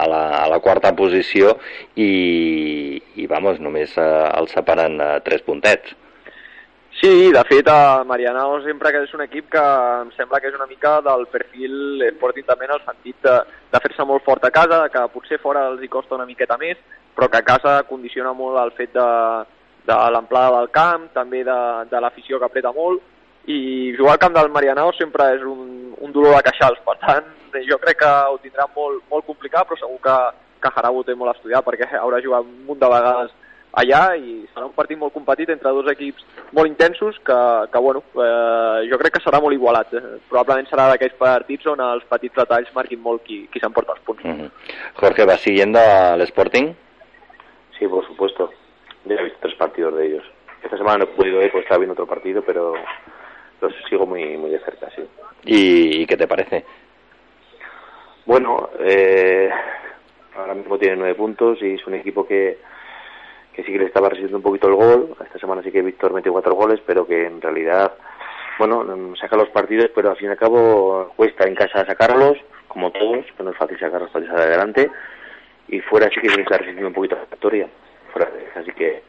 a 0.03 0.05
la, 0.07 0.43
a 0.43 0.49
la 0.49 0.59
quarta 0.59 0.95
posició 0.95 1.57
i, 1.95 3.01
i 3.15 3.27
vamos, 3.27 3.59
només 3.59 3.97
eh, 3.97 4.29
el 4.39 4.47
separen 4.47 5.01
eh, 5.01 5.19
tres 5.23 5.41
puntets. 5.41 5.95
Sí, 7.01 7.31
de 7.31 7.43
fet, 7.45 7.67
a 7.67 8.03
Marianao 8.03 8.61
sempre 8.61 8.91
que 8.91 8.99
és 9.01 9.13
un 9.13 9.21
equip 9.21 9.49
que 9.49 9.63
em 10.01 10.11
sembla 10.11 10.39
que 10.39 10.49
és 10.49 10.53
una 10.53 10.67
mica 10.67 11.01
del 11.01 11.25
perfil 11.31 12.03
Sporting 12.11 12.45
també 12.45 12.65
en 12.65 12.75
el 12.75 12.83
sentit 12.85 13.15
de, 13.23 13.39
de 13.71 13.79
fer-se 13.79 14.05
molt 14.05 14.23
fort 14.23 14.43
a 14.45 14.51
casa, 14.51 14.89
que 14.89 15.07
potser 15.13 15.39
fora 15.39 15.67
els 15.71 15.81
hi 15.81 15.87
costa 15.87 16.15
una 16.15 16.27
miqueta 16.27 16.57
més, 16.57 16.77
però 17.15 17.29
que 17.29 17.37
a 17.37 17.47
casa 17.47 17.83
condiciona 17.89 18.33
molt 18.33 18.59
el 18.59 18.71
fet 18.77 18.93
de, 18.93 19.07
de 19.87 19.97
l'amplada 20.13 20.59
del 20.59 20.69
camp, 20.69 21.07
també 21.13 21.43
de, 21.43 21.59
de 21.89 22.01
l'afició 22.03 22.39
que 22.39 22.45
apreta 22.49 22.73
molt, 22.75 23.01
i 23.49 23.93
jugar 23.97 24.13
al 24.13 24.21
camp 24.21 24.35
del 24.37 24.51
Marianao 24.53 24.91
sempre 24.93 25.31
és 25.35 25.43
un, 25.47 25.93
un 25.97 26.11
dolor 26.13 26.37
de 26.37 26.43
queixals, 26.49 26.81
per 26.85 26.97
tant, 27.01 27.29
jo 27.67 27.77
crec 27.81 28.01
que 28.03 28.11
ho 28.29 28.37
tindrà 28.43 28.67
molt, 28.75 29.01
molt 29.09 29.25
complicat, 29.25 29.67
però 29.67 29.79
segur 29.79 29.99
que, 30.03 30.17
que 30.61 30.73
Jarau 30.75 30.99
ho 30.99 31.05
té 31.07 31.15
molt 31.17 31.35
estudiat, 31.35 31.65
perquè 31.65 31.89
haurà 31.99 32.21
jugat 32.23 32.45
un 32.45 32.67
munt 32.67 32.79
de 32.81 32.91
vegades 32.91 33.33
allà 33.71 34.01
i 34.19 34.41
serà 34.51 34.65
un 34.67 34.75
partit 34.75 34.99
molt 34.99 35.13
competit 35.15 35.49
entre 35.53 35.71
dos 35.71 35.87
equips 35.93 36.25
molt 36.51 36.67
intensos 36.67 37.15
que, 37.23 37.39
que 37.71 37.79
bueno, 37.79 38.03
eh, 38.19 38.87
jo 38.91 38.99
crec 38.99 39.15
que 39.15 39.23
serà 39.23 39.39
molt 39.41 39.55
igualat. 39.55 39.93
Eh? 39.95 40.17
Probablement 40.29 40.67
serà 40.67 40.89
d'aquells 40.91 41.15
partits 41.19 41.69
on 41.71 41.83
els 41.85 42.03
petits 42.09 42.35
detalls 42.35 42.71
marquin 42.75 42.99
molt 43.01 43.23
qui, 43.27 43.45
qui 43.51 43.63
s'emporta 43.63 43.95
els 43.95 44.03
punts. 44.05 44.23
Uh 44.25 44.31
-huh. 44.31 44.49
Jorge, 44.99 45.25
¿vas 45.25 45.41
siguiendo 45.41 45.79
al 45.79 46.21
Sporting? 46.21 46.73
Sí, 47.79 47.87
por 47.87 48.05
supuesto. 48.05 48.51
Ya 49.05 49.15
he 49.15 49.23
visto 49.23 49.39
tres 49.41 49.55
partidos 49.55 49.95
de 49.95 50.07
ellos. 50.07 50.23
Esta 50.63 50.77
semana 50.77 50.99
no 50.99 51.03
he 51.05 51.07
podido 51.07 51.41
ir 51.41 51.51
porque 51.51 51.63
estaba 51.63 51.79
viendo 51.79 51.93
otro 51.93 52.05
partido, 52.05 52.43
pero 52.43 52.75
los 53.61 53.73
sigo 53.89 54.05
muy, 54.05 54.37
muy 54.37 54.51
de 54.51 54.59
cerca, 54.59 54.89
sí. 54.95 55.03
¿Y, 55.43 56.05
qué 56.05 56.17
te 56.17 56.27
parece? 56.27 56.65
Bueno, 58.25 58.69
eh, 58.79 59.49
ahora 60.35 60.53
mismo 60.53 60.77
tiene 60.77 60.97
nueve 60.97 61.15
puntos 61.15 61.57
y 61.61 61.75
es 61.75 61.87
un 61.87 61.95
equipo 61.95 62.27
que, 62.27 62.59
que 63.53 63.63
sí 63.63 63.71
que 63.71 63.79
le 63.79 63.85
estaba 63.85 64.09
resistiendo 64.09 64.37
un 64.37 64.43
poquito 64.43 64.67
el 64.67 64.75
gol. 64.75 65.15
Esta 65.23 65.39
semana 65.39 65.63
sí 65.63 65.71
que 65.71 65.81
Víctor 65.81 66.13
metió 66.13 66.31
cuatro 66.31 66.53
goles, 66.53 66.79
pero 66.85 67.07
que 67.07 67.25
en 67.25 67.41
realidad, 67.41 67.93
bueno, 68.59 68.85
saca 69.19 69.35
los 69.35 69.49
partidos, 69.49 69.89
pero 69.95 70.11
al 70.11 70.17
fin 70.17 70.27
y 70.27 70.31
al 70.31 70.37
cabo 70.37 71.11
cuesta 71.15 71.47
en 71.47 71.55
casa 71.55 71.85
sacarlos, 71.85 72.37
como 72.67 72.91
todos, 72.91 73.25
que 73.35 73.43
no 73.43 73.49
es 73.49 73.57
fácil 73.57 73.79
sacar 73.79 74.01
los 74.01 74.11
partidos 74.11 74.39
adelante. 74.39 74.91
Y 75.69 75.79
fuera 75.79 76.09
sí 76.09 76.21
que 76.21 76.29
le 76.29 76.43
está 76.43 76.57
resistiendo 76.57 76.89
un 76.89 76.93
poquito 76.93 77.15
la 77.15 77.25
victoria 77.25 77.67
así 78.55 78.71
que 78.71 79.01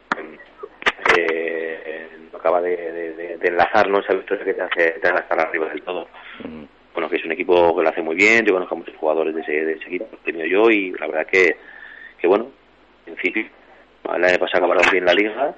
eh, 1.16 2.08
acaba 2.34 2.60
de, 2.60 2.76
de, 2.76 3.36
de, 3.38 3.48
enlazar 3.48 3.88
¿no? 3.88 4.00
esa 4.00 4.14
victoria 4.14 4.44
que 4.44 4.54
te 4.54 4.62
hace, 4.62 4.90
te 5.00 5.08
hace 5.08 5.22
estar 5.22 5.40
arriba 5.40 5.68
del 5.68 5.82
todo. 5.82 6.08
Mm. 6.44 6.64
Bueno, 6.94 7.08
que 7.08 7.16
es 7.16 7.24
un 7.24 7.32
equipo 7.32 7.74
que 7.74 7.82
lo 7.82 7.88
hace 7.88 8.02
muy 8.02 8.16
bien, 8.16 8.44
yo 8.44 8.52
conozco 8.52 8.74
a 8.74 8.78
muchos 8.78 8.96
jugadores 8.96 9.34
de 9.34 9.40
ese, 9.40 9.52
de 9.64 9.72
ese 9.72 9.86
equipo, 9.86 10.08
he 10.12 10.24
tenido 10.24 10.46
yo 10.46 10.70
y 10.70 10.90
la 10.92 11.06
verdad 11.06 11.26
que, 11.26 11.56
que 12.18 12.26
bueno, 12.26 12.50
en 13.06 13.14
principio, 13.14 13.50
el 14.14 14.24
año 14.24 14.38
pasado 14.38 14.64
acabaron 14.64 14.90
bien 14.92 15.04
la 15.04 15.14
liga, 15.14 15.54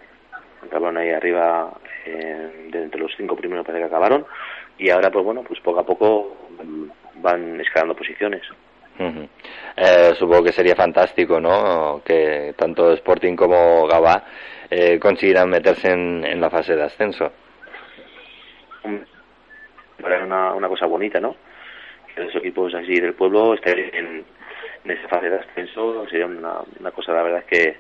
acabaron 0.64 0.96
ahí 0.98 1.10
arriba 1.10 1.72
eh, 2.06 2.68
de 2.70 2.82
entre 2.82 3.00
los 3.00 3.12
cinco 3.16 3.36
primeros 3.36 3.66
parece 3.66 3.82
que 3.82 3.88
acabaron 3.88 4.24
y 4.78 4.90
ahora 4.90 5.10
pues 5.10 5.24
bueno, 5.24 5.42
pues 5.42 5.60
poco 5.60 5.80
a 5.80 5.86
poco 5.86 6.36
van 7.16 7.60
escalando 7.60 7.96
posiciones. 7.96 8.42
Uh 8.98 9.02
-huh. 9.02 9.28
eh, 9.76 10.14
supongo 10.16 10.44
que 10.44 10.52
sería 10.52 10.76
fantástico, 10.76 11.40
¿no? 11.40 12.00
Que 12.04 12.54
tanto 12.56 12.92
Sporting 12.92 13.34
como 13.34 13.86
Gabá 13.88 14.24
eh, 14.70 14.98
consiguieran 15.00 15.50
meterse 15.50 15.90
en, 15.90 16.24
en, 16.24 16.40
la 16.40 16.48
fase 16.48 16.76
de 16.76 16.84
ascenso. 16.84 17.32
Era 19.98 20.24
una, 20.24 20.54
una 20.54 20.68
cosa 20.68 20.86
bonita, 20.86 21.20
¿no? 21.20 21.34
Que 22.14 22.22
los 22.22 22.34
equipos 22.36 22.72
así 22.74 23.00
del 23.00 23.14
pueblo 23.14 23.54
estén 23.54 23.78
en, 23.78 24.24
en 24.84 24.90
esa 24.90 25.08
fase 25.08 25.30
de 25.30 25.38
ascenso 25.38 26.06
sería 26.08 26.26
una, 26.26 26.58
una 26.78 26.90
cosa, 26.92 27.12
la 27.12 27.22
verdad, 27.22 27.44
que, 27.44 27.76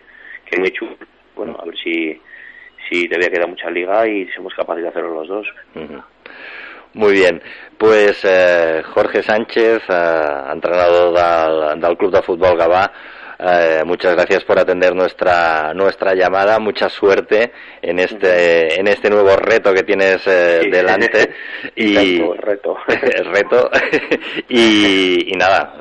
que 0.46 0.58
muy 0.58 0.70
chulo. 0.72 0.96
Bueno, 1.36 1.56
a 1.60 1.64
ver 1.64 1.76
si, 1.76 2.20
si 2.88 3.08
todavía 3.08 3.30
queda 3.30 3.46
mucha 3.46 3.70
liga 3.70 4.06
y 4.06 4.26
somos 4.30 4.54
capaces 4.54 4.82
de 4.82 4.88
hacerlo 4.88 5.14
los 5.14 5.28
dos. 5.28 5.46
Uh 5.74 5.80
-huh. 5.80 6.04
Muy 6.94 7.12
bien, 7.12 7.42
pues 7.76 8.20
eh, 8.24 8.82
Jorge 8.94 9.22
Sánchez, 9.22 9.82
eh, 9.88 10.30
entrenador 10.52 11.12
del, 11.72 11.80
del 11.80 11.96
Club 11.96 12.12
de 12.12 12.22
Futbol 12.22 12.56
Gavà, 12.58 12.90
Eh, 13.36 13.82
muchas 13.84 14.14
gracias 14.14 14.44
por 14.44 14.56
atender 14.60 14.94
nuestra 14.94 15.74
nuestra 15.74 16.14
llamada. 16.14 16.60
Mucha 16.60 16.88
suerte 16.88 17.50
en 17.82 17.98
este 17.98 18.78
en 18.78 18.86
este 18.86 19.10
nuevo 19.10 19.34
reto 19.36 19.74
que 19.74 19.82
tienes 19.82 20.24
eh, 20.28 20.60
Sí. 20.62 20.70
delante 20.70 21.34
y 21.74 22.20
reto. 22.38 22.76
el 22.86 23.24
reto 23.34 23.68
y, 24.48 25.32
y 25.32 25.36
nada 25.36 25.74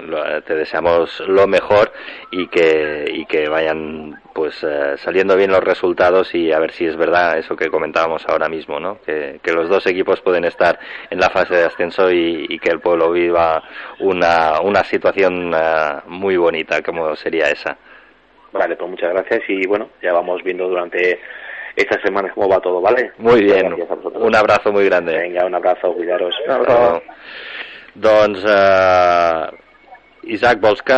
te 0.47 0.55
deseamos 0.55 1.19
lo 1.27 1.45
mejor 1.45 1.93
y 2.35 2.47
que 2.47 3.05
y 3.13 3.25
que 3.25 3.47
vayan 3.47 4.19
pues 4.33 4.63
eh, 4.63 4.95
saliendo 4.97 5.35
bien 5.35 5.51
los 5.51 5.63
resultados 5.63 6.33
y 6.33 6.51
a 6.51 6.57
ver 6.59 6.71
si 6.71 6.85
es 6.87 6.95
verdad 6.95 7.37
eso 7.37 7.55
que 7.55 7.69
comentábamos 7.69 8.25
ahora 8.27 8.49
mismo 8.49 8.79
no 8.79 8.99
que, 9.05 9.39
que 9.43 9.51
los 9.53 9.69
dos 9.69 9.85
equipos 9.85 10.19
pueden 10.21 10.43
estar 10.43 10.79
en 11.11 11.19
la 11.19 11.29
fase 11.29 11.53
de 11.53 11.65
ascenso 11.65 12.11
y, 12.11 12.47
y 12.49 12.57
que 12.57 12.71
el 12.71 12.79
pueblo 12.79 13.11
viva 13.11 13.61
una 13.99 14.61
una 14.61 14.83
situación 14.83 15.53
eh, 15.53 16.01
muy 16.07 16.35
bonita 16.37 16.81
como 16.81 17.15
sería 17.15 17.49
esa. 17.49 17.77
Vale, 18.51 18.75
pues 18.75 18.89
muchas 18.89 19.11
gracias 19.13 19.41
y 19.47 19.67
bueno, 19.67 19.89
ya 20.01 20.13
vamos 20.13 20.41
viendo 20.43 20.67
durante 20.67 21.19
estas 21.75 22.01
semanas 22.01 22.31
cómo 22.33 22.49
va 22.49 22.59
todo, 22.59 22.81
¿vale? 22.81 23.11
muy 23.17 23.41
Muchas 23.43 23.61
bien. 23.61 23.75
un 24.15 24.35
abrazo 24.35 24.71
muy 24.71 24.85
grande. 24.85 25.17
Venga, 25.17 25.45
un 25.45 25.55
abrazo, 25.55 25.93
cuidaros. 25.93 26.35
Uh, 26.47 26.99
doncs, 27.95 28.43
eh, 28.47 29.47
Isaac, 30.23 30.59
vols 30.63 30.81
que... 30.85 30.97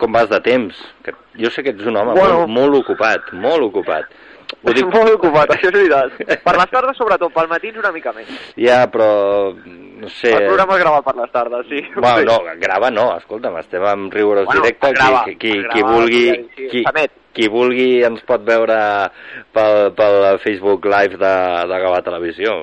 Com 0.00 0.12
vas 0.12 0.28
de 0.30 0.40
temps? 0.44 0.78
Que 1.06 1.14
jo 1.38 1.50
sé 1.54 1.62
que 1.62 1.70
ets 1.74 1.86
un 1.86 1.96
home 1.96 2.14
Bueno. 2.18 2.40
molt, 2.40 2.54
molt 2.56 2.78
ocupat, 2.82 3.32
molt 3.32 3.62
ocupat. 3.68 4.10
Ho 4.64 4.72
dic, 4.74 4.86
Molt 4.90 5.12
ocupat, 5.12 5.50
això 5.54 5.68
és 5.68 5.74
veritat. 5.76 6.40
Per 6.44 6.54
les 6.56 6.70
tardes, 6.72 6.96
sobretot, 6.96 7.32
pel 7.34 7.48
matí 7.50 7.70
una 7.76 7.92
mica 7.92 8.12
més. 8.16 8.28
ja, 8.56 8.86
però... 8.90 9.08
No 9.98 10.08
sé... 10.14 10.30
El 10.30 10.44
programa 10.46 10.76
es 10.76 10.80
grava 10.84 11.02
per 11.02 11.14
les 11.18 11.30
tardes, 11.34 11.66
sí. 11.68 11.80
Bueno, 11.96 12.36
no, 12.38 12.52
grava 12.62 12.88
no, 12.94 13.08
escolta'm, 13.18 13.56
estem 13.58 13.82
en 13.82 14.04
rigorós 14.14 14.46
Bueno, 14.46 14.62
directe. 14.62 14.92
grava, 14.94 15.24
qui, 15.26 15.34
qui, 15.42 15.54
grava, 15.58 15.72
qui, 15.74 15.82
vulgui, 15.82 16.20
sí, 16.54 16.68
qui, 16.70 16.82
qui 17.34 17.48
vulgui 17.50 17.88
ens 18.06 18.22
pot 18.28 18.44
veure 18.46 18.78
pel, 19.52 19.90
pel 19.98 20.38
Facebook 20.44 20.86
Live 20.86 21.18
de, 21.18 21.34
de 21.72 21.80
Gavà 21.82 21.98
Televisió. 22.06 22.54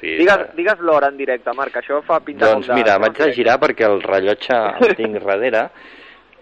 Sí, 0.00 0.16
Digues, 0.18 0.42
digues 0.58 0.82
l'hora 0.82 1.08
en 1.14 1.16
directe, 1.22 1.54
Marc, 1.56 1.78
això 1.78 2.02
fa 2.04 2.18
pinta 2.20 2.50
Doncs 2.50 2.68
mira, 2.74 2.98
m'haig 2.98 3.16
de 3.22 3.30
girar 3.38 3.60
perquè 3.62 3.86
el 3.86 4.02
rellotge 4.02 4.58
el 4.82 4.96
tinc 4.98 5.16
darrere, 5.22 5.68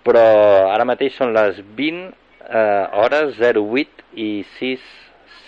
però 0.08 0.24
ara 0.72 0.88
mateix 0.88 1.20
són 1.20 1.36
les 1.36 1.60
20 1.76 2.14
eh, 2.48 2.84
hores 3.00 3.40
08 3.40 4.04
i 4.20 4.28
6, 4.58 4.84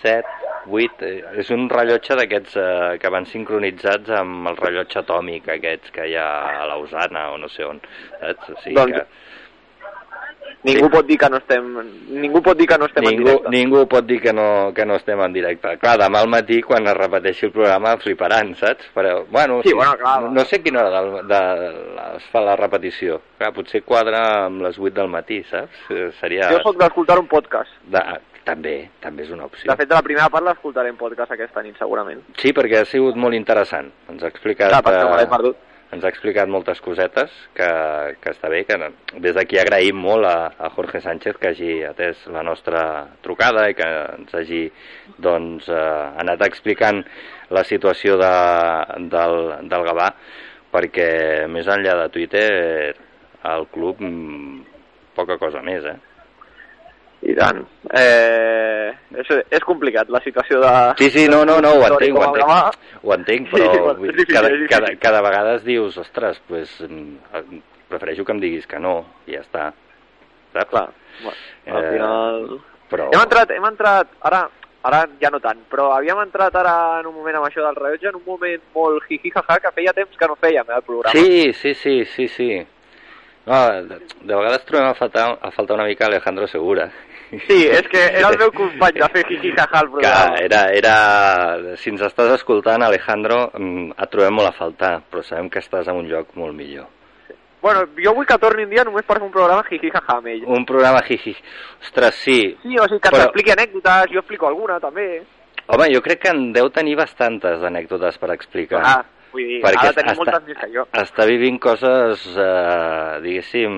7, 0.02 0.24
8... 0.70 1.06
Eh, 1.06 1.20
és 1.42 1.52
un 1.54 1.68
rellotge 1.72 2.16
d'aquests 2.18 2.56
eh, 2.62 2.96
que 3.02 3.12
van 3.12 3.28
sincronitzats 3.30 4.12
amb 4.20 4.50
el 4.52 4.58
rellotge 4.60 5.00
atòmic 5.02 5.48
aquests 5.56 5.94
que 5.94 6.08
hi 6.10 6.16
ha 6.20 6.28
a 6.62 6.66
Lausana 6.72 7.30
o 7.34 7.38
no 7.42 7.50
sé 7.52 7.66
on, 7.68 7.80
saps? 8.20 8.50
O 8.52 8.60
sigui 8.64 8.78
Doncs 8.80 8.96
que 8.96 9.25
Ningú 10.66 10.88
pot 10.90 11.06
dir 11.06 11.16
que 11.20 11.28
no 11.30 11.38
estem... 11.38 11.66
Ningú 12.16 12.42
pot 12.42 12.58
dir 12.58 12.66
que 12.66 12.78
no 12.78 12.88
estem 12.90 13.04
en 13.06 13.10
ningú, 13.14 13.28
directe. 13.28 13.52
ningú 13.54 13.82
pot 13.88 14.06
dir 14.06 14.20
que 14.22 14.32
no, 14.34 14.46
que 14.74 14.86
no 14.88 14.96
estem 14.98 15.20
en 15.22 15.32
directe. 15.36 15.76
Clar, 15.82 15.96
demà 16.02 16.22
al 16.24 16.30
matí, 16.32 16.60
quan 16.66 16.86
es 16.90 16.96
repeteixi 16.98 17.46
el 17.48 17.52
programa, 17.54 17.96
fliparan, 18.02 18.54
saps? 18.58 18.90
Però, 18.94 19.24
bueno, 19.30 19.60
Sí, 19.62 19.72
bueno, 19.72 19.96
clar. 20.00 20.20
no, 20.22 20.30
no 20.34 20.44
sé 20.44 20.60
a 20.60 20.62
quina 20.64 20.82
hora 20.84 21.02
de, 21.02 21.22
de, 21.32 21.42
es 22.16 22.30
fa 22.32 22.42
la 22.44 22.56
repetició. 22.58 23.20
Clar, 23.38 23.52
potser 23.56 23.82
quadra 23.86 24.22
amb 24.46 24.66
les 24.66 24.78
8 24.78 24.94
del 25.00 25.12
matí, 25.12 25.42
saps? 25.50 25.86
Eh, 25.90 26.10
Seria... 26.20 26.50
Jo 26.50 26.62
sóc 26.64 26.80
d'escoltar 26.82 27.18
un 27.22 27.28
podcast. 27.30 27.70
De, 27.86 28.02
també, 28.46 28.76
també 29.02 29.24
és 29.26 29.30
una 29.34 29.46
opció. 29.48 29.70
De 29.70 29.76
fet, 29.78 29.88
de 29.90 29.94
la 29.98 30.04
primera 30.06 30.28
part 30.30 30.46
l'escoltaré 30.46 30.92
en 30.92 30.98
podcast 30.98 31.32
aquesta 31.34 31.62
nit, 31.66 31.74
segurament. 31.80 32.20
Sí, 32.38 32.52
perquè 32.54 32.82
ha 32.82 32.86
sigut 32.86 33.16
molt 33.18 33.34
interessant. 33.34 33.90
Ens 34.12 34.22
ha 34.22 34.30
explicat... 34.30 34.70
Clar, 34.70 34.82
perquè 34.86 35.02
me 35.10 35.16
l'he 35.18 35.26
eh, 35.26 35.32
perdut. 35.32 35.62
Ens 35.94 36.04
ha 36.04 36.10
explicat 36.10 36.50
moltes 36.50 36.80
cosetes 36.82 37.32
que, 37.54 37.68
que 38.22 38.32
està 38.32 38.50
bé, 38.50 38.64
que 38.66 38.78
des 39.22 39.36
d'aquí 39.36 39.60
agraïm 39.60 40.00
molt 40.02 40.26
a, 40.26 40.36
a 40.58 40.70
Jorge 40.74 41.00
Sánchez 41.04 41.38
que 41.38 41.52
hagi 41.52 41.76
atès 41.86 42.24
la 42.34 42.42
nostra 42.46 42.82
trucada 43.22 43.68
i 43.70 43.76
que 43.78 43.86
ens 44.16 44.34
hagi 44.34 44.64
doncs, 45.22 45.70
eh, 45.70 46.04
anat 46.22 46.42
explicant 46.48 47.04
la 47.54 47.62
situació 47.64 48.18
de, 48.18 48.34
del, 49.14 49.38
del 49.70 49.86
Gavà 49.86 50.10
perquè 50.74 51.10
més 51.48 51.70
enllà 51.70 51.94
de 52.02 52.10
Twitter 52.14 52.48
el 53.46 53.70
club 53.72 54.02
mm, 54.02 54.60
poca 55.16 55.38
cosa 55.40 55.62
més, 55.64 55.86
eh? 55.86 56.15
I 57.22 57.34
tant. 57.34 57.62
Eh, 57.96 58.90
és, 59.16 59.30
és 59.50 59.64
complicat, 59.64 60.10
la 60.12 60.20
situació 60.22 60.60
de... 60.60 60.72
Sí, 61.00 61.08
sí, 61.10 61.24
no, 61.32 61.44
no, 61.48 61.56
no, 61.64 61.72
ho 61.80 61.86
entenc, 61.88 62.18
ho 62.18 62.26
entenc, 62.28 62.76
ho 63.02 63.14
entenc, 63.14 63.48
Sí, 63.48 63.56
però 63.56 63.94
dir, 63.96 64.12
difícil, 64.12 64.34
cada, 64.36 64.50
cada, 64.68 64.92
cada 65.00 65.22
vegada 65.24 65.54
es 65.56 65.64
dius, 65.64 65.96
ostres, 65.98 66.38
pues, 66.46 66.76
prefereixo 67.88 68.24
que 68.24 68.32
em 68.36 68.40
diguis 68.42 68.66
que 68.68 68.78
no, 68.82 68.98
i 69.26 69.34
ja 69.34 69.42
està. 69.42 69.70
Saps? 70.52 70.70
Clar, 70.70 70.86
bueno, 71.22 71.40
al 71.78 71.84
Eh, 71.84 71.90
final... 71.96 72.46
Però... 72.92 73.08
Hem 73.10 73.18
entrat, 73.24 73.50
hem 73.50 73.64
entrat, 73.66 74.12
ara, 74.22 74.44
ara 74.86 75.00
ja 75.18 75.30
no 75.34 75.40
tant, 75.42 75.58
però 75.72 75.88
havíem 75.96 76.20
entrat 76.22 76.54
ara 76.54 77.00
en 77.00 77.08
un 77.10 77.16
moment 77.16 77.40
amb 77.40 77.48
això 77.48 77.64
del 77.64 77.74
rellotge, 77.80 78.12
en 78.12 78.20
un 78.20 78.26
moment 78.28 78.62
molt 78.76 79.08
jiji-jaja, 79.08 79.58
que 79.64 79.72
feia 79.74 79.92
temps 79.96 80.14
que 80.20 80.28
no 80.30 80.36
fèiem, 80.38 80.68
eh, 80.70 80.76
el 80.78 80.84
programa. 80.86 81.16
Sí, 81.16 81.52
sí, 81.52 81.74
sí, 81.74 82.04
sí, 82.04 82.28
sí. 82.28 82.50
No, 83.46 83.58
de, 83.86 83.98
de 84.26 84.34
vegades 84.34 84.64
trobem 84.66 84.88
a 84.88 84.94
faltar, 84.98 85.38
a 85.40 85.50
faltar 85.54 85.76
una 85.76 85.84
mica 85.86 86.06
Alejandro 86.06 86.48
Segura. 86.48 86.88
Sí, 87.30 87.66
és 87.66 87.82
que 87.90 87.98
era 88.06 88.28
el 88.30 88.38
meu 88.38 88.52
company 88.54 89.00
de 89.00 89.08
fer 89.10 89.22
jiji-jaja 89.26 89.80
al 89.80 89.86
Que 89.88 89.92
programa. 89.96 90.36
era, 90.44 90.60
era... 90.74 90.96
Si 91.76 91.90
ens 91.90 92.02
estàs 92.06 92.30
escoltant, 92.36 92.82
Alejandro, 92.86 93.50
mm, 93.58 93.96
et 93.98 94.10
trobem 94.12 94.34
molt 94.34 94.48
a 94.50 94.54
faltar, 94.54 94.92
però 95.10 95.22
sabem 95.26 95.48
que 95.50 95.58
estàs 95.62 95.88
en 95.90 95.96
un 96.02 96.06
lloc 96.10 96.34
molt 96.38 96.54
millor. 96.54 96.86
Bueno, 97.62 97.82
jo 97.98 98.12
vull 98.14 98.26
que 98.28 98.38
torni 98.38 98.62
un 98.62 98.70
dia 98.70 98.84
només 98.86 99.02
per 99.06 99.16
fer 99.18 99.26
un 99.26 99.32
programa 99.34 99.64
jiji-jaja 99.66 100.18
amb 100.20 100.26
ell. 100.30 100.44
Un 100.46 100.64
programa 100.68 101.00
jiji. 101.02 101.34
Ostres, 101.82 102.14
sí. 102.22 102.38
Sí, 102.62 102.78
o 102.78 102.84
sigui, 102.86 103.00
que 103.00 103.10
Però- 103.10 103.24
t'expliqui 103.24 103.50
anècdotes, 103.56 104.12
jo 104.12 104.20
explico 104.22 104.46
alguna, 104.46 104.78
també. 104.78 105.22
Home, 105.66 105.88
jo 105.92 106.00
crec 106.02 106.20
que 106.22 106.30
en 106.30 106.52
deu 106.54 106.70
tenir 106.70 106.94
bastantes 106.94 107.62
anècdotes 107.66 108.18
per 108.22 108.30
explicar. 108.36 108.82
Ah, 108.84 109.04
vull 109.36 109.50
dir, 109.52 109.58
ha 109.68 109.88
de 109.90 109.96
tenir 110.00 110.16
moltes 110.18 110.46
més 110.48 110.58
que 110.62 110.70
jo. 110.74 110.86
està 111.04 111.26
vivint 111.28 111.58
coses, 111.62 112.24
eh, 112.40 113.20
diguéssim, 113.24 113.76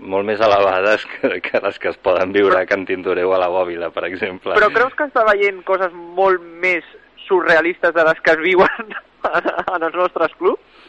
molt 0.00 0.24
més 0.24 0.40
elevades 0.40 1.04
que, 1.12 1.34
que 1.44 1.60
les 1.60 1.78
que 1.78 1.90
es 1.92 1.98
poden 2.00 2.32
viure 2.32 2.56
a 2.62 2.66
Can 2.68 2.86
Tintoreu 2.88 3.34
a 3.36 3.40
la 3.42 3.50
Bòbila, 3.52 3.90
per 3.92 4.06
exemple. 4.08 4.54
Però 4.56 4.70
creus 4.72 4.96
que 4.96 5.04
està 5.10 5.26
veient 5.28 5.60
coses 5.68 5.92
molt 5.92 6.40
més 6.62 6.86
surrealistes 7.26 7.92
de 7.94 8.04
les 8.08 8.22
que 8.24 8.32
es 8.32 8.40
viuen 8.42 8.94
en 9.76 9.84
els 9.84 9.94
nostres 10.00 10.32
clubs? 10.40 10.80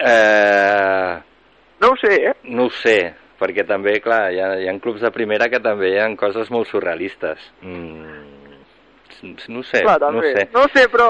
Eh, 0.00 1.20
No 1.80 1.90
ho 1.92 1.96
sé, 2.00 2.14
eh? 2.30 2.34
no 2.44 2.64
ho 2.66 2.70
sé, 2.80 2.96
perquè 3.38 3.66
també, 3.68 3.98
clar, 4.00 4.30
hi 4.32 4.40
ha, 4.40 4.48
hi 4.62 4.68
ha 4.70 4.74
clubs 4.80 5.02
de 5.04 5.10
primera 5.12 5.50
que 5.52 5.60
també 5.60 5.92
hi 5.92 5.98
ha 6.00 6.08
coses 6.16 6.48
molt 6.54 6.70
surrealistes. 6.70 7.44
Mm, 7.60 8.56
no 9.52 9.60
ho 9.60 9.66
sé, 9.68 9.82
Clar, 9.84 10.00
no 10.00 10.18
ho 10.18 10.24
sé. 10.24 10.48
No 10.54 10.64
ho 10.64 10.70
sé, 10.72 10.86
però 10.92 11.08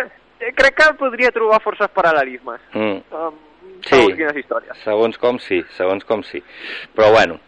eh, 0.00 0.06
crec 0.52 0.76
que 0.76 0.92
podria 1.00 1.32
trobar 1.32 1.62
forces 1.64 1.88
paral·lelismes. 1.94 2.60
Mm. 2.74 3.00
Um, 3.14 3.42
Sí. 3.84 3.90
segons 3.96 4.16
quines 4.16 4.36
històries. 4.40 4.78
Segons 4.84 5.18
com 5.20 5.38
sí, 5.44 5.58
segons 5.76 6.04
com 6.08 6.22
sí. 6.24 6.40
Però 6.96 7.10
bueno, 7.12 7.38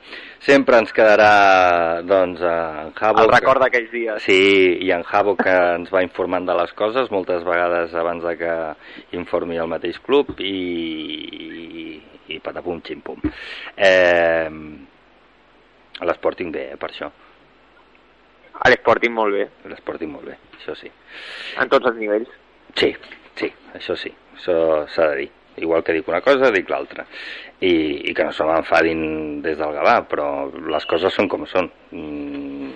sempre 0.44 0.76
ens 0.82 0.92
quedarà 0.92 2.02
doncs 2.04 2.42
en 2.44 2.92
Javo... 2.98 3.22
El 3.24 3.32
record 3.32 3.62
d'aquells 3.64 3.90
dies. 3.92 4.22
Sí, 4.26 4.76
i 4.84 4.90
en 4.92 5.04
Javo 5.08 5.36
que 5.38 5.54
ens 5.78 5.92
va 5.92 6.02
informant 6.04 6.48
de 6.48 6.56
les 6.58 6.72
coses 6.76 7.10
moltes 7.14 7.44
vegades 7.46 7.94
abans 7.96 8.24
de 8.26 8.36
que 8.36 8.54
informi 9.16 9.56
el 9.56 9.70
mateix 9.72 9.98
club 10.04 10.34
i, 10.44 10.52
i, 10.52 11.86
i 12.36 12.40
patapum 12.44 12.82
ximpum. 12.84 13.22
Eh, 13.76 14.50
L'Sporting 16.04 16.52
bé, 16.52 16.72
eh, 16.74 16.76
per 16.76 16.90
això. 16.92 17.08
A 18.60 18.68
l'Sporting 18.72 19.12
molt 19.12 19.32
bé, 19.36 19.48
L'Sporting 19.72 20.12
molt 20.12 20.28
bé, 20.28 20.36
això 20.58 20.76
sí. 20.76 20.92
en 21.60 21.72
tots 21.72 21.88
els 21.88 21.96
nivells. 21.96 22.28
Sí, 22.76 22.92
sí, 23.40 23.50
això 23.74 23.96
sí, 23.96 24.12
això 24.36 24.56
s'ha 24.92 25.10
de 25.12 25.18
dir. 25.22 25.30
Igual 25.56 25.82
que 25.82 25.94
dic 25.96 26.08
una 26.10 26.20
cosa, 26.20 26.50
dic 26.52 26.68
l'altra. 26.68 27.06
I, 27.64 27.72
I 28.10 28.12
que 28.12 28.26
no 28.28 28.32
se 28.36 28.44
m'enfadin 28.44 29.40
des 29.44 29.56
del 29.56 29.72
Gavà, 29.72 30.02
però 30.10 30.26
les 30.68 30.84
coses 30.90 31.14
són 31.16 31.30
com 31.32 31.46
són. 31.48 31.70
Mm. 31.96 32.74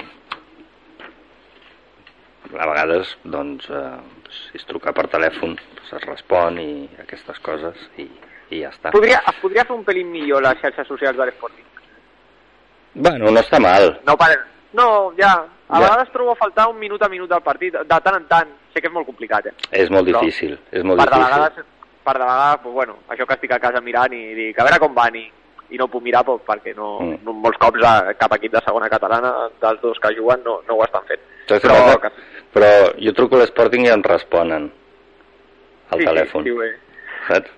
A 2.56 2.66
vegades, 2.66 3.12
doncs, 3.22 3.68
eh, 3.68 4.30
si 4.32 4.56
es 4.58 4.64
truca 4.66 4.94
per 4.96 5.04
telèfon, 5.12 5.52
doncs 5.76 5.92
es 6.00 6.06
respon 6.08 6.56
i 6.58 6.70
aquestes 7.04 7.38
coses 7.44 7.84
i, 8.00 8.08
i 8.48 8.62
ja 8.64 8.72
està. 8.72 8.94
Podria, 8.96 9.20
es 9.28 9.42
podria 9.42 9.66
fer 9.68 9.76
un 9.76 9.84
pelín 9.84 10.08
millor 10.10 10.42
les 10.48 10.64
xarxes 10.64 10.88
socials 10.88 11.20
de 11.20 11.28
l'Sporting. 11.28 11.68
Bueno, 12.94 13.30
no 13.30 13.44
està 13.44 13.60
mal. 13.62 13.92
No, 14.08 14.16
per... 14.18 14.32
no, 14.72 15.12
ja. 15.18 15.32
A 15.70 15.78
Ja. 15.78 15.84
vegades 15.86 16.10
trobo 16.12 16.32
a 16.32 16.36
faltar 16.36 16.68
un 16.68 16.78
minut 16.78 17.02
a 17.02 17.08
minut 17.08 17.28
del 17.30 17.42
partit, 17.42 17.72
de 17.74 18.00
tant 18.00 18.16
en 18.16 18.24
tant. 18.26 18.48
Sé 18.74 18.80
que 18.80 18.88
és 18.88 18.92
molt 18.92 19.06
complicat, 19.06 19.46
eh? 19.46 19.52
És 19.70 19.90
molt 19.90 20.06
Però, 20.08 20.20
difícil, 20.20 20.58
és 20.70 20.82
molt 20.82 20.98
per 21.00 21.08
de 21.10 21.16
difícil. 21.16 21.34
vegades, 21.34 21.64
per 22.04 22.12
de 22.14 22.24
vegades, 22.24 22.60
pues, 22.62 22.74
bueno, 22.74 22.96
això 23.08 23.26
que 23.26 23.34
estic 23.34 23.52
a 23.52 23.58
casa 23.60 23.80
mirant 23.80 24.12
i 24.12 24.34
dic, 24.34 24.58
a 24.58 24.64
veure 24.64 24.78
com 24.80 24.94
van 24.94 25.14
i, 25.16 25.30
i 25.70 25.76
no 25.78 25.86
puc 25.88 26.02
mirar 26.02 26.24
pues, 26.24 26.40
perquè 26.46 26.74
no, 26.74 26.98
Mm. 27.00 27.18
no, 27.24 27.32
molts 27.32 27.58
cops 27.58 27.82
a, 27.84 28.12
cap 28.14 28.32
equip 28.34 28.52
de 28.52 28.60
segona 28.64 28.88
catalana 28.88 29.48
dels 29.60 29.80
dos 29.80 29.98
que 30.00 30.14
juguen 30.16 30.42
no, 30.44 30.60
no 30.66 30.74
ho 30.74 30.84
estan 30.84 31.04
fent. 31.06 31.20
Saps 31.46 31.62
Però, 31.62 32.00
que, 32.00 32.10
Però 32.52 32.70
jo 32.98 33.12
truco 33.14 33.36
a 33.36 33.40
l'Sporting 33.44 33.86
i 33.86 33.90
em 33.90 34.02
responen 34.02 34.72
al 35.90 35.98
sí, 36.00 36.04
telèfon. 36.04 36.42
Sí, 36.44 36.50
sí, 36.50 36.56
bé. 36.58 36.76
saps? 37.28 37.50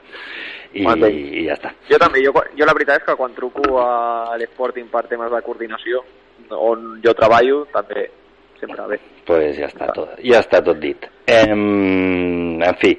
i, 0.75 0.83
i 0.85 1.47
ja 1.47 1.55
està. 1.55 1.73
Jo 1.91 1.99
també, 1.99 2.23
jo, 2.25 2.33
jo 2.57 2.65
la 2.67 2.73
veritat 2.75 3.01
és 3.01 3.05
que 3.07 3.17
quan 3.17 3.35
truco 3.35 3.79
a 3.81 4.37
l'Sporting 4.37 4.89
per 4.89 5.07
temes 5.09 5.31
de 5.31 5.43
coordinació, 5.43 6.03
on 6.53 7.01
jo 7.05 7.15
treballo, 7.19 7.65
també 7.73 8.09
sempre 8.61 8.87
bé. 8.87 9.01
pues 9.27 9.57
ja 9.57 9.67
està 9.71 9.89
tot, 9.95 10.15
ja 10.23 10.39
està 10.43 10.61
tot 10.63 10.79
dit. 10.83 11.09
Eh, 11.27 11.47
en 11.49 12.77
fi, 12.79 12.93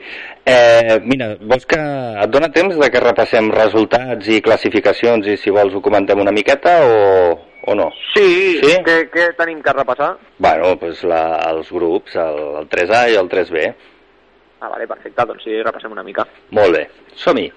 eh, 0.46 1.00
mira, 1.04 1.34
vols 1.40 1.66
que 1.68 1.80
et 1.80 2.30
dona 2.32 2.50
temps 2.52 2.76
de 2.80 2.90
que 2.92 3.02
repassem 3.04 3.50
resultats 3.52 4.28
i 4.32 4.42
classificacions 4.42 5.28
i 5.28 5.38
si 5.38 5.52
vols 5.52 5.76
ho 5.76 5.82
comentem 5.84 6.20
una 6.20 6.32
miqueta 6.36 6.78
o, 6.88 7.40
o 7.68 7.76
no? 7.76 7.90
Sí, 8.14 8.60
Sí? 8.64 8.76
Què, 8.86 8.98
què 9.12 9.30
tenim 9.40 9.62
que 9.64 9.74
repassar? 9.76 10.14
Bueno, 10.38 10.76
pues 10.80 11.04
la, 11.04 11.24
els 11.52 11.72
grups, 11.72 12.16
el, 12.16 12.40
el 12.64 12.70
3A 12.72 13.04
i 13.12 13.20
el 13.20 13.30
3B. 13.32 13.74
Ah, 14.64 14.70
vale, 14.70 14.88
perfecte, 14.88 15.26
doncs 15.28 15.44
sí, 15.44 15.60
repassem 15.62 15.92
una 15.92 16.04
mica. 16.08 16.24
Molt 16.56 16.78
bé, 16.78 16.88
som-hi. 17.20 17.50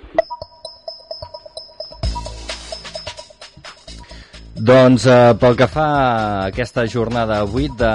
Doncs 4.57 5.05
eh, 5.05 5.35
pel 5.37 5.53
que 5.53 5.67
fa 5.69 5.85
a 5.85 6.45
aquesta 6.47 6.87
jornada 6.89 7.43
8 7.45 7.75
de 7.77 7.91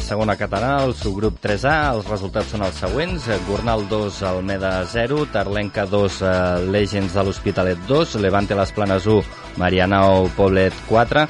segona 0.00 0.32
catalana, 0.40 0.86
el 0.86 0.94
subgrup 0.96 1.36
3A, 1.44 1.74
els 1.92 2.08
resultats 2.08 2.54
són 2.54 2.64
els 2.64 2.78
següents. 2.80 3.26
Eh, 3.28 3.36
Gornal 3.44 3.84
2, 3.90 4.22
Almeda 4.24 4.70
0, 4.88 5.26
Tarlenca 5.34 5.84
2, 5.84 6.22
eh, 6.24 6.32
Legends 6.72 7.12
de 7.12 7.26
l'Hospitalet 7.26 7.84
2, 7.84 8.16
Levante 8.24 8.56
Les 8.56 8.72
Planes 8.72 9.04
1, 9.04 9.28
Marianao 9.60 10.30
Poblet 10.38 10.72
4, 10.88 11.26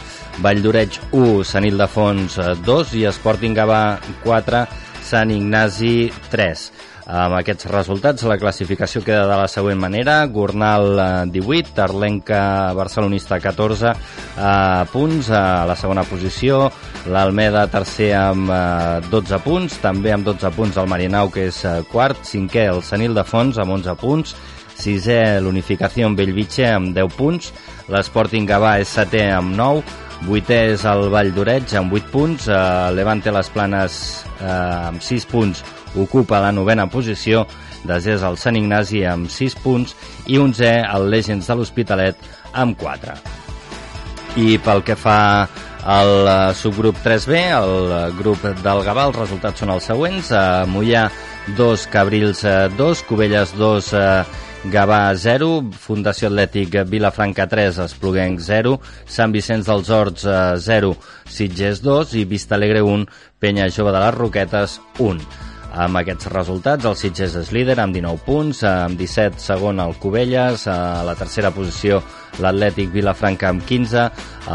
Valldoreig 0.46 1.00
1, 1.10 1.42
Sant 1.42 1.66
Ildefons 1.66 2.38
eh, 2.38 2.52
2 2.62 2.94
i 3.02 3.08
Sporting 3.10 3.58
Gavà 3.58 3.98
4, 4.22 4.66
Sant 5.02 5.34
Ignasi 5.34 6.12
3. 6.30 6.70
Amb 7.06 7.36
aquests 7.38 7.68
resultats, 7.70 8.24
la 8.26 8.34
classificació 8.34 8.98
queda 9.06 9.28
de 9.30 9.34
la 9.38 9.46
següent 9.46 9.78
manera. 9.78 10.16
Gornal 10.26 10.86
eh, 10.98 11.04
18, 11.30 11.70
Tarlenca 11.76 12.40
Barcelonista 12.74 13.38
14 13.38 13.92
eh, 13.92 14.86
punts 14.90 15.30
a 15.30 15.62
la 15.70 15.76
segona 15.78 16.02
posició. 16.02 16.64
L'Almeda 17.06 17.68
tercer 17.70 18.10
amb 18.18 18.50
eh, 18.50 19.06
12 19.12 19.38
punts, 19.44 19.78
també 19.84 20.16
amb 20.16 20.26
12 20.26 20.50
punts 20.58 20.82
el 20.82 20.90
Marinau, 20.90 21.30
que 21.30 21.46
és 21.52 21.62
eh, 21.62 21.78
quart. 21.92 22.26
Cinquè 22.26 22.66
el 22.72 22.82
Sant 22.82 23.06
Ildefons 23.06 23.62
amb 23.62 23.78
11 23.78 23.96
punts. 24.02 24.34
Sisè 24.76 25.38
l'Unificació 25.40 26.10
Bellvitge 26.10 26.66
amb 26.72 26.90
10 26.96 27.14
punts. 27.14 27.54
L'Sporting 27.86 28.50
Gavà 28.50 28.80
és 28.82 28.98
setè 28.98 29.28
amb 29.30 29.54
9. 29.54 30.02
Vuitè 30.26 30.62
és 30.72 30.82
el 30.88 31.06
Vall 31.12 31.30
d'Oreig 31.36 31.70
amb 31.78 31.94
8 31.94 32.10
punts. 32.10 32.50
Eh, 32.50 32.60
Levante 32.98 33.30
Les 33.30 33.54
Planes 33.54 34.04
eh, 34.42 34.54
amb 34.90 34.98
6 35.14 35.30
punts 35.30 35.62
ocupa 35.96 36.40
la 36.42 36.52
novena 36.52 36.86
posició, 36.90 37.44
desè 37.86 38.16
és 38.16 38.24
el 38.26 38.38
Sant 38.40 38.58
Ignasi 38.58 39.04
amb 39.06 39.30
6 39.32 39.58
punts 39.62 39.94
i 40.26 40.38
11è 40.40 40.86
el 40.86 41.08
Legends 41.12 41.48
de 41.48 41.56
l'Hospitalet 41.56 42.26
amb 42.52 42.78
4. 42.80 43.16
I 44.36 44.58
pel 44.60 44.82
que 44.84 44.96
fa 45.00 45.20
al 45.86 46.12
eh, 46.28 46.54
subgrup 46.58 46.98
3B, 47.04 47.44
el 47.56 47.92
eh, 47.92 48.00
grup 48.18 48.42
del 48.62 48.82
Gavà, 48.84 49.06
els 49.08 49.20
resultats 49.22 49.62
són 49.62 49.72
els 49.72 49.86
següents. 49.86 50.32
Uh, 50.34 50.66
Mollà 50.68 51.06
2, 51.56 51.86
Cabrils 51.92 52.42
2, 52.76 53.04
Cubelles 53.06 53.54
2, 53.56 53.92
uh, 53.94 54.42
Gavà 54.66 55.14
0, 55.14 55.70
Fundació 55.78 56.26
Atlètic 56.26 56.74
Vilafranca 56.90 57.46
3, 57.46 57.78
Espluguenc 57.84 58.40
0, 58.42 58.76
Sant 59.06 59.34
Vicenç 59.34 59.68
dels 59.68 59.90
Horts 59.94 60.26
eh, 60.26 60.38
0, 60.58 60.94
Sitges 61.30 61.82
2 61.84 62.16
i 62.18 62.24
Vista 62.26 62.56
Alegre 62.58 62.82
1, 62.82 63.06
Penya 63.38 63.68
Jove 63.70 63.94
de 63.94 64.02
les 64.02 64.16
Roquetes 64.16 64.80
1. 64.98 65.20
Amb 65.76 65.98
aquests 66.00 66.30
resultats, 66.32 66.86
el 66.88 66.94
Sitges 66.96 67.34
és 67.36 67.50
líder 67.52 67.74
amb 67.82 67.92
19 67.92 68.22
punts, 68.24 68.62
amb 68.64 68.96
17 68.96 69.42
segon 69.44 69.82
el 69.84 69.92
Cubelles, 70.00 70.64
a 70.72 71.04
la 71.04 71.12
tercera 71.18 71.50
posició 71.52 71.98
l'Atlètic 72.40 72.88
Vilafranca 72.94 73.50
amb 73.50 73.64
15, 73.68 74.06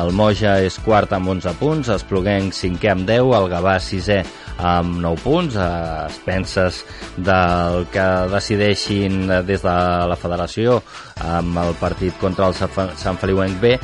el 0.02 0.10
Moja 0.18 0.56
és 0.66 0.80
quart 0.82 1.14
amb 1.14 1.30
11 1.36 1.54
punts, 1.60 1.92
Espluguenc 1.94 2.58
cinquè 2.58 2.96
amb 2.96 3.06
10, 3.06 3.36
el 3.38 3.50
Gavà 3.54 3.78
sisè 3.78 4.24
amb 4.58 4.98
9 5.04 5.22
punts, 5.22 5.60
a 5.62 6.08
expenses 6.08 6.82
del 7.18 7.86
que 7.94 8.08
decideixin 8.34 9.28
des 9.46 9.62
de 9.62 9.78
la 10.10 10.18
federació 10.18 10.82
amb 11.22 11.58
el 11.62 11.76
partit 11.80 12.18
contra 12.20 12.50
el 12.50 12.56
Sant 12.58 13.20
Feliuenc 13.22 13.62
B 13.62 13.76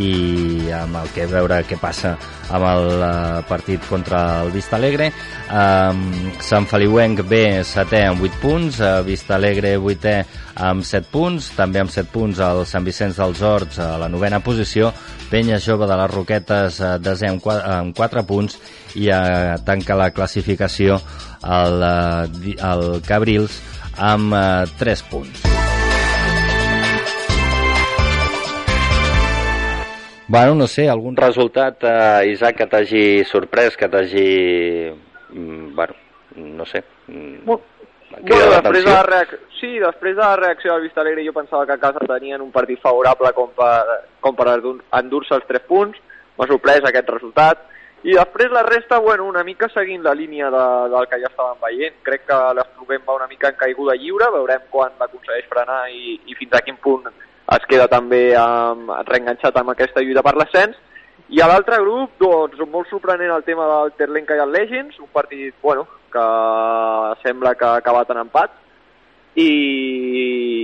i 0.00 0.70
amb 0.74 0.98
el 0.98 1.10
que 1.14 1.26
veure 1.30 1.60
què 1.68 1.78
passa 1.78 2.14
amb 2.54 2.66
el 2.66 2.88
uh, 2.98 3.42
partit 3.48 3.82
contra 3.88 4.42
el 4.42 4.50
Vista 4.54 4.76
Alegre. 4.76 5.10
Um, 5.48 6.32
Sant 6.42 6.66
Feliuenc 6.70 7.22
B 7.28 7.40
setè 7.66 8.04
amb 8.08 8.24
8 8.26 8.40
punts 8.42 8.80
uh, 8.82 8.98
Vista 9.06 9.36
Alegre 9.38 9.76
vuitè 9.78 10.16
amb 10.66 10.86
7 10.86 11.10
punts 11.12 11.50
també 11.56 11.82
amb 11.82 11.92
7 11.94 12.10
punts 12.12 12.42
el 12.42 12.64
Sant 12.70 12.86
Vicenç 12.86 13.18
dels 13.20 13.42
Horts 13.42 13.80
a 13.82 13.94
la 14.02 14.10
novena 14.10 14.42
posició 14.44 14.92
Penya 15.30 15.58
Jove 15.62 15.88
de 15.90 15.98
les 15.98 16.12
Roquetes 16.12 16.80
uh, 16.82 16.94
desè 17.02 17.30
amb 17.30 17.42
4, 17.42 17.64
amb 17.80 17.96
4 17.96 18.26
punts 18.28 18.58
i 18.98 19.10
uh, 19.10 19.54
tanca 19.66 19.98
la 19.98 20.12
classificació 20.14 21.00
el, 21.44 21.82
el 22.54 22.86
Cabrils 23.06 23.60
amb 23.98 24.34
uh, 24.34 24.78
3 24.80 25.06
punts 25.10 25.63
Bueno, 30.26 30.54
no 30.54 30.66
sé, 30.66 30.88
algun 30.88 31.16
resultat, 31.16 31.82
eh, 31.84 32.30
Isaac, 32.32 32.56
que 32.56 32.66
t'hagi 32.66 33.24
sorprès, 33.28 33.76
que 33.76 33.88
t'hagi... 33.88 34.90
Mm, 35.30 35.74
bueno, 35.74 35.94
no 36.36 36.64
sé. 36.66 36.82
Mm, 37.08 37.44
Bueno, 37.44 37.62
bueno, 38.28 38.50
després 38.62 38.84
de 38.84 38.90
la 38.92 39.02
reacció, 39.02 39.38
sí, 39.58 39.78
després 39.82 40.14
de 40.14 40.22
la 40.22 40.36
reacció 40.36 40.72
del 40.72 40.82
Vista 40.84 41.00
Alegre 41.00 41.24
jo 41.26 41.32
pensava 41.34 41.66
que 41.66 41.72
a 41.72 41.78
casa 41.82 41.98
tenien 42.06 42.40
un 42.44 42.52
partit 42.52 42.78
favorable 42.80 43.32
com 43.34 43.48
per, 43.56 43.82
com 44.22 44.36
per 44.38 44.46
endur- 44.52 44.84
endur-se 45.00 45.34
els 45.34 45.46
3 45.48 45.64
punts, 45.66 45.98
m'ha 46.38 46.46
sorprès 46.46 46.84
aquest 46.86 47.10
resultat, 47.10 47.64
i 48.04 48.14
després 48.14 48.52
la 48.54 48.62
resta, 48.62 49.00
bueno, 49.02 49.24
una 49.26 49.42
mica 49.42 49.66
seguint 49.72 50.04
la 50.06 50.14
línia 50.14 50.46
de, 50.52 50.62
del 50.94 51.08
que 51.10 51.18
ja 51.24 51.30
estàvem 51.32 51.58
veient, 51.64 51.96
crec 52.06 52.22
que 52.28 52.38
l'Espluguem 52.60 53.02
va 53.08 53.16
una 53.18 53.26
mica 53.26 53.50
en 53.50 53.58
caiguda 53.58 53.96
lliure, 53.98 54.30
veurem 54.36 54.62
quan 54.70 54.94
l'aconsegueix 55.00 55.48
frenar 55.50 55.80
i, 55.90 56.14
i 56.30 56.38
fins 56.38 56.54
a 56.54 56.62
quin 56.62 56.76
punt 56.84 57.10
es 57.52 57.66
queda 57.68 57.86
també 57.92 58.32
um, 58.40 58.88
reenganxat 59.04 59.56
amb 59.60 59.74
aquesta 59.74 60.00
lluita 60.00 60.22
per 60.24 60.34
l'ascens, 60.38 60.76
i 61.28 61.40
a 61.40 61.48
l'altre 61.48 61.78
grup, 61.80 62.12
doncs, 62.20 62.60
molt 62.70 62.88
sorprenent 62.90 63.32
el 63.32 63.44
tema 63.46 63.66
del 63.68 63.94
Terlenca 63.98 64.36
i 64.36 64.42
el 64.44 64.52
Legends, 64.52 64.98
un 65.00 65.08
partit, 65.12 65.54
bueno, 65.62 65.86
que 66.12 66.24
sembla 67.22 67.54
que 67.54 67.64
ha 67.64 67.80
acabat 67.80 68.10
en 68.12 68.20
empat, 68.26 68.52
i, 69.34 69.48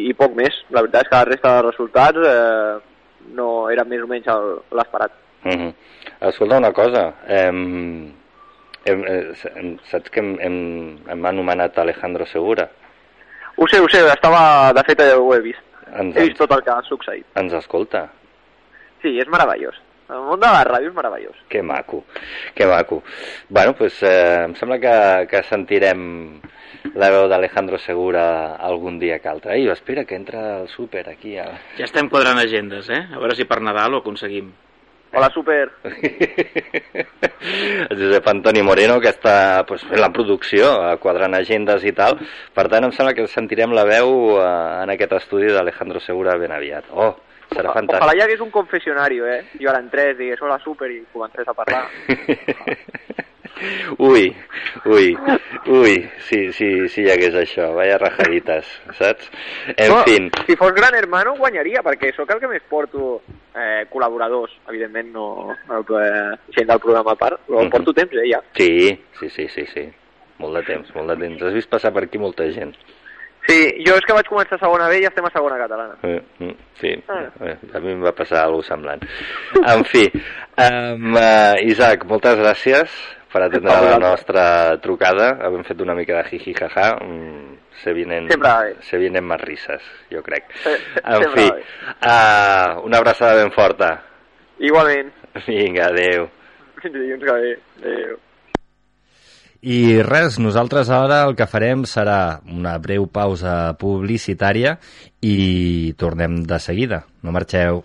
i 0.08 0.14
poc 0.18 0.36
més. 0.38 0.54
La 0.70 0.84
veritat 0.84 1.06
és 1.06 1.10
que 1.10 1.16
la 1.16 1.28
resta 1.28 1.54
de 1.56 1.62
resultats 1.66 2.28
eh, 2.32 2.74
no 3.36 3.48
era 3.72 3.86
més 3.88 4.04
o 4.04 4.10
menys 4.10 4.28
l'esperat. 4.76 5.16
Uh 5.44 5.52
-huh. 5.52 5.72
Escolta, 6.28 6.58
una 6.58 6.72
cosa. 6.72 7.14
Hem, 7.26 8.12
hem, 8.84 9.04
hem, 9.56 9.78
saps 9.90 10.10
que 10.10 10.20
hem, 10.20 10.36
hem, 10.40 10.98
hem 11.08 11.26
anomenat 11.26 11.78
Alejandro 11.78 12.26
Segura? 12.26 12.68
Ho 13.56 13.66
sé, 13.66 13.80
ho 13.80 13.88
sé, 13.88 14.06
estava, 14.06 14.72
de 14.72 14.82
fet 14.84 15.00
ja 15.00 15.18
ho 15.18 15.34
he 15.34 15.40
vist. 15.40 15.69
Ens, 15.98 16.16
He 16.16 16.28
vist 16.28 16.38
tot 16.38 16.52
el 16.52 16.62
que 16.62 16.70
ha 16.70 16.82
succeït. 16.86 17.26
ens 17.40 17.52
escolta. 17.52 18.08
Sí, 19.02 19.18
és 19.18 19.28
meravellós. 19.28 19.76
El 20.10 20.24
món 20.26 20.40
de 20.42 20.46
la 20.50 20.64
ràdio 20.66 20.88
és 20.90 20.94
meravellós. 20.94 21.36
Que 21.48 21.62
maco, 21.62 22.04
que 22.54 22.66
maco. 22.66 23.02
Bueno, 23.48 23.74
pues, 23.78 24.02
eh, 24.02 24.44
em 24.44 24.54
sembla 24.58 24.78
que, 24.82 24.94
que 25.30 25.42
sentirem 25.46 26.40
la 26.94 27.10
veu 27.10 27.28
d'Alejandro 27.28 27.78
Segura 27.78 28.56
algun 28.56 28.98
dia 28.98 29.20
que 29.20 29.28
altre. 29.28 29.54
Ei, 29.54 29.68
espera, 29.70 30.04
que 30.04 30.16
entra 30.16 30.56
al 30.60 30.68
súper 30.68 31.08
aquí. 31.08 31.36
A... 31.38 31.46
Ja 31.78 31.84
estem 31.86 32.08
quadrant 32.10 32.38
agendes, 32.42 32.88
eh? 32.90 33.04
A 33.12 33.18
veure 33.22 33.36
si 33.38 33.44
per 33.46 33.60
Nadal 33.62 33.94
ho 33.94 34.02
aconseguim. 34.02 34.50
Hola, 35.12 35.28
super. 35.30 35.72
el 35.82 35.98
Josep 37.98 38.28
Antoni 38.28 38.62
Moreno, 38.62 39.00
que 39.02 39.10
està 39.10 39.64
pues, 39.66 39.82
fent 39.88 39.98
la 39.98 40.12
producció, 40.14 40.68
eh, 40.86 40.98
quadrant 41.02 41.34
agendes 41.34 41.82
i 41.84 41.92
tal. 41.96 42.20
Per 42.54 42.68
tant, 42.70 42.86
em 42.86 42.92
sembla 42.94 43.14
que 43.16 43.26
sentirem 43.30 43.74
la 43.74 43.84
veu 43.88 44.36
eh, 44.36 44.44
en 44.84 44.90
aquest 44.94 45.16
estudi 45.18 45.50
d'Alejandro 45.50 46.00
Segura 46.04 46.36
ben 46.38 46.54
aviat. 46.54 46.84
Oh, 46.94 47.16
serà 47.50 47.72
Ojalà 47.72 47.74
fantàstic. 47.80 48.14
hi 48.14 48.22
hagués 48.26 48.44
un 48.46 48.54
confessionario, 48.54 49.26
eh? 49.26 49.40
Jo 49.58 49.72
ara 49.72 49.82
entrés, 49.82 50.14
digués 50.18 50.42
hola, 50.46 50.60
super, 50.62 50.90
i 50.94 51.02
comencés 51.12 51.48
a 51.48 51.54
parlar. 51.58 51.84
ui, 53.98 54.34
ui, 54.86 55.16
ui, 55.66 55.94
si, 56.28 56.52
si, 56.56 56.68
si 56.88 57.02
hi 57.04 57.10
hagués 57.12 57.34
això, 57.34 57.70
vaya 57.76 57.98
rajadites, 58.00 58.66
saps? 58.98 59.30
En 59.76 59.90
No, 59.92 60.02
fin, 60.04 60.30
Si 60.46 60.56
fos 60.56 60.72
Gran 60.74 60.94
Hermano 60.94 61.34
guanyaria, 61.36 61.82
perquè 61.84 62.12
sóc 62.16 62.30
el 62.32 62.40
que 62.40 62.48
més 62.48 62.62
porto 62.70 63.20
eh, 63.54 63.84
col·laboradors. 63.92 64.52
Evidentment 64.68 65.10
no, 65.12 65.26
no 65.68 65.80
eh, 66.00 66.36
gent 66.56 66.68
del 66.70 66.80
programa 66.80 67.12
a 67.12 67.20
part, 67.20 67.40
però 67.46 67.64
Mhm. 67.64 67.70
porto 67.70 67.92
temps, 67.92 68.14
eh, 68.14 68.30
ja. 68.30 68.40
sí, 68.54 68.98
sí, 69.18 69.28
sí, 69.28 69.48
sí, 69.48 69.66
sí, 69.74 69.88
molt 70.38 70.56
de 70.56 70.62
temps, 70.62 70.94
molt 70.94 71.08
de 71.10 71.16
temps. 71.26 71.42
Has 71.42 71.52
vist 71.54 71.68
passar 71.70 71.92
per 71.92 72.04
aquí 72.04 72.18
molta 72.18 72.48
gent. 72.52 72.74
Sí, 73.48 73.82
jo 73.86 73.94
és 73.96 74.04
que 74.04 74.12
vaig 74.12 74.26
començar 74.28 74.54
a 74.56 74.58
segona 74.60 74.86
B 74.88 74.98
i 74.98 75.02
ja 75.02 75.08
estem 75.08 75.24
a 75.24 75.30
segona 75.32 75.56
catalana. 75.56 75.94
Eh, 76.02 76.20
mm, 76.38 76.54
sí, 76.80 76.90
Ah. 77.08 77.24
eh, 77.40 77.56
a 77.74 77.80
mi 77.80 77.92
em 77.92 78.02
va 78.02 78.12
passar 78.12 78.44
alguna 78.44 78.62
semblant. 78.62 79.02
En 79.66 79.84
fi, 79.84 80.04
um, 80.60 81.14
uh, 81.16 81.56
Isaac, 81.64 82.04
moltes 82.04 82.36
gràcies 82.36 82.90
per 83.32 83.42
atendre 83.42 83.72
A 83.72 83.80
la 83.82 83.98
nostra 83.98 84.44
trucada. 84.82 85.32
Hem 85.46 85.62
fet 85.64 85.80
una 85.80 85.94
mica 85.94 86.16
de 86.18 86.24
jiji 86.30 86.54
jaja. 86.54 86.96
Mm, 87.04 87.58
Se 87.82 87.92
vienen, 87.94 88.26
se 88.82 88.98
vienen 88.98 89.24
más 89.24 89.40
risas, 89.40 89.80
jo 90.12 90.22
crec. 90.22 90.44
Se- 90.62 90.76
se- 90.76 91.00
En 91.04 91.30
fi, 91.32 91.46
uh, 91.48 92.80
una 92.84 92.98
abraçada 92.98 93.36
ben 93.36 93.52
forta. 93.52 94.02
Igualment. 94.58 95.12
Vinga, 95.46 95.86
adeu. 95.86 96.28
Dilluns 96.82 97.24
que 97.24 97.32
ve. 97.32 97.58
Adéu. 97.80 98.18
I 99.62 100.02
res, 100.02 100.38
nosaltres 100.40 100.88
ara 100.90 101.22
el 101.28 101.34
que 101.36 101.46
farem 101.46 101.82
serà 101.84 102.40
una 102.48 102.78
breu 102.78 103.06
pausa 103.12 103.74
publicitària 103.78 104.78
i 105.20 105.92
tornem 106.00 106.42
de 106.48 106.58
seguida. 106.58 107.04
No 107.22 107.32
marxeu. 107.32 107.84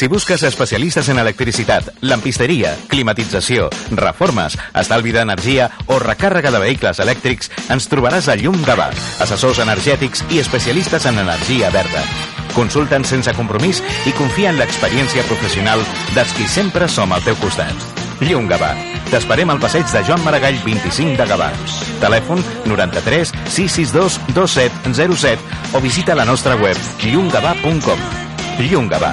Si 0.00 0.06
busques 0.08 0.42
especialistes 0.44 1.10
en 1.10 1.18
electricitat, 1.18 1.90
lampisteria, 2.00 2.70
climatització, 2.88 3.66
reformes, 3.98 4.54
estalvi 4.80 5.10
d'energia 5.12 5.66
o 5.92 5.98
recàrrega 6.00 6.48
de 6.54 6.60
vehicles 6.62 7.02
elèctrics, 7.04 7.50
ens 7.68 7.84
trobaràs 7.92 8.30
a 8.32 8.36
Llum 8.40 8.56
Gavà, 8.64 8.86
assessors 9.20 9.58
energètics 9.60 10.22
i 10.32 10.38
especialistes 10.40 11.04
en 11.04 11.20
energia 11.20 11.68
verda. 11.74 12.00
Consulta'ns 12.54 13.12
sense 13.12 13.34
compromís 13.36 13.82
i 14.08 14.14
confia 14.16 14.54
en 14.54 14.56
l'experiència 14.56 15.26
professional 15.28 15.84
dels 16.14 16.32
qui 16.38 16.48
sempre 16.48 16.88
som 16.88 17.12
al 17.12 17.20
teu 17.26 17.36
costat. 17.42 17.84
Llum 18.24 18.48
Gavà. 18.48 18.70
T'esperem 19.10 19.52
al 19.52 19.60
passeig 19.60 19.84
de 19.92 20.00
Joan 20.08 20.24
Maragall 20.24 20.56
25 20.64 21.18
de 21.20 21.26
Gavà. 21.28 21.50
Telèfon 22.00 22.40
93 22.72 23.34
662 23.52 24.16
2707 24.32 25.76
o 25.76 25.84
visita 25.84 26.16
la 26.16 26.24
nostra 26.24 26.56
web 26.56 26.80
llumgavà.com. 27.04 28.08
Llum 28.64 28.88
Gavà. 28.88 29.12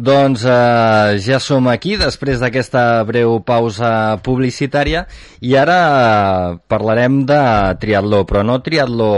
Doncs 0.00 0.46
eh, 0.48 1.18
ja 1.20 1.36
som 1.44 1.66
aquí 1.68 1.98
després 2.00 2.40
d'aquesta 2.40 3.02
breu 3.04 3.34
pausa 3.44 4.16
publicitària 4.24 5.02
i 5.44 5.52
ara 5.60 5.78
eh, 5.90 6.54
parlarem 6.72 7.18
de 7.28 7.40
triatló, 7.82 8.22
però 8.24 8.40
no 8.46 8.62
triatló 8.64 9.10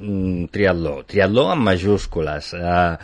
mm, 0.00 0.46
triatló, 0.54 0.94
triatló 1.04 1.44
amb 1.52 1.68
majúscules. 1.68 2.54
Eh, 2.56 2.94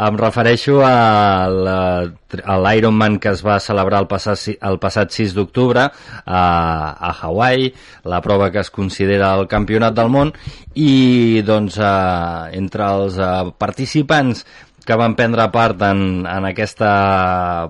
em 0.00 0.16
refereixo 0.16 0.78
a 0.86 1.50
l'Ironman 1.50 3.18
que 3.20 3.34
es 3.34 3.44
va 3.44 3.58
celebrar 3.60 4.00
el 4.06 4.08
passat, 4.08 4.46
el 4.56 4.80
passat 4.80 5.12
6 5.12 5.36
d'octubre 5.36 5.84
a, 5.84 6.40
a 6.40 7.12
Hawaii, 7.20 7.68
la 8.08 8.22
prova 8.24 8.48
que 8.54 8.64
es 8.64 8.72
considera 8.72 9.34
el 9.36 9.44
campionat 9.50 9.98
del 9.98 10.08
món 10.08 10.32
i 10.72 11.42
doncs 11.44 11.76
eh, 11.76 12.56
entre 12.56 12.88
els 12.96 13.20
eh, 13.20 13.30
participants 13.60 14.46
que 14.86 14.98
van 14.98 15.16
prendre 15.18 15.46
part 15.52 15.80
en, 15.86 16.26
en 16.26 16.48
aquesta 16.48 16.92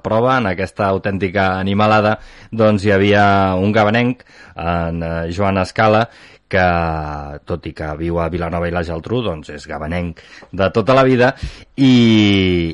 prova, 0.04 0.38
en 0.38 0.50
aquesta 0.52 0.88
autèntica 0.90 1.52
animalada, 1.58 2.18
doncs 2.50 2.84
hi 2.84 2.94
havia 2.94 3.24
un 3.58 3.72
gabanenc, 3.76 4.22
en 4.60 5.02
eh, 5.02 5.14
Joan 5.34 5.60
Escala, 5.62 6.06
que, 6.50 6.66
tot 7.46 7.66
i 7.70 7.72
que 7.76 7.88
viu 8.00 8.18
a 8.18 8.28
Vilanova 8.32 8.68
i 8.68 8.74
la 8.74 8.82
Geltrú, 8.86 9.22
doncs 9.22 9.52
és 9.54 9.66
gabanenc 9.70 10.20
de 10.50 10.70
tota 10.74 10.96
la 10.98 11.06
vida 11.06 11.32
i, 11.78 11.94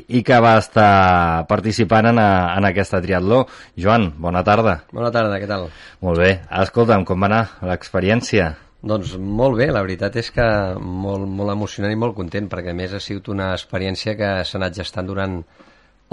i 0.07 0.23
que 0.25 0.41
va 0.43 0.57
estar 0.57 1.45
participant 1.51 2.11
en, 2.11 2.21
a, 2.21 2.29
en 2.57 2.69
aquesta 2.71 3.01
triatló. 3.03 3.45
Joan, 3.77 4.11
bona 4.17 4.43
tarda. 4.47 4.79
Bona 4.91 5.13
tarda, 5.13 5.37
què 5.37 5.49
tal? 5.49 5.69
Molt 6.01 6.25
bé. 6.25 6.31
Escolta'm, 6.65 7.05
com 7.07 7.21
va 7.21 7.29
anar 7.29 7.43
l'experiència? 7.69 8.55
Doncs 8.87 9.15
molt 9.19 9.57
bé, 9.59 9.67
la 9.73 9.81
veritat 9.83 10.15
és 10.21 10.29
que 10.31 10.45
molt, 10.79 11.25
molt 11.27 11.51
emocionant 11.53 11.93
i 11.93 11.99
molt 11.99 12.15
content, 12.15 12.47
perquè 12.51 12.71
a 12.71 12.77
més 12.77 12.93
ha 12.93 13.01
sigut 13.03 13.31
una 13.33 13.51
experiència 13.55 14.15
que 14.19 14.29
s'ha 14.47 14.59
anat 14.61 14.77
gestant 14.77 15.09
durant 15.09 15.41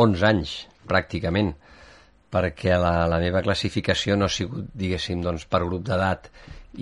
11 0.00 0.26
anys, 0.30 0.54
pràcticament, 0.90 1.52
perquè 2.34 2.74
la, 2.80 3.04
la 3.10 3.20
meva 3.22 3.44
classificació 3.46 4.18
no 4.18 4.26
ha 4.26 4.32
sigut, 4.32 4.72
diguéssim, 4.74 5.22
doncs, 5.22 5.46
per 5.46 5.62
grup 5.62 5.84
d'edat 5.86 6.30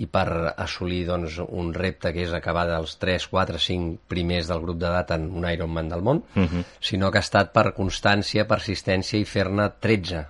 i 0.01 0.07
per 0.09 0.25
assolir 0.57 1.03
doncs, 1.05 1.37
un 1.45 1.69
repte 1.75 2.09
que 2.15 2.23
és 2.25 2.33
acabar 2.33 2.65
dels 2.71 2.95
3, 3.01 3.27
4, 3.29 3.61
5 3.61 4.09
primers 4.09 4.49
del 4.49 4.63
grup 4.63 4.79
d'edat 4.81 5.13
en 5.13 5.27
un 5.37 5.45
Ironman 5.51 5.91
del 5.91 6.01
món, 6.01 6.23
uh 6.33 6.47
-huh. 6.47 6.63
sinó 6.81 7.11
que 7.11 7.19
ha 7.19 7.27
estat 7.27 7.53
per 7.53 7.73
constància, 7.77 8.47
persistència 8.47 9.19
i 9.19 9.25
fer-ne 9.25 9.69
13. 9.79 10.25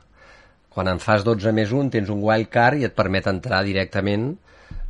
Quan 0.69 0.87
en 0.87 0.99
fas 0.99 1.23
12 1.23 1.53
més 1.53 1.71
1 1.71 1.89
tens 1.89 2.09
un 2.09 2.19
wild 2.21 2.49
card 2.49 2.81
i 2.81 2.85
et 2.85 2.95
permet 2.95 3.27
entrar 3.27 3.63
directament 3.63 4.35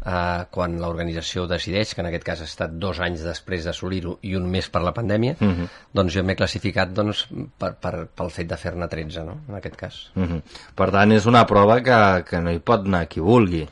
eh, 0.06 0.46
quan 0.52 0.78
l'organització 0.82 1.46
decideix, 1.50 1.94
que 1.94 2.04
en 2.04 2.10
aquest 2.10 2.26
cas 2.28 2.42
ha 2.44 2.48
estat 2.50 2.76
dos 2.80 3.00
anys 3.04 3.24
després 3.26 3.68
d'assolir-ho 3.68 4.18
i 4.28 4.36
un 4.40 4.50
mes 4.52 4.70
per 4.70 4.84
la 4.84 4.94
pandèmia, 4.96 5.38
uh 5.40 5.48
-huh. 5.48 5.68
doncs 5.94 6.14
jo 6.14 6.24
m'he 6.24 6.36
classificat 6.36 6.94
doncs, 6.94 7.28
per, 7.58 7.76
per, 7.76 8.08
pel 8.16 8.30
fet 8.30 8.48
de 8.48 8.58
fer-ne 8.58 8.88
13, 8.88 9.24
no? 9.24 9.38
en 9.50 9.56
aquest 9.56 9.76
cas. 9.76 10.12
Uh 10.16 10.24
-huh. 10.24 10.42
Per 10.76 10.92
tant, 10.92 11.12
és 11.12 11.26
una 11.26 11.46
prova 11.46 11.82
que, 11.82 12.24
que 12.30 12.42
no 12.42 12.52
hi 12.52 12.60
pot 12.60 12.86
anar 12.86 13.08
qui 13.08 13.20
vulgui. 13.20 13.68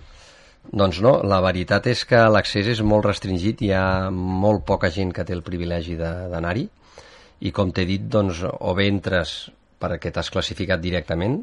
Doncs 0.72 1.02
no, 1.02 1.22
la 1.24 1.42
veritat 1.42 1.88
és 1.88 2.06
que 2.06 2.30
l'accés 2.30 2.68
és 2.68 2.82
molt 2.82 3.06
restringit, 3.06 3.62
hi 3.62 3.72
ha 3.72 4.10
molt 4.12 4.64
poca 4.64 4.90
gent 4.90 5.12
que 5.12 5.24
té 5.24 5.34
el 5.34 5.42
privilegi 5.42 5.96
d'anar-hi, 5.96 6.70
i 7.40 7.52
com 7.52 7.72
t'he 7.72 7.86
dit, 7.86 8.02
doncs, 8.02 8.44
o 8.44 8.74
bé 8.74 8.88
entres 8.88 9.52
perquè 9.80 10.12
t'has 10.12 10.30
classificat 10.30 10.80
directament, 10.80 11.42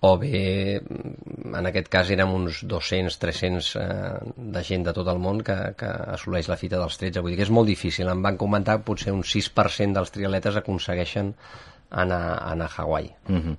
o 0.00 0.18
bé, 0.18 0.80
mm, 0.80 1.54
en 1.56 1.66
aquest 1.70 1.88
cas 1.88 2.10
érem 2.10 2.32
uns 2.34 2.62
200-300 2.68 3.70
eh, 3.80 4.32
de 4.36 4.62
gent 4.62 4.84
de 4.84 4.92
tot 4.92 5.08
el 5.08 5.18
món 5.18 5.40
que, 5.40 5.56
que 5.78 5.86
assoleix 6.16 6.48
la 6.48 6.58
fita 6.60 6.76
dels 6.80 6.98
13. 7.00 7.20
Vull 7.20 7.32
dir 7.32 7.38
que 7.38 7.46
és 7.48 7.54
molt 7.54 7.68
difícil. 7.70 8.08
Em 8.08 8.22
van 8.22 8.36
comentar 8.36 8.78
que 8.78 8.84
potser 8.90 9.12
un 9.14 9.22
6% 9.22 9.94
dels 9.94 10.10
triatletes 10.12 10.56
aconsegueixen 10.60 11.34
anar, 11.90 12.38
anar 12.52 12.68
a 12.68 12.82
Hawaii. 12.82 13.10
Uh 13.28 13.36
-huh. 13.36 13.56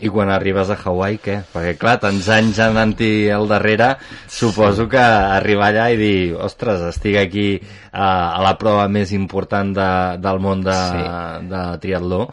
I 0.00 0.08
quan 0.08 0.30
arribes 0.30 0.70
a 0.70 0.78
Hawaii, 0.82 1.18
què? 1.18 1.42
Perquè, 1.52 1.76
clar, 1.78 1.98
tants 2.00 2.28
anys 2.28 2.58
anant-hi 2.58 3.28
al 3.30 3.46
darrere, 3.46 3.96
suposo 4.26 4.88
que 4.88 4.98
arribar 4.98 5.68
allà 5.68 5.92
i 5.92 5.96
dir, 5.96 6.34
ostres, 6.34 6.80
estic 6.80 7.16
aquí 7.16 7.60
a, 7.92 8.32
a 8.32 8.42
la 8.42 8.56
prova 8.58 8.88
més 8.88 9.12
important 9.12 9.74
de, 9.76 10.18
del 10.18 10.40
món 10.40 10.64
de, 10.64 10.72
Sí. 10.72 11.48
de 11.50 11.78
triatló, 11.78 12.32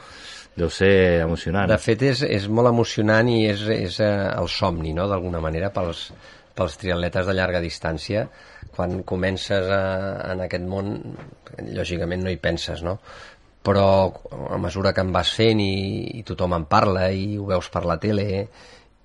deu 0.60 0.70
ser 0.74 0.92
emocionant. 1.24 1.70
De 1.72 1.80
fet, 1.82 2.04
és, 2.10 2.24
és 2.28 2.48
molt 2.52 2.72
emocionant 2.72 3.30
i 3.32 3.42
és, 3.50 3.64
és 3.74 4.00
eh, 4.04 4.12
el 4.36 4.50
somni, 4.52 4.94
no?, 4.98 5.08
d'alguna 5.12 5.42
manera, 5.44 5.72
pels, 5.76 6.10
pels 6.58 6.78
triatletes 6.82 7.28
de 7.30 7.36
llarga 7.38 7.64
distància. 7.64 8.28
Quan 8.76 9.02
comences 9.08 9.72
a, 9.74 9.84
en 10.34 10.46
aquest 10.46 10.66
món, 10.68 10.98
lògicament 11.76 12.26
no 12.26 12.34
hi 12.34 12.40
penses, 12.42 12.84
no? 12.86 13.00
Però 13.66 13.88
a 14.56 14.58
mesura 14.62 14.94
que 14.96 15.04
en 15.04 15.12
vas 15.16 15.32
fent 15.36 15.60
i, 15.64 16.20
i 16.20 16.26
tothom 16.28 16.56
en 16.56 16.68
parla 16.72 17.10
i 17.12 17.34
ho 17.38 17.48
veus 17.50 17.68
per 17.74 17.84
la 17.88 18.00
tele 18.00 18.28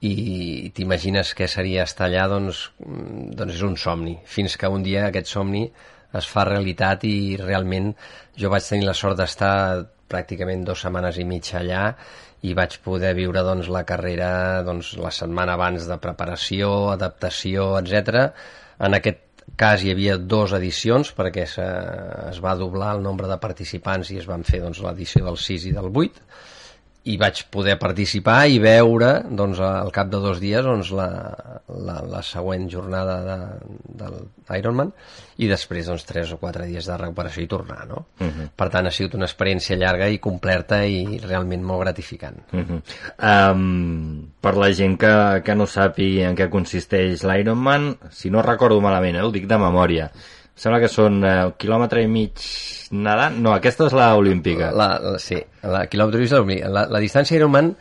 i 0.05 0.71
t'imagines 0.77 1.33
què 1.37 1.49
seria 1.49 1.87
estar 1.89 2.07
allà, 2.07 2.27
doncs, 2.29 2.69
mm, 2.85 3.33
doncs 3.39 3.57
és 3.57 3.65
un 3.67 3.77
somni. 3.81 4.19
Fins 4.29 4.59
que 4.61 4.69
un 4.69 4.85
dia 4.85 5.07
aquest 5.09 5.31
somni 5.33 5.65
es 6.15 6.29
fa 6.31 6.45
realitat 6.47 7.07
i 7.09 7.37
realment 7.41 7.93
jo 8.39 8.51
vaig 8.53 8.67
tenir 8.69 8.87
la 8.87 8.95
sort 8.95 9.19
d'estar 9.19 9.55
pràcticament 10.11 10.65
dues 10.67 10.85
setmanes 10.85 11.19
i 11.19 11.27
mitja 11.29 11.59
allà 11.61 11.85
i 12.45 12.53
vaig 12.57 12.79
poder 12.85 13.15
viure 13.17 13.43
doncs, 13.47 13.71
la 13.73 13.85
carrera 13.89 14.63
doncs, 14.67 14.95
la 15.01 15.13
setmana 15.15 15.55
abans 15.57 15.87
de 15.89 15.97
preparació, 16.01 16.91
adaptació, 16.93 17.71
etc. 17.81 18.29
En 18.85 18.97
aquest 18.99 19.23
cas 19.61 19.85
hi 19.85 19.93
havia 19.93 20.17
dues 20.19 20.53
edicions 20.57 21.13
perquè 21.17 21.47
es 21.47 22.41
va 22.45 22.57
doblar 22.59 22.95
el 22.97 23.05
nombre 23.05 23.29
de 23.31 23.39
participants 23.41 24.11
i 24.13 24.21
es 24.21 24.29
van 24.29 24.45
fer 24.45 24.61
doncs, 24.65 24.83
l'edició 24.85 25.25
del 25.29 25.41
6 25.41 25.71
i 25.71 25.75
del 25.77 25.91
8 25.91 26.29
i 27.05 27.17
vaig 27.21 27.43
poder 27.53 27.75
participar 27.81 28.47
i 28.49 28.57
veure 28.63 29.11
doncs, 29.29 29.59
al 29.61 29.91
cap 29.93 30.09
de 30.13 30.21
dos 30.23 30.39
dies 30.41 30.65
doncs, 30.65 30.89
la, 30.97 31.09
la, 31.69 31.99
la 32.09 32.23
següent 32.25 32.65
jornada 32.73 33.17
de, 33.27 33.37
del 34.01 34.17
Ironman 34.57 34.93
i 35.45 35.49
després 35.51 35.91
doncs, 35.91 36.07
tres 36.09 36.33
o 36.33 36.39
quatre 36.41 36.65
dies 36.71 36.89
de 36.89 36.97
recuperació 37.01 37.45
i 37.45 37.51
tornar 37.51 37.85
no? 37.91 38.07
Uh 38.21 38.27
-huh. 38.27 38.49
per 38.57 38.71
tant 38.73 38.87
ha 38.87 38.91
sigut 38.91 39.15
una 39.15 39.29
experiència 39.29 39.77
llarga 39.77 40.09
i 40.09 40.19
completa 40.19 40.85
i 40.87 41.19
realment 41.19 41.63
molt 41.63 41.83
gratificant 41.83 42.41
uh 42.53 42.61
-huh. 42.61 42.81
um, 43.53 44.31
per 44.41 44.57
la 44.57 44.73
gent 44.73 44.97
que, 44.99 45.43
que 45.45 45.55
no 45.55 45.67
sàpiga 45.67 46.31
en 46.31 46.37
què 46.37 46.49
consisteix 46.49 47.23
l'Ironman 47.23 47.97
si 48.11 48.31
no 48.31 48.41
recordo 48.43 48.81
malament, 48.81 49.17
eh, 49.17 49.23
ho 49.23 49.31
dic 49.31 49.47
de 49.47 49.59
memòria 49.59 50.11
sembla 50.55 50.81
que 50.83 50.91
són 50.91 51.21
eh, 51.27 51.35
quilòmetre 51.61 52.05
i 52.05 52.09
mig 52.11 52.47
nedant. 52.95 53.37
No, 53.43 53.55
aquesta 53.57 53.89
és 53.89 53.97
la 53.97 54.13
olímpica. 54.19 54.71
La, 54.77 54.89
la, 55.03 55.19
sí, 55.23 55.41
la 55.67 55.85
quilòmetre 55.91 56.23
i 56.25 56.43
mig 56.47 56.65
la, 56.71 56.87
la 56.91 57.03
distància 57.03 57.39
Ironman 57.39 57.73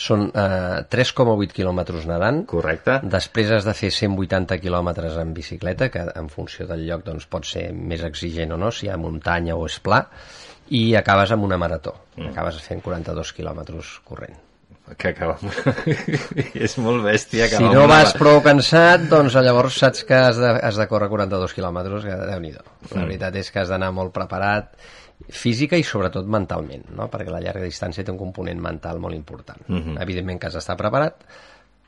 són 0.00 0.28
eh, 0.32 0.82
3,8 0.88 1.56
quilòmetres 1.56 2.06
nedant. 2.08 2.44
Correcte. 2.50 3.00
Després 3.16 3.52
has 3.56 3.66
de 3.68 3.74
fer 3.76 3.90
180 3.92 4.60
quilòmetres 4.62 5.18
en 5.20 5.34
bicicleta, 5.36 5.90
que 5.92 6.06
en 6.14 6.30
funció 6.32 6.68
del 6.70 6.86
lloc 6.88 7.04
doncs, 7.08 7.28
pot 7.30 7.48
ser 7.48 7.68
més 7.74 8.04
exigent 8.06 8.56
o 8.56 8.60
no, 8.60 8.70
si 8.72 8.88
hi 8.88 8.94
ha 8.94 9.00
muntanya 9.00 9.58
o 9.58 9.66
és 9.68 9.80
pla, 9.84 10.04
i 10.70 10.94
acabes 10.96 11.34
amb 11.34 11.48
una 11.48 11.58
marató. 11.60 11.96
Mm. 12.16 12.30
Acabes 12.32 12.62
fent 12.64 12.80
42 12.86 13.34
quilòmetres 13.36 13.98
corrent 14.06 14.49
que 14.98 15.12
acaba 15.12 15.36
és 16.66 16.76
molt 16.82 17.04
bèstia 17.04 17.48
si 17.52 17.62
no 17.62 17.86
vas 17.90 18.14
prou 18.18 18.40
cansat 18.44 19.08
doncs 19.10 19.36
llavors 19.38 19.76
saps 19.82 20.06
que 20.08 20.16
has 20.16 20.40
de, 20.40 20.54
has 20.60 20.80
de 20.80 20.86
córrer 20.90 21.10
42 21.12 21.54
quilòmetres 21.56 22.06
que 22.06 22.16
déu 22.30 22.40
nhi 22.42 22.54
la 22.54 22.64
mm. 22.64 23.04
veritat 23.04 23.38
és 23.42 23.52
que 23.52 23.62
has 23.62 23.70
d'anar 23.72 23.92
molt 23.96 24.14
preparat 24.16 24.72
física 25.28 25.76
i 25.76 25.84
sobretot 25.84 26.26
mentalment 26.26 26.88
no? 26.96 27.10
perquè 27.12 27.30
la 27.30 27.42
llarga 27.44 27.66
distància 27.68 28.04
té 28.04 28.12
un 28.12 28.20
component 28.20 28.60
mental 28.60 28.98
molt 28.98 29.14
important 29.14 29.62
mm 29.68 29.80
-hmm. 29.80 30.02
evidentment 30.02 30.40
que 30.40 30.46
has 30.48 30.58
d'estar 30.58 30.76
preparat 30.76 31.24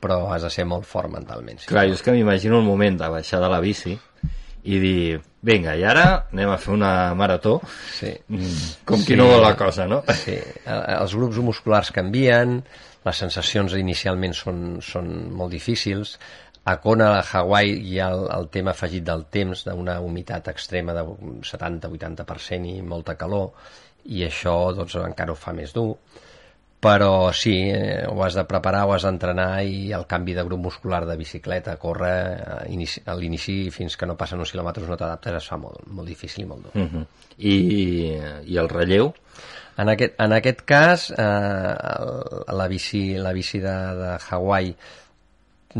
però 0.03 0.27
has 0.33 0.43
de 0.43 0.49
ser 0.49 0.65
molt 0.65 0.85
fort 0.85 1.09
mentalment 1.09 1.59
sí. 1.59 1.67
clar, 1.67 1.87
jo 1.87 1.93
és 1.93 2.01
que 2.01 2.11
m'imagino 2.11 2.59
un 2.59 2.65
moment 2.65 2.99
de 2.99 3.09
baixar 3.09 3.39
de 3.41 3.49
la 3.49 3.59
bici 3.59 3.99
i 4.63 4.79
dir, 4.79 5.19
vinga, 5.43 5.75
i 5.75 5.83
ara 5.83 6.05
anem 6.31 6.53
a 6.53 6.57
fer 6.61 6.71
una 6.73 7.13
marató 7.19 7.57
sí. 7.91 8.13
Mm, 8.29 8.85
com 8.87 9.01
qui 9.01 9.13
sí. 9.13 9.19
no 9.19 9.27
vol 9.27 9.43
la 9.43 9.55
cosa, 9.59 9.87
no? 9.89 10.03
Sí, 10.15 10.37
els 10.65 11.15
grups 11.15 11.41
musculars 11.43 11.91
canvien 11.91 12.61
les 13.03 13.21
sensacions 13.25 13.75
inicialment 13.79 14.35
són, 14.37 14.63
són 14.81 15.11
molt 15.35 15.51
difícils. 15.51 16.17
A 16.63 16.77
Kona, 16.79 17.09
a 17.19 17.23
Hawaii, 17.27 17.75
hi 17.89 17.97
ha 17.99 18.09
el, 18.15 18.27
el 18.31 18.47
tema 18.51 18.71
afegit 18.71 19.03
del 19.07 19.25
temps, 19.31 19.65
d'una 19.67 19.97
humitat 19.99 20.47
extrema 20.53 20.95
de 20.95 21.03
70-80% 21.03 22.69
i 22.71 22.83
molta 22.87 23.17
calor, 23.19 23.51
i 24.05 24.23
això 24.27 24.55
doncs, 24.75 24.95
encara 25.03 25.35
ho 25.35 25.39
fa 25.39 25.51
més 25.55 25.75
dur. 25.75 25.91
Però 26.83 27.31
sí, 27.31 27.53
eh, 27.71 28.03
ho 28.11 28.17
has 28.25 28.35
de 28.35 28.43
preparar, 28.43 28.81
ho 28.83 28.91
has 28.91 29.05
d'entrenar 29.07 29.63
i 29.63 29.93
el 29.95 30.03
canvi 30.07 30.33
de 30.35 30.43
grup 30.43 30.59
muscular 30.65 31.05
de 31.07 31.15
bicicleta, 31.15 31.77
córrer 31.79 32.17
eh, 32.67 32.87
a 33.07 33.15
l'inici 33.15 33.55
fins 33.71 33.95
que 33.95 34.09
no 34.09 34.17
passen 34.19 34.43
uns 34.43 34.51
quilòmetres 34.51 34.91
no 34.91 34.97
t'adaptes 34.99 35.37
es 35.39 35.47
fa 35.47 35.59
molt, 35.61 35.85
molt 35.87 36.11
difícil 36.11 36.43
i 36.43 36.49
molt 36.49 36.67
dur. 36.67 36.73
Uh 36.75 36.89
-huh. 36.91 37.05
I, 37.37 37.55
I 38.51 38.57
el 38.57 38.67
relleu? 38.69 39.13
En 39.81 39.89
aquest, 39.89 40.19
en 40.21 40.35
aquest 40.35 40.61
cas, 40.69 41.07
eh, 41.11 42.53
la 42.59 42.67
bici, 42.69 43.05
la 43.17 43.33
bici 43.33 43.61
de, 43.63 43.77
de 43.97 44.11
Hawaii 44.29 44.75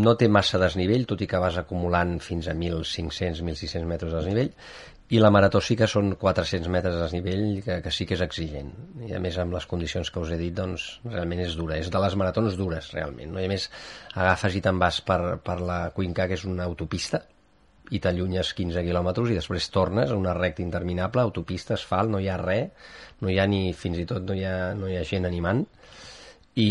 no 0.01 0.15
té 0.17 0.25
massa 0.27 0.57
desnivell, 0.57 1.05
tot 1.05 1.21
i 1.21 1.27
que 1.29 1.41
vas 1.41 1.59
acumulant 1.61 2.15
fins 2.23 2.49
a 2.49 2.55
1.500-1.600 2.57 3.85
metres 3.85 4.09
de 4.09 4.17
desnivell, 4.17 4.49
i 5.13 5.19
la 5.21 5.29
marató 5.29 5.59
sí 5.61 5.75
que 5.77 5.85
són 5.89 6.15
400 6.17 6.71
metres 6.73 6.95
de 6.95 7.01
desnivell, 7.03 7.43
que, 7.61 7.75
que 7.85 7.91
sí 7.93 8.07
que 8.09 8.15
és 8.17 8.23
exigent. 8.25 8.71
I 9.05 9.13
a 9.13 9.19
més, 9.21 9.37
amb 9.37 9.53
les 9.53 9.67
condicions 9.69 10.09
que 10.09 10.23
us 10.23 10.31
he 10.33 10.39
dit, 10.39 10.55
doncs, 10.57 10.87
realment 11.05 11.43
és 11.43 11.53
dura. 11.59 11.77
És 11.77 11.91
de 11.93 12.01
les 12.01 12.15
maratons 12.17 12.57
dures, 12.57 12.87
realment. 12.95 13.29
No? 13.35 13.41
I 13.43 13.45
a 13.45 13.51
més, 13.51 13.67
agafes 14.15 14.57
i 14.57 14.63
te'n 14.65 14.79
vas 14.81 15.03
per, 15.05 15.19
per 15.45 15.59
la 15.61 15.77
Cuinca, 15.93 16.25
que 16.31 16.39
és 16.39 16.47
una 16.49 16.65
autopista, 16.65 17.21
i 17.93 17.99
t'allunyes 18.01 18.53
15 18.57 18.81
quilòmetres 18.87 19.29
i 19.29 19.37
després 19.37 19.67
tornes 19.69 20.09
a 20.09 20.17
una 20.17 20.33
recta 20.37 20.63
interminable, 20.63 21.21
autopista, 21.21 21.75
asfalt, 21.75 22.09
no 22.09 22.21
hi 22.23 22.29
ha 22.31 22.39
res, 22.39 22.93
no 23.23 23.31
hi 23.31 23.39
ha 23.39 23.47
ni, 23.49 23.63
fins 23.77 24.01
i 24.01 24.05
tot 24.09 24.25
no 24.27 24.35
hi 24.37 24.43
ha, 24.47 24.73
no 24.77 24.91
hi 24.91 24.97
ha 24.99 25.05
gent 25.07 25.25
animant, 25.29 25.63
i, 26.59 26.67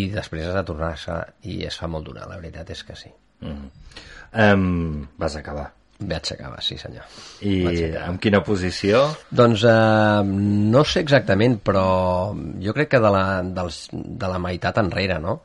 i 0.00 0.02
després 0.12 0.44
has 0.48 0.58
de 0.58 0.64
tornar 0.68 0.92
a 0.92 1.20
i 1.48 1.62
es 1.68 1.78
fa 1.80 1.88
molt 1.88 2.10
dura, 2.10 2.26
la 2.28 2.36
veritat 2.40 2.74
és 2.74 2.84
que 2.84 2.96
sí. 2.98 3.12
Mm 3.40 3.54
-hmm. 3.54 4.52
um, 4.52 5.06
vas 5.18 5.36
acabar. 5.36 5.72
Vaig 5.98 6.32
acabar, 6.32 6.60
sí 6.62 6.76
senyor. 6.76 7.04
I 7.40 7.94
amb 7.96 8.20
quina 8.20 8.42
posició? 8.42 9.16
Doncs 9.30 9.62
eh, 9.62 10.22
no 10.24 10.84
sé 10.84 11.00
exactament, 11.00 11.60
però 11.62 12.34
jo 12.60 12.72
crec 12.72 12.88
que 12.88 13.00
de 13.00 13.10
la, 13.10 13.42
dels, 13.42 13.88
de 13.92 14.28
la 14.28 14.38
meitat 14.38 14.78
enrere, 14.78 15.20
no? 15.20 15.42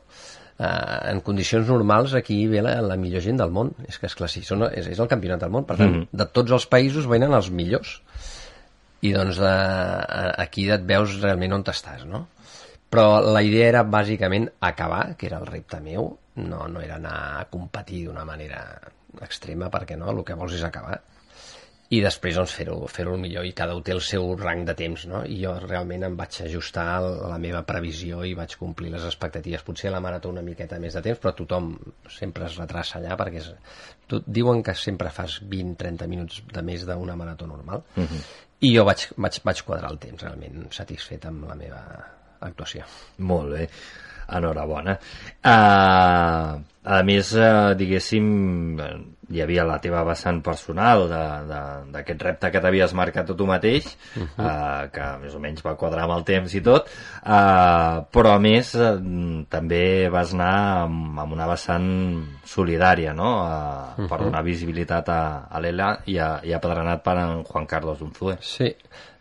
eh, 0.60 1.10
en 1.12 1.20
condicions 1.20 1.68
normals 1.68 2.14
aquí 2.14 2.46
ve 2.46 2.62
la, 2.62 2.80
la 2.82 2.96
millor 2.96 3.22
gent 3.24 3.40
del 3.40 3.52
món 3.54 3.72
és 3.88 3.98
que 3.98 4.10
és 4.10 4.16
clar, 4.18 4.28
sí, 4.32 4.42
són, 4.46 4.66
és, 4.68 4.90
és 4.92 5.00
el 5.00 5.08
campionat 5.08 5.40
del 5.44 5.52
món 5.54 5.64
per 5.64 5.76
tant, 5.76 5.90
mm 5.90 6.00
-hmm. 6.02 6.08
de 6.12 6.26
tots 6.26 6.52
els 6.52 6.66
països 6.66 7.08
venen 7.08 7.32
els 7.32 7.50
millors 7.50 8.00
i 9.06 9.12
doncs 9.16 9.40
de, 9.40 9.54
aquí 10.44 10.68
et 10.70 10.84
veus 10.86 11.18
realment 11.22 11.56
on 11.58 11.66
t'estàs 11.66 12.06
no? 12.08 12.26
però 12.90 13.20
la 13.22 13.42
idea 13.46 13.68
era 13.70 13.84
bàsicament 13.86 14.48
acabar, 14.66 15.14
que 15.16 15.28
era 15.30 15.38
el 15.38 15.46
repte 15.46 15.80
meu 15.84 16.10
no, 16.40 16.66
no 16.68 16.80
era 16.80 16.96
anar 16.98 17.18
a 17.38 17.46
competir 17.52 18.06
d'una 18.06 18.26
manera 18.28 18.64
extrema 19.22 19.70
perquè 19.70 19.96
no, 19.98 20.10
el 20.12 20.24
que 20.24 20.38
vols 20.38 20.58
és 20.58 20.66
acabar 20.66 20.98
i 21.90 21.98
després 21.98 22.36
doncs, 22.38 22.52
fer-ho 22.54 22.76
fer, 22.86 23.04
-ho, 23.08 23.16
millor 23.18 23.46
i 23.46 23.52
cada 23.56 23.74
un 23.74 23.82
té 23.82 23.90
el 23.92 24.00
seu 24.06 24.28
rang 24.38 24.62
de 24.66 24.74
temps 24.78 25.06
no? 25.10 25.24
i 25.26 25.40
jo 25.42 25.56
realment 25.64 26.04
em 26.06 26.16
vaig 26.18 26.42
ajustar 26.44 26.84
a 26.96 27.00
la 27.32 27.38
meva 27.42 27.64
previsió 27.66 28.22
i 28.24 28.36
vaig 28.38 28.54
complir 28.60 28.92
les 28.92 29.06
expectatives 29.08 29.64
potser 29.66 29.90
a 29.90 29.96
la 29.96 30.02
marató 30.04 30.30
una 30.30 30.44
miqueta 30.46 30.78
més 30.78 30.94
de 30.94 31.02
temps 31.02 31.18
però 31.18 31.34
tothom 31.34 31.72
sempre 32.18 32.46
es 32.46 32.60
retrassa 32.62 33.00
allà 33.00 33.16
perquè 33.18 33.42
és, 33.42 33.50
tu, 34.06 34.22
diuen 34.26 34.62
que 34.62 34.74
sempre 34.74 35.10
fas 35.10 35.40
20-30 35.42 36.06
minuts 36.06 36.44
de 36.52 36.62
més 36.62 36.86
d'una 36.86 37.18
marató 37.18 37.50
normal 37.50 37.82
uh 37.96 38.00
mhm. 38.00 38.06
-huh. 38.06 38.48
I 38.60 38.74
jo 38.74 38.84
vaig, 38.88 39.06
vaig, 39.16 39.40
vaig 39.46 39.62
quadrar 39.66 39.90
el 39.92 40.00
temps 40.02 40.24
realment 40.24 40.68
satisfet 40.74 41.26
amb 41.30 41.46
la 41.48 41.56
meva 41.58 41.80
actuació. 42.46 42.84
Molt 43.30 43.54
bé. 43.56 43.66
Enhorabona. 44.30 44.94
Uh, 45.42 46.60
a 46.96 46.98
més, 47.06 47.32
uh, 47.34 47.72
diguéssim 47.78 48.28
hi 49.30 49.40
havia 49.44 49.64
la 49.66 49.78
teva 49.82 50.02
vessant 50.06 50.40
personal 50.42 51.06
d'aquest 51.90 52.22
repte 52.26 52.50
que 52.50 52.62
t'havies 52.62 52.94
marcat 52.98 53.30
a 53.30 53.36
tu 53.36 53.46
mateix, 53.46 53.86
uh 54.16 54.22
-huh. 54.22 54.44
uh, 54.44 54.90
que 54.90 55.06
més 55.22 55.34
o 55.34 55.40
menys 55.40 55.62
va 55.64 55.76
quadrar 55.76 56.04
amb 56.04 56.16
el 56.18 56.24
temps 56.24 56.54
i 56.54 56.60
tot, 56.60 56.88
uh, 57.22 58.02
però 58.10 58.34
a 58.34 58.38
més 58.38 58.74
uh, 58.74 58.98
també 59.48 60.08
vas 60.08 60.34
anar 60.34 60.82
amb, 60.84 61.18
amb 61.18 61.32
una 61.32 61.46
vessant 61.46 62.26
solidària, 62.44 63.12
no?, 63.14 63.30
uh, 63.42 63.46
uh 63.46 64.04
-huh. 64.04 64.08
per 64.08 64.18
donar 64.18 64.42
visibilitat 64.42 65.08
a, 65.08 65.46
a 65.50 65.60
l'Ela 65.60 66.00
i, 66.06 66.18
a, 66.18 66.40
i 66.42 66.52
a 66.52 66.58
Pedrenat 66.58 67.02
per 67.02 67.16
en 67.18 67.44
Juan 67.44 67.66
Carlos 67.66 68.00
Unzue. 68.00 68.36
Sí, 68.40 68.74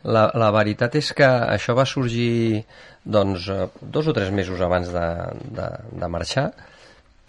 la, 0.03 0.32
la 0.34 0.51
veritat 0.51 0.95
és 0.95 1.14
que 1.14 1.26
això 1.26 1.76
va 1.76 1.86
sorgir 1.86 2.64
doncs, 3.03 3.51
dos 3.82 4.07
o 4.07 4.14
tres 4.14 4.32
mesos 4.32 4.62
abans 4.62 4.91
de, 4.91 5.07
de, 5.51 5.68
de 5.91 6.07
marxar, 6.07 6.53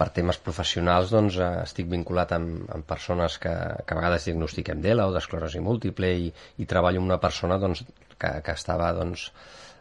per 0.00 0.08
temes 0.16 0.38
professionals 0.40 1.12
doncs, 1.12 1.36
eh, 1.36 1.48
estic 1.66 1.88
vinculat 1.92 2.32
amb, 2.36 2.64
amb 2.72 2.86
persones 2.88 3.36
que, 3.42 3.52
que 3.84 3.96
a 3.96 3.98
vegades 3.98 4.28
diagnostiquem 4.28 4.80
d'ELA 4.80 5.08
o 5.10 5.12
d'esclerosi 5.16 5.60
múltiple 5.64 6.12
i, 6.24 6.30
i 6.62 6.68
treballo 6.70 7.02
amb 7.02 7.12
una 7.12 7.20
persona 7.20 7.58
doncs, 7.60 7.84
que, 8.16 8.32
que 8.46 8.54
estava 8.56 8.88
doncs, 8.96 9.28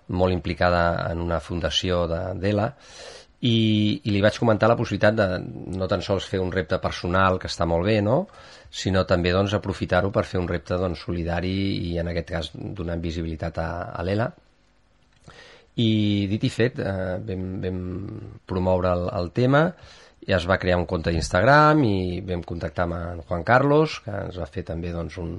molt 0.09 0.34
implicada 0.34 0.84
en 1.11 1.22
una 1.22 1.38
fundació 1.39 2.03
d'ELA 2.09 2.67
i, 3.45 3.55
i 4.03 4.11
li 4.11 4.24
vaig 4.26 4.39
comentar 4.41 4.67
la 4.67 4.76
possibilitat 4.76 5.15
de 5.15 5.28
no 5.78 5.88
tan 5.88 6.01
sols 6.03 6.28
fer 6.28 6.41
un 6.43 6.51
repte 6.51 6.80
personal 6.84 7.38
que 7.39 7.47
està 7.47 7.67
molt 7.70 7.88
bé, 7.88 7.99
no? 8.03 8.24
sinó 8.70 9.05
també 9.07 9.32
doncs, 9.32 9.55
aprofitar-ho 9.55 10.11
per 10.11 10.26
fer 10.28 10.41
un 10.41 10.49
repte 10.49 10.78
doncs, 10.82 11.05
solidari 11.05 11.55
i 11.93 11.95
en 12.01 12.11
aquest 12.11 12.34
cas 12.34 12.51
donant 12.53 13.01
visibilitat 13.01 13.61
a, 13.61 13.70
a 13.95 14.03
l'ELA 14.03 14.28
i 15.80 16.28
dit 16.28 16.43
i 16.43 16.51
fet 16.51 16.82
eh, 16.84 17.15
vam, 17.30 17.47
vam 17.63 17.80
promoure 18.49 18.91
el, 18.97 19.07
el 19.22 19.32
tema 19.36 19.63
i 20.30 20.34
es 20.38 20.45
va 20.45 20.59
crear 20.61 20.77
un 20.77 20.86
compte 20.86 21.09
d'Instagram 21.09 21.82
i 21.88 22.21
vam 22.25 22.43
contactar 22.45 22.86
amb 22.86 22.97
en 22.99 23.21
Juan 23.25 23.43
Carlos, 23.47 23.97
que 24.05 24.13
ens 24.27 24.38
va 24.38 24.47
fer 24.53 24.61
també 24.67 24.91
doncs, 24.93 25.17
un, 25.17 25.32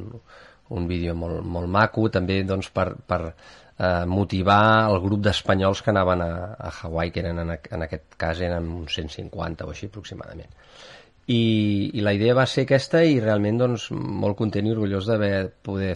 un 0.74 0.86
vídeo 0.90 1.14
molt, 1.14 1.44
molt 1.46 1.70
maco, 1.70 2.08
també 2.10 2.40
doncs, 2.46 2.72
per, 2.74 2.88
per 3.06 3.20
eh, 3.30 4.06
motivar 4.10 4.88
el 4.90 4.98
grup 5.04 5.22
d'espanyols 5.26 5.82
que 5.86 5.92
anaven 5.94 6.24
a, 6.26 6.32
a 6.58 6.72
Hawaii, 6.80 7.12
que 7.14 7.22
eren 7.22 7.38
en, 7.44 7.52
en 7.54 7.84
aquest 7.86 8.16
cas 8.18 8.42
eren 8.42 8.66
uns 8.80 8.96
150 8.98 9.68
o 9.68 9.74
així 9.74 9.90
aproximadament. 9.90 10.50
I, 11.30 11.42
i 11.94 12.02
la 12.02 12.14
idea 12.16 12.34
va 12.34 12.46
ser 12.50 12.64
aquesta 12.66 13.04
i 13.06 13.20
realment 13.22 13.60
doncs, 13.60 13.84
molt 13.94 14.34
content 14.40 14.66
i 14.66 14.72
orgullós 14.74 15.06
d'haver 15.06 15.52
poder 15.62 15.92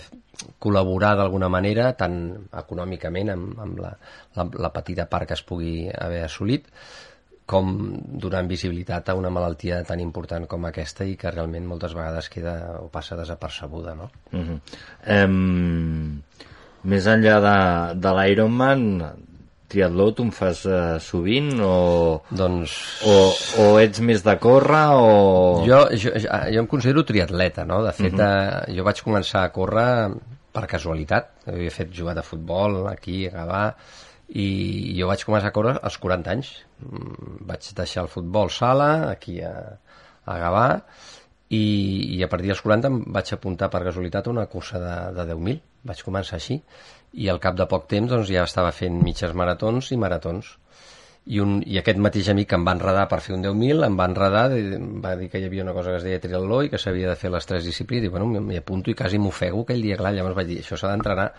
col·laborar 0.63 1.17
d'alguna 1.19 1.49
manera, 1.51 1.89
tant 1.99 2.21
econòmicament 2.63 3.35
amb, 3.35 3.59
amb 3.67 3.83
la, 3.83 3.91
la, 4.39 4.47
la 4.67 4.71
petita 4.77 5.09
part 5.11 5.27
que 5.27 5.35
es 5.35 5.43
pugui 5.43 5.89
haver 5.91 6.23
assolit, 6.29 6.71
com 7.47 7.75
donant 8.25 8.49
visibilitat 8.49 9.11
a 9.11 9.15
una 9.19 9.31
malaltia 9.31 9.83
tan 9.85 10.01
important 10.01 10.47
com 10.49 10.65
aquesta 10.65 11.05
i 11.05 11.17
que 11.21 11.33
realment 11.33 11.67
moltes 11.69 11.93
vegades 11.97 12.31
queda 12.33 12.55
o 12.81 12.89
passa 12.93 13.19
desapercebuda, 13.21 13.95
no? 13.95 14.11
Uh 14.33 14.41
-huh. 14.41 14.59
um, 15.25 16.23
més 16.85 17.07
enllà 17.07 17.37
de, 17.41 18.01
de 18.01 18.13
l'Ironman, 18.17 19.13
triatló 19.69 20.13
tu 20.15 20.23
en 20.23 20.31
fas 20.31 20.65
uh, 20.69 21.01
sovint 21.01 21.61
o, 21.61 22.23
Doncs... 22.31 22.77
o, 23.09 23.15
o 23.65 23.67
ets 23.81 24.01
més 24.01 24.23
de 24.23 24.37
córrer 24.39 24.87
o... 24.95 25.65
Jo, 25.67 25.89
jo, 25.99 26.15
jo 26.21 26.63
em 26.63 26.67
considero 26.71 27.05
triatleta, 27.05 27.65
no? 27.65 27.83
De 27.85 27.93
fet, 27.93 28.13
uh 28.13 28.19
-huh. 28.21 28.69
eh, 28.69 28.77
jo 28.77 28.85
vaig 28.85 29.03
començar 29.03 29.45
a 29.45 29.53
córrer 29.53 30.15
per 30.53 30.67
casualitat. 30.71 31.31
Havia 31.51 31.71
fet 31.71 31.93
jugar 31.93 32.15
de 32.15 32.23
futbol 32.23 32.87
aquí, 32.89 33.27
a 33.27 33.33
Gavà, 33.35 33.65
i 34.29 34.95
jo 34.99 35.09
vaig 35.11 35.25
començar 35.27 35.49
a 35.51 35.57
córrer 35.57 35.79
als 35.83 35.99
40 35.99 36.31
anys. 36.31 36.53
Mm, 36.85 37.45
Vaig 37.51 37.69
deixar 37.77 38.05
el 38.05 38.13
futbol 38.13 38.51
sala, 38.53 39.11
aquí 39.11 39.41
a, 39.45 39.55
a 40.25 40.39
Gavà, 40.41 40.67
i, 41.55 41.65
i 42.17 42.23
a 42.25 42.29
partir 42.33 42.51
dels 42.51 42.63
40 42.65 42.91
em 42.91 42.99
vaig 43.15 43.33
apuntar 43.37 43.71
per 43.73 43.85
casualitat 43.87 44.29
una 44.33 44.47
cursa 44.51 44.81
de, 44.83 44.95
de 45.19 45.27
10.000. 45.35 45.63
Vaig 45.91 46.03
començar 46.07 46.39
així. 46.39 46.59
I 47.21 47.29
al 47.31 47.41
cap 47.43 47.57
de 47.59 47.67
poc 47.71 47.89
temps 47.91 48.11
doncs, 48.11 48.31
ja 48.33 48.47
estava 48.49 48.73
fent 48.75 48.97
mitges 49.05 49.35
maratons 49.37 49.93
i 49.95 50.01
maratons 50.01 50.55
i, 51.25 51.39
un, 51.41 51.55
i 51.65 51.79
aquest 51.81 52.01
mateix 52.05 52.29
amic 52.29 52.51
que 52.51 52.57
em 52.59 52.65
va 52.67 52.75
enredar 52.77 53.07
per 53.09 53.19
fer 53.25 53.33
un 53.37 53.45
10.000 53.47 53.87
em 53.87 53.95
va 53.97 54.09
enredar, 54.11 54.43
va 55.05 55.15
dir 55.17 55.31
que 55.33 55.41
hi 55.41 55.47
havia 55.49 55.65
una 55.65 55.73
cosa 55.73 55.95
que 55.95 56.01
es 56.03 56.05
deia 56.05 56.21
triatló 56.21 56.61
i 56.67 56.69
que 56.73 56.81
s'havia 56.81 57.09
de 57.09 57.17
fer 57.17 57.31
les 57.33 57.49
tres 57.49 57.65
disciplines 57.65 58.05
i 58.05 58.13
bueno, 58.13 58.29
m'hi 58.45 58.59
apunto 58.61 58.93
i 58.93 58.97
quasi 58.99 59.21
m'ofego 59.21 59.63
aquell 59.65 59.81
dia, 59.87 59.97
clar, 60.01 60.13
llavors 60.17 60.37
vaig 60.37 60.51
dir, 60.53 60.59
això 60.61 60.77
s'ha 60.77 60.93
d'entrenar 60.93 61.31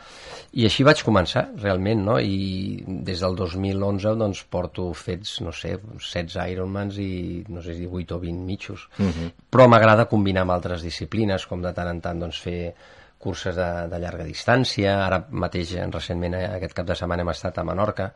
i 0.58 0.66
així 0.66 0.88
vaig 0.88 1.04
començar, 1.06 1.46
realment 1.62 2.02
no? 2.08 2.18
i 2.18 2.82
des 3.06 3.22
del 3.22 3.38
2011 3.38 4.16
doncs 4.24 4.44
porto 4.50 4.90
fets, 4.98 5.38
no 5.46 5.54
sé, 5.54 5.76
16 6.00 6.40
Ironmans 6.56 6.98
i 7.04 7.12
no 7.54 7.62
sé 7.62 7.78
si 7.78 7.86
8 7.86 8.18
o 8.18 8.22
20 8.26 8.46
mitjos 8.46 8.90
Uh 8.96 9.06
-huh. 9.06 9.32
però 9.52 9.68
m'agrada 9.68 10.06
combinar 10.06 10.42
amb 10.42 10.52
altres 10.52 10.82
disciplines, 10.82 11.46
com 11.46 11.62
de 11.62 11.74
tant 11.74 11.88
en 11.88 12.02
tant 12.02 12.20
doncs, 12.20 12.40
fer 12.40 12.74
curses 13.18 13.56
de, 13.56 13.68
de 13.90 14.00
llarga 14.00 14.26
distància. 14.28 14.98
Ara 15.06 15.22
mateix, 15.32 15.76
recentment, 15.94 16.36
eh, 16.38 16.48
aquest 16.58 16.76
cap 16.78 16.88
de 16.88 16.98
setmana 16.98 17.26
hem 17.26 17.32
estat 17.34 17.58
a 17.58 17.66
Menorca, 17.68 18.10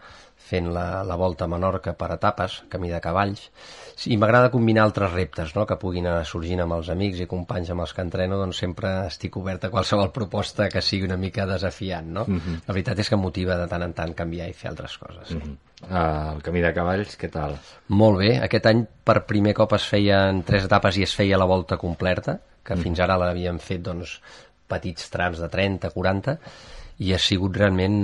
fent 0.50 0.70
la, 0.74 1.04
la 1.06 1.18
volta 1.20 1.46
a 1.46 1.52
Menorca 1.52 1.94
per 1.98 2.12
etapes, 2.16 2.64
camí 2.72 2.92
de 2.92 3.00
cavalls. 3.04 3.48
I 4.10 4.18
m'agrada 4.18 4.52
combinar 4.54 4.86
altres 4.86 5.12
reptes 5.14 5.56
no?, 5.56 5.66
que 5.68 5.78
puguin 5.82 6.08
anar 6.08 6.26
sorgint 6.28 6.64
amb 6.64 6.78
els 6.78 6.92
amics 6.94 7.24
i 7.24 7.30
companys 7.30 7.74
amb 7.74 7.84
els 7.86 7.94
que 7.96 8.06
entreno, 8.06 8.40
doncs 8.40 8.62
sempre 8.64 8.94
estic 9.08 9.38
obert 9.42 9.66
a 9.68 9.72
qualsevol 9.74 10.14
proposta 10.16 10.70
que 10.72 10.84
sigui 10.86 11.10
una 11.10 11.20
mica 11.20 11.48
desafiant. 11.50 12.14
No? 12.20 12.28
Mhm. 12.28 12.62
La 12.68 12.76
veritat 12.76 13.00
és 13.04 13.10
que 13.10 13.20
motiva 13.20 13.58
de 13.60 13.68
tant 13.72 13.84
en 13.86 13.96
tant 13.98 14.14
canviar 14.16 14.50
i 14.50 14.56
fer 14.56 14.72
altres 14.72 14.98
coses. 14.98 15.34
Sí. 15.34 15.58
Uh, 15.80 16.36
el 16.36 16.42
camí 16.44 16.60
de 16.60 16.74
cavalls, 16.76 17.16
què 17.16 17.30
tal? 17.32 17.56
Molt 17.96 18.20
bé, 18.20 18.34
aquest 18.44 18.66
any 18.68 18.84
per 19.08 19.22
primer 19.28 19.54
cop 19.56 19.78
es 19.78 19.86
feien 19.88 20.44
tres 20.48 20.68
etapes 20.68 21.00
i 21.00 21.06
es 21.06 21.14
feia 21.16 21.40
la 21.40 21.48
volta 21.48 21.78
completa, 21.80 22.36
que 22.64 22.76
mm. 22.76 22.84
fins 22.84 23.00
ara 23.06 23.16
l'havíem 23.22 23.62
fet 23.64 23.86
doncs, 23.86 24.18
petits 24.70 25.10
trams 25.14 25.42
de 25.42 25.50
30, 25.52 25.92
40, 25.96 26.38
i 27.00 27.14
ha 27.16 27.20
sigut 27.22 27.56
realment 27.56 27.96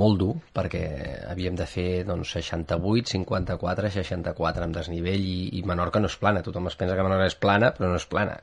molt 0.00 0.18
dur, 0.18 0.32
perquè 0.54 0.82
havíem 1.30 1.54
de 1.58 1.66
fer 1.70 2.02
doncs, 2.08 2.32
68, 2.34 3.12
54, 3.12 3.92
64 4.00 4.66
amb 4.66 4.74
desnivell, 4.74 5.22
i, 5.22 5.38
i 5.60 5.62
Menorca 5.66 6.02
no 6.02 6.10
és 6.10 6.18
plana, 6.18 6.42
tothom 6.42 6.66
es 6.66 6.78
pensa 6.78 6.98
que 6.98 7.06
Menorca 7.06 7.30
és 7.30 7.38
plana, 7.38 7.70
però 7.76 7.92
no 7.92 8.00
és 8.00 8.08
plana. 8.10 8.40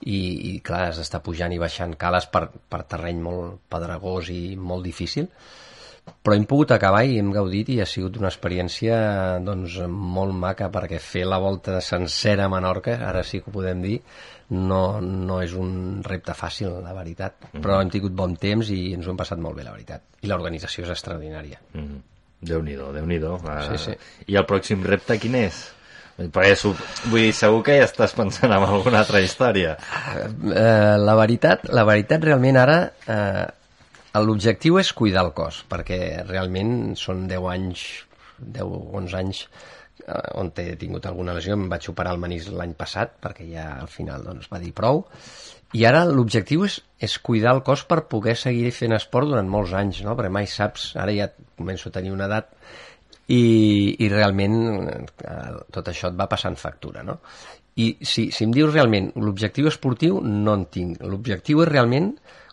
I, 0.00 0.18
i 0.54 0.58
clar, 0.64 0.86
has 0.88 1.02
d'estar 1.02 1.20
pujant 1.26 1.52
i 1.52 1.60
baixant 1.60 1.92
cales 2.00 2.28
per, 2.32 2.46
per 2.70 2.84
terreny 2.88 3.20
molt 3.20 3.58
pedregós 3.68 4.32
i 4.32 4.42
molt 4.56 4.86
difícil, 4.86 5.28
però 6.24 6.38
hem 6.38 6.46
pogut 6.48 6.72
acabar 6.72 7.02
i 7.04 7.18
hem 7.20 7.28
gaudit 7.34 7.68
i 7.74 7.82
ha 7.82 7.86
sigut 7.86 8.16
una 8.16 8.30
experiència 8.32 8.96
doncs, 9.44 9.76
molt 9.88 10.32
maca 10.32 10.70
perquè 10.72 11.02
fer 11.04 11.26
la 11.28 11.40
volta 11.42 11.82
sencera 11.84 12.46
a 12.46 12.52
Menorca, 12.52 12.96
ara 13.10 13.20
sí 13.26 13.42
que 13.42 13.50
ho 13.50 13.56
podem 13.58 13.84
dir, 13.84 13.98
no, 14.50 15.00
no 15.00 15.40
és 15.44 15.54
un 15.58 16.02
repte 16.04 16.34
fàcil, 16.36 16.70
la 16.82 16.94
veritat. 16.96 17.34
Mm 17.40 17.48
-hmm. 17.52 17.64
Però 17.64 17.80
hem 17.80 17.90
tingut 17.90 18.12
bon 18.12 18.36
temps 18.36 18.70
i 18.70 18.92
ens 18.94 19.06
ho 19.06 19.10
hem 19.10 19.16
passat 19.16 19.38
molt 19.38 19.56
bé, 19.56 19.64
la 19.64 19.72
veritat. 19.72 20.02
I 20.22 20.26
l'organització 20.26 20.84
és 20.84 20.90
extraordinària. 20.90 21.58
Mm 21.74 21.80
-hmm. 21.80 22.00
Déu-n'hi-do, 22.40 22.92
déu 22.92 23.06
nhi 23.06 23.18
déu 23.18 23.34
uh, 23.34 23.62
Sí, 23.76 23.78
sí. 23.78 23.92
I 24.26 24.36
el 24.36 24.46
pròxim 24.46 24.84
repte 24.84 25.18
quin 25.18 25.34
és? 25.34 25.74
Perquè 26.18 26.74
vull 27.10 27.20
dir, 27.20 27.32
segur 27.32 27.62
que 27.62 27.76
ja 27.78 27.84
estàs 27.84 28.14
pensant 28.14 28.52
en 28.52 28.62
alguna 28.62 28.98
altra 28.98 29.20
història. 29.20 29.76
Eh, 30.54 30.96
la 30.98 31.14
veritat, 31.14 31.68
la 31.70 31.84
veritat 31.84 32.24
realment 32.24 32.56
ara 32.56 32.92
eh, 33.06 33.46
l'objectiu 34.18 34.78
és 34.78 34.92
cuidar 34.92 35.24
el 35.24 35.32
cos, 35.32 35.64
perquè 35.70 36.26
realment 36.26 36.96
són 36.96 37.28
10 37.28 37.46
anys, 37.52 37.84
10-11 38.40 39.14
anys 39.14 39.44
eh, 39.44 39.77
on 40.40 40.52
he 40.56 40.76
tingut 40.80 41.06
alguna 41.06 41.34
lesió, 41.36 41.54
em 41.56 41.68
vaig 41.70 41.88
operar 41.90 42.14
el 42.16 42.22
manís 42.22 42.48
l'any 42.48 42.74
passat, 42.78 43.18
perquè 43.22 43.46
ja 43.50 43.68
al 43.80 43.90
final 43.92 44.24
doncs, 44.24 44.48
va 44.52 44.60
dir 44.62 44.72
prou, 44.76 45.04
i 45.76 45.84
ara 45.84 46.04
l'objectiu 46.08 46.64
és, 46.64 46.78
és 46.98 47.18
cuidar 47.20 47.52
el 47.56 47.62
cos 47.66 47.84
per 47.88 48.06
poder 48.08 48.36
seguir 48.40 48.70
fent 48.72 48.96
esport 48.96 49.28
durant 49.28 49.48
molts 49.52 49.74
anys, 49.76 50.00
no? 50.06 50.16
perquè 50.16 50.32
mai 50.32 50.48
saps, 50.48 50.94
ara 50.96 51.12
ja 51.12 51.28
començo 51.58 51.90
a 51.90 51.96
tenir 51.98 52.14
una 52.14 52.28
edat 52.30 52.54
i, 53.28 53.42
i 54.00 54.08
realment 54.08 54.56
eh, 54.88 55.52
tot 55.74 55.90
això 55.92 56.08
et 56.08 56.16
va 56.16 56.28
passant 56.30 56.56
factura, 56.56 57.04
no? 57.04 57.18
I 57.78 57.92
si, 58.00 58.30
si 58.34 58.46
em 58.46 58.52
dius 58.54 58.72
realment 58.72 59.12
l'objectiu 59.20 59.68
esportiu, 59.70 60.18
no 60.24 60.56
en 60.58 60.64
tinc. 60.72 61.04
L'objectiu 61.04 61.60
és 61.62 61.68
realment 61.68 62.08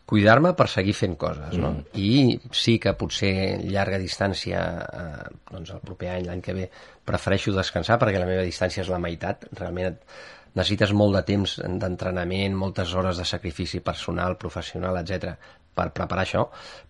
cuidar-me 0.06 0.54
per 0.58 0.68
seguir 0.70 0.94
fent 0.94 1.16
coses, 1.18 1.58
no? 1.58 1.72
Mm. 1.74 1.86
I 1.98 2.54
sí 2.54 2.78
que 2.82 2.94
potser 2.98 3.34
llarga 3.64 4.00
distància, 4.02 4.62
eh, 4.86 5.34
doncs 5.52 5.74
el 5.74 5.84
proper 5.86 6.14
any, 6.14 6.30
l'any 6.30 6.46
que 6.46 6.56
ve, 6.58 6.70
prefereixo 7.06 7.56
descansar 7.56 7.98
perquè 8.02 8.22
la 8.22 8.30
meva 8.30 8.46
distància 8.46 8.86
és 8.86 8.94
la 8.94 9.02
meitat. 9.02 9.48
Realment 9.58 9.92
et, 9.92 10.18
necessites 10.56 10.94
molt 10.96 11.18
de 11.18 11.26
temps 11.28 11.58
d'entrenament, 11.66 12.56
moltes 12.56 12.94
hores 12.96 13.18
de 13.20 13.26
sacrifici 13.28 13.82
personal, 13.84 14.38
professional, 14.40 15.02
etc 15.02 15.36
per 15.76 15.92
preparar 15.96 16.24
això, 16.24 16.46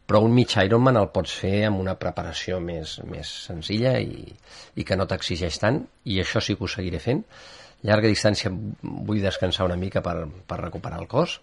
però 0.05 0.21
un 0.23 0.33
mig 0.35 0.53
Ironman 0.61 0.99
el 0.99 1.09
pots 1.13 1.33
fer 1.41 1.65
amb 1.69 1.81
una 1.81 1.97
preparació 2.01 2.59
més, 2.61 2.99
més 3.09 3.31
senzilla 3.47 3.97
i, 3.99 4.27
i 4.77 4.85
que 4.85 4.97
no 4.99 5.07
t'exigeix 5.09 5.57
tant, 5.61 5.81
i 6.05 6.19
això 6.21 6.43
sí 6.43 6.55
que 6.55 6.67
ho 6.67 6.71
seguiré 6.71 7.01
fent. 7.01 7.23
Llarga 7.85 8.09
distància 8.09 8.51
vull 8.51 9.21
descansar 9.21 9.65
una 9.67 9.77
mica 9.77 10.01
per, 10.05 10.15
per 10.47 10.61
recuperar 10.61 11.01
el 11.01 11.09
cos, 11.09 11.39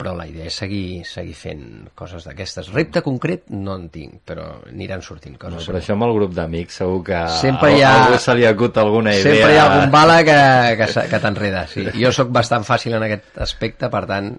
però 0.00 0.14
la 0.16 0.24
idea 0.26 0.46
és 0.48 0.56
seguir, 0.56 1.02
seguir 1.04 1.34
fent 1.36 1.62
coses 1.94 2.24
d'aquestes. 2.24 2.70
Repte 2.72 3.02
concret 3.04 3.50
no 3.52 3.74
en 3.76 3.86
tinc, 3.92 4.22
però 4.24 4.46
aniran 4.70 5.02
sortint 5.04 5.36
No, 5.36 5.42
coses. 5.44 5.68
però 5.68 5.76
això 5.82 5.92
amb 5.98 6.06
el 6.08 6.14
grup 6.16 6.32
d'amics 6.38 6.80
segur 6.80 7.02
que 7.04 7.20
Sempre 7.36 7.74
hi 7.76 7.82
ha- 7.84 7.92
a 7.92 8.06
algú 8.06 8.18
se 8.24 8.34
li 8.40 8.46
acut 8.48 8.80
alguna 8.80 9.12
idea. 9.14 9.22
Sempre 9.28 9.52
hi 9.54 9.58
ha 9.60 9.68
algun 9.68 9.92
bala 9.92 10.18
que, 10.24 10.38
que, 10.80 11.08
que 11.12 11.20
t'enreda. 11.26 11.66
Sí. 11.68 11.84
Jo 12.00 12.10
sóc 12.16 12.32
bastant 12.32 12.64
fàcil 12.64 12.96
en 12.96 13.04
aquest 13.10 13.36
aspecte, 13.44 13.90
per 13.92 14.06
tant, 14.08 14.32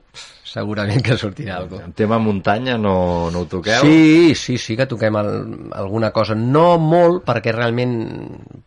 segurament 0.52 1.02
que 1.06 1.16
sortirà 1.20 1.58
alguna 1.62 1.86
El 1.88 1.94
tema 1.98 2.18
muntanya 2.20 2.78
no, 2.78 3.30
no 3.32 3.44
ho 3.44 3.48
toqueu? 3.50 3.86
Sí, 3.86 4.36
sí, 4.36 4.58
sí 4.60 4.76
que 4.80 4.88
toquem 4.90 5.18
el, 5.22 5.30
alguna 5.78 6.12
cosa. 6.16 6.36
No 6.36 6.76
molt, 6.82 7.24
perquè 7.28 7.54
realment 7.56 7.96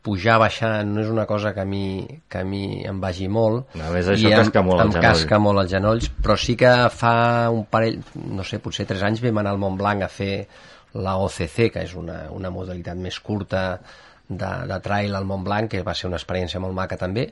pujar, 0.04 0.38
baixar 0.42 0.72
no 0.88 1.02
és 1.04 1.10
una 1.12 1.26
cosa 1.28 1.52
que 1.56 1.64
a 1.64 1.68
mi, 1.68 2.04
que 2.28 2.40
a 2.40 2.46
mi 2.48 2.82
em 2.88 3.00
vagi 3.02 3.28
molt. 3.28 3.74
A 3.76 3.90
més, 3.92 4.08
això 4.08 4.30
I 4.30 4.32
em, 4.32 4.38
casca 4.44 4.64
molt 4.64 4.80
al 4.80 4.88
em 4.88 4.96
genoll. 4.96 5.08
casca 5.10 5.40
molt 5.42 5.64
els 5.64 5.74
genolls, 5.76 6.08
però 6.24 6.38
sí 6.40 6.56
que 6.60 6.72
fa 6.94 7.14
un 7.52 7.66
parell, 7.70 8.00
no 8.32 8.46
sé, 8.48 8.62
potser 8.64 8.88
tres 8.88 9.04
anys 9.04 9.22
vam 9.24 9.44
anar 9.44 9.54
al 9.54 9.62
Montblanc 9.62 10.06
a 10.06 10.10
fer 10.12 10.32
la 11.04 11.18
OCC, 11.20 11.70
que 11.74 11.84
és 11.84 11.94
una, 11.98 12.24
una 12.32 12.52
modalitat 12.54 12.96
més 12.96 13.18
curta 13.20 13.64
de, 14.28 14.52
de 14.70 14.80
trail 14.80 15.14
al 15.14 15.26
Montblanc, 15.28 15.72
que 15.72 15.82
va 15.86 15.94
ser 15.94 16.08
una 16.08 16.20
experiència 16.20 16.62
molt 16.62 16.76
maca 16.76 16.96
també, 17.00 17.28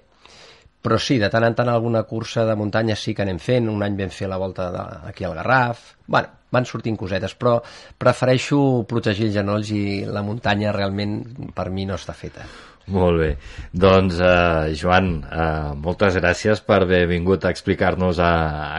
però 0.82 0.98
sí, 0.98 1.18
de 1.22 1.30
tant 1.30 1.46
en 1.46 1.54
tant 1.54 1.70
alguna 1.70 2.02
cursa 2.10 2.44
de 2.48 2.56
muntanya 2.58 2.96
sí 2.98 3.14
que 3.14 3.22
anem 3.22 3.38
fent, 3.38 3.70
un 3.70 3.84
any 3.86 3.96
vam 3.98 4.10
fer 4.10 4.28
la 4.30 4.40
volta 4.42 4.70
de, 4.74 4.82
aquí 5.08 5.24
al 5.24 5.36
Garraf, 5.38 5.92
bueno, 6.06 6.42
van 6.52 6.66
sortint 6.68 6.98
cosetes, 6.98 7.36
però 7.38 7.56
prefereixo 7.98 8.58
protegir 8.90 9.30
els 9.30 9.38
genolls 9.38 9.70
i 9.72 10.02
la 10.04 10.24
muntanya 10.26 10.74
realment 10.74 11.22
per 11.54 11.70
mi 11.70 11.86
no 11.88 11.96
està 11.96 12.16
feta. 12.18 12.44
Molt 12.92 13.20
bé. 13.20 13.28
Doncs, 13.72 14.18
eh, 14.18 14.74
Joan, 14.74 15.12
eh, 15.22 15.72
moltes 15.78 16.18
gràcies 16.18 16.64
per 16.66 16.80
haver 16.82 17.06
vingut 17.06 17.44
a 17.44 17.52
explicar-nos 17.54 18.18
eh, 18.18 18.32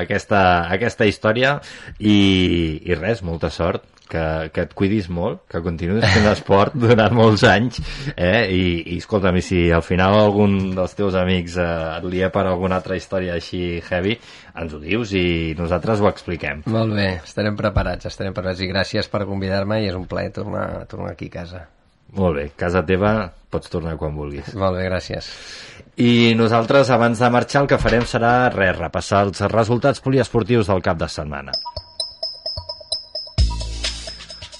aquesta, 0.03 0.67
aquesta 0.75 1.07
història 1.07 1.55
i, 1.99 2.81
i 2.83 2.99
res, 2.99 3.23
molta 3.23 3.49
sort, 3.49 3.87
que, 4.13 4.23
que 4.53 4.65
et 4.67 4.73
cuidis 4.77 5.09
molt, 5.09 5.41
que 5.49 5.61
continuïs 5.65 6.05
fent 6.13 6.29
esport 6.31 6.77
durant 6.85 7.15
molts 7.17 7.45
anys 7.49 7.81
eh? 8.13 8.45
I, 8.53 8.63
i 8.93 8.99
escolta'm, 9.01 9.39
i 9.39 9.45
si 9.45 9.65
al 9.73 9.83
final 9.85 10.17
algun 10.19 10.73
dels 10.77 10.95
teus 10.97 11.17
amics 11.19 11.57
eh, 11.61 11.67
et 11.97 12.09
lia 12.13 12.29
per 12.33 12.45
alguna 12.47 12.79
altra 12.81 12.97
història 12.99 13.37
així 13.37 13.81
heavy, 13.81 14.17
ens 14.61 14.73
ho 14.73 14.81
dius 14.81 15.13
i 15.17 15.25
nosaltres 15.57 16.03
ho 16.03 16.09
expliquem. 16.11 16.63
Molt 16.73 16.93
bé, 16.97 17.09
estarem 17.23 17.57
preparats, 17.59 18.09
estarem 18.11 18.35
preparats 18.35 18.61
i 18.61 18.69
gràcies 18.69 19.09
per 19.09 19.25
convidar-me 19.29 19.81
i 19.83 19.89
és 19.89 19.97
un 19.97 20.05
plaer 20.09 20.33
tornar, 20.35 20.67
tornar 20.91 21.13
aquí 21.13 21.31
a 21.33 21.37
casa. 21.41 21.65
Molt 22.13 22.37
bé, 22.37 22.49
casa 22.57 22.83
teva 22.85 23.13
pots 23.53 23.71
tornar 23.73 23.95
quan 23.97 24.13
vulguis. 24.17 24.53
Molt 24.57 24.77
bé, 24.77 24.85
gràcies. 24.85 25.29
I 25.97 26.33
nosaltres, 26.37 26.89
abans 26.93 27.21
de 27.21 27.29
marxar, 27.33 27.63
el 27.63 27.69
que 27.69 27.81
farem 27.81 28.05
serà 28.09 28.33
res, 28.53 28.77
repassar 28.77 29.25
els 29.27 29.41
resultats 29.53 30.01
poliesportius 30.01 30.69
del 30.69 30.85
cap 30.85 31.01
de 31.01 31.09
setmana. 31.09 31.53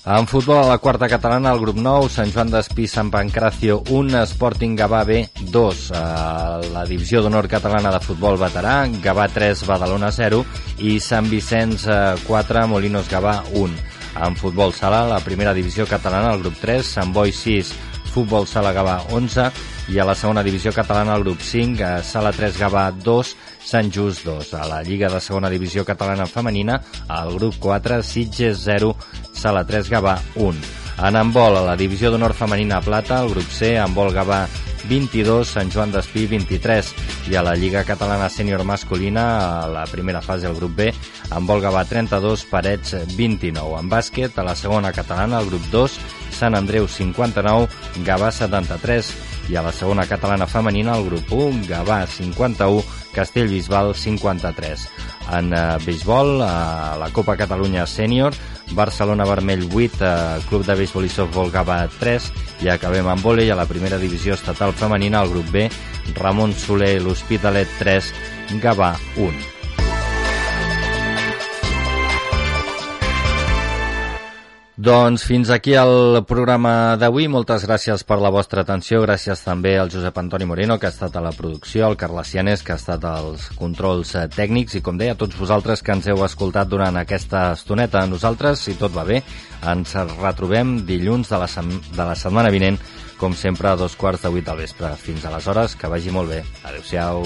En 0.06 0.28
futbol, 0.28 0.58
a 0.58 0.68
la 0.68 0.80
quarta 0.80 1.08
catalana, 1.08 1.54
el 1.56 1.62
grup 1.62 1.78
9, 1.80 2.10
Sant 2.12 2.32
Joan 2.34 2.50
d'Espí, 2.52 2.90
Sant 2.92 3.08
Pancracio, 3.08 3.78
1, 3.88 4.18
Sporting 4.34 4.76
Gavà 4.76 5.06
B, 5.08 5.22
2. 5.48 5.84
A 5.96 6.60
la 6.74 6.84
divisió 6.90 7.22
d'honor 7.24 7.48
catalana 7.48 7.94
de 7.94 8.02
futbol 8.04 8.36
veterà, 8.42 8.82
Gavà 9.00 9.30
3, 9.32 9.64
Badalona 9.64 10.12
0 10.12 10.42
i 10.84 10.98
Sant 11.00 11.32
Vicenç 11.32 11.88
eh, 11.88 12.20
4, 12.28 12.66
Molinos 12.68 13.08
Gavà 13.08 13.38
1. 13.56 13.80
En 14.28 14.36
futbol 14.36 14.76
sala, 14.76 15.06
la 15.08 15.24
primera 15.24 15.56
divisió 15.56 15.88
catalana, 15.88 16.36
el 16.36 16.44
grup 16.44 16.60
3, 16.60 16.84
Sant 17.00 17.16
Boi 17.16 17.32
6, 17.32 17.72
Futbol 18.14 18.46
Sala 18.46 18.74
Gavà 18.76 19.00
11 19.10 19.48
i 19.90 19.98
a 19.98 20.06
la 20.06 20.14
segona 20.14 20.44
divisió 20.46 20.72
catalana 20.76 21.16
el 21.18 21.24
grup 21.26 21.42
5, 21.42 21.82
a 21.82 22.04
Sala 22.06 22.30
3 22.36 22.60
Gavà 22.62 22.84
2, 22.94 23.32
Sant 23.66 23.92
Just 23.92 24.26
2. 24.26 24.54
A 24.60 24.68
la 24.68 24.82
Lliga 24.84 25.10
de 25.10 25.22
segona 25.24 25.50
divisió 25.50 25.86
catalana 25.86 26.28
femenina, 26.28 26.82
el 27.10 27.34
grup 27.38 27.56
4, 27.60 28.02
Sitges 28.04 28.64
0, 28.66 28.96
Sala 29.34 29.66
3 29.66 29.90
Gavà 29.90 30.18
1. 30.36 30.54
En 31.08 31.16
handbol, 31.18 31.58
a 31.58 31.66
la 31.66 31.78
divisió 31.80 32.12
d'honor 32.12 32.36
femenina 32.38 32.82
plata, 32.82 33.24
el 33.24 33.34
grup 33.34 33.50
C, 33.50 33.74
handbol 33.82 34.14
Gavà 34.14 34.44
22, 34.90 35.48
Sant 35.48 35.72
Joan 35.72 35.94
d'Espí 35.94 36.26
23 36.28 36.92
i 37.32 37.38
a 37.40 37.44
la 37.46 37.56
Lliga 37.56 37.86
Catalana 37.88 38.30
Sènior 38.30 38.66
Masculina, 38.68 39.24
a 39.64 39.68
la 39.72 39.86
primera 39.90 40.22
fase 40.22 40.48
del 40.48 40.58
grup 40.60 40.76
B, 40.78 40.90
vol 41.48 41.64
Gavà 41.64 41.86
32, 41.90 42.46
Parets 42.52 42.98
29. 43.16 43.80
En 43.80 43.90
bàsquet, 43.90 44.38
a 44.38 44.46
la 44.46 44.56
segona 44.60 44.94
catalana, 44.94 45.40
el 45.40 45.50
grup 45.50 45.70
2, 45.72 46.00
Sant 46.36 46.56
Andreu 46.60 46.88
59, 46.88 47.70
Gavà 48.06 48.32
73 48.32 49.33
i 49.50 49.56
a 49.56 49.64
la 49.66 49.72
segona 49.76 50.06
catalana 50.08 50.48
femenina, 50.48 50.98
el 50.98 51.10
grup 51.10 51.32
1, 51.34 51.66
Gavà 51.68 52.04
51, 52.08 52.84
Castellbisbal 53.14 53.94
53. 53.96 54.86
En 55.38 55.54
eh, 55.54 55.62
béisbol, 55.86 56.42
a 56.42 56.96
la 57.00 57.10
Copa 57.16 57.38
Catalunya 57.40 57.86
Sènior, 57.88 58.36
Barcelona 58.72 59.26
Vermell 59.26 59.68
8, 59.72 60.02
eh, 60.02 60.44
Club 60.50 60.66
de 60.68 60.78
Béisbol 60.80 61.08
i 61.08 61.12
Softball 61.12 61.52
Gava 61.52 61.82
3 62.00 62.30
i 62.64 62.72
acabem 62.72 63.08
amb 63.08 63.26
vòlei 63.26 63.52
a 63.52 63.60
la 63.60 63.68
primera 63.70 64.00
divisió 64.02 64.38
estatal 64.38 64.74
femenina, 64.74 65.22
al 65.22 65.34
grup 65.34 65.52
B, 65.52 65.68
Ramon 66.16 66.54
Soler, 66.54 66.96
l'Hospitalet 67.02 67.80
3, 67.80 68.14
Gavà 68.64 68.96
1. 69.18 69.63
Doncs 74.84 75.24
fins 75.24 75.48
aquí 75.48 75.78
el 75.80 76.26
programa 76.28 76.98
d'avui. 77.00 77.30
Moltes 77.32 77.64
gràcies 77.64 78.02
per 78.04 78.18
la 78.20 78.32
vostra 78.36 78.66
atenció. 78.66 79.00
Gràcies 79.06 79.40
també 79.46 79.78
al 79.80 79.88
Josep 79.94 80.18
Antoni 80.20 80.44
Moreno, 80.50 80.76
que 80.76 80.90
ha 80.90 80.92
estat 80.92 81.16
a 81.16 81.22
la 81.24 81.32
producció, 81.32 81.86
al 81.88 81.96
Carles 81.96 82.34
Cianes, 82.34 82.66
que 82.68 82.74
ha 82.74 82.80
estat 82.82 83.08
als 83.08 83.46
controls 83.56 84.12
eh, 84.20 84.26
tècnics, 84.28 84.76
i 84.76 84.84
com 84.84 85.00
deia, 85.00 85.16
a 85.16 85.22
tots 85.22 85.40
vosaltres 85.40 85.80
que 85.80 85.96
ens 85.96 86.12
heu 86.12 86.26
escoltat 86.28 86.68
durant 86.68 87.00
aquesta 87.00 87.46
estoneta. 87.54 88.04
Nosaltres, 88.12 88.68
si 88.68 88.76
tot 88.76 88.92
va 88.92 89.08
bé, 89.08 89.24
ens 89.64 89.96
retrobem 90.18 90.82
dilluns 90.84 91.32
de 91.32 91.40
la, 91.40 91.48
de 91.48 92.04
la 92.04 92.20
setmana 92.20 92.52
vinent, 92.52 92.82
com 93.24 93.40
sempre, 93.40 93.72
a 93.72 93.80
dos 93.80 93.96
quarts 93.96 94.28
de 94.28 94.36
vuit 94.36 94.52
del 94.52 94.66
vespre. 94.66 94.92
Fins 95.00 95.24
aleshores, 95.32 95.80
que 95.80 95.96
vagi 95.96 96.12
molt 96.12 96.36
bé. 96.36 96.44
Adéu-siau. 96.68 97.24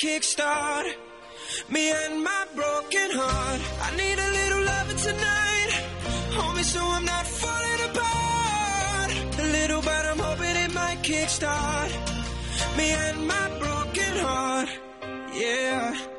kickstart 0.00 0.86
me 1.68 1.90
and 1.90 2.24
my 2.24 2.46
broken 2.54 3.10
heart. 3.12 3.60
I 3.86 3.90
need 4.00 4.18
a 4.18 4.30
little 4.38 4.62
loving 4.72 4.96
tonight, 4.96 5.70
homie, 6.36 6.64
so 6.64 6.80
I'm 6.80 7.04
not 7.04 7.26
falling 7.26 7.80
apart. 7.90 9.10
A 9.40 9.46
little, 9.58 9.82
but 9.82 10.02
I'm 10.10 10.18
hoping 10.18 10.56
it 10.64 10.72
might 10.72 11.00
kickstart 11.02 11.90
me 12.78 12.88
and 13.06 13.26
my 13.26 13.46
broken 13.58 14.16
heart. 14.24 14.70
Yeah. 15.34 16.09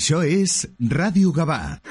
Això 0.00 0.24
es 0.24 0.72
Radio 0.78 1.28
Gabá. 1.30 1.82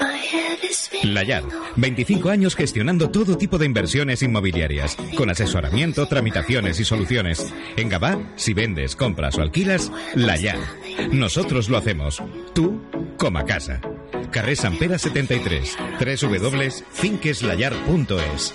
La 1.04 1.22
Yar, 1.22 1.44
25 1.76 2.28
años 2.28 2.56
gestionando 2.56 3.12
todo 3.12 3.38
tipo 3.38 3.56
de 3.56 3.66
inversiones 3.66 4.24
inmobiliarias, 4.24 4.96
con 5.16 5.30
asesoramiento, 5.30 6.06
tramitaciones 6.06 6.80
y 6.80 6.84
soluciones. 6.84 7.54
En 7.76 7.88
Gabá, 7.88 8.18
si 8.34 8.52
vendes, 8.52 8.96
compras 8.96 9.38
o 9.38 9.42
alquilas, 9.42 9.92
La 10.16 10.36
Yar. 10.36 10.58
Nosotros 11.12 11.68
lo 11.68 11.78
hacemos. 11.78 12.20
Tú, 12.52 12.82
como 13.16 13.38
a 13.38 13.44
casa. 13.44 13.80
Carrer 14.32 14.56
Sant 14.56 14.76
Pere 14.76 14.98
73, 14.98 15.76
www.finqueslayar.es. 16.00 18.54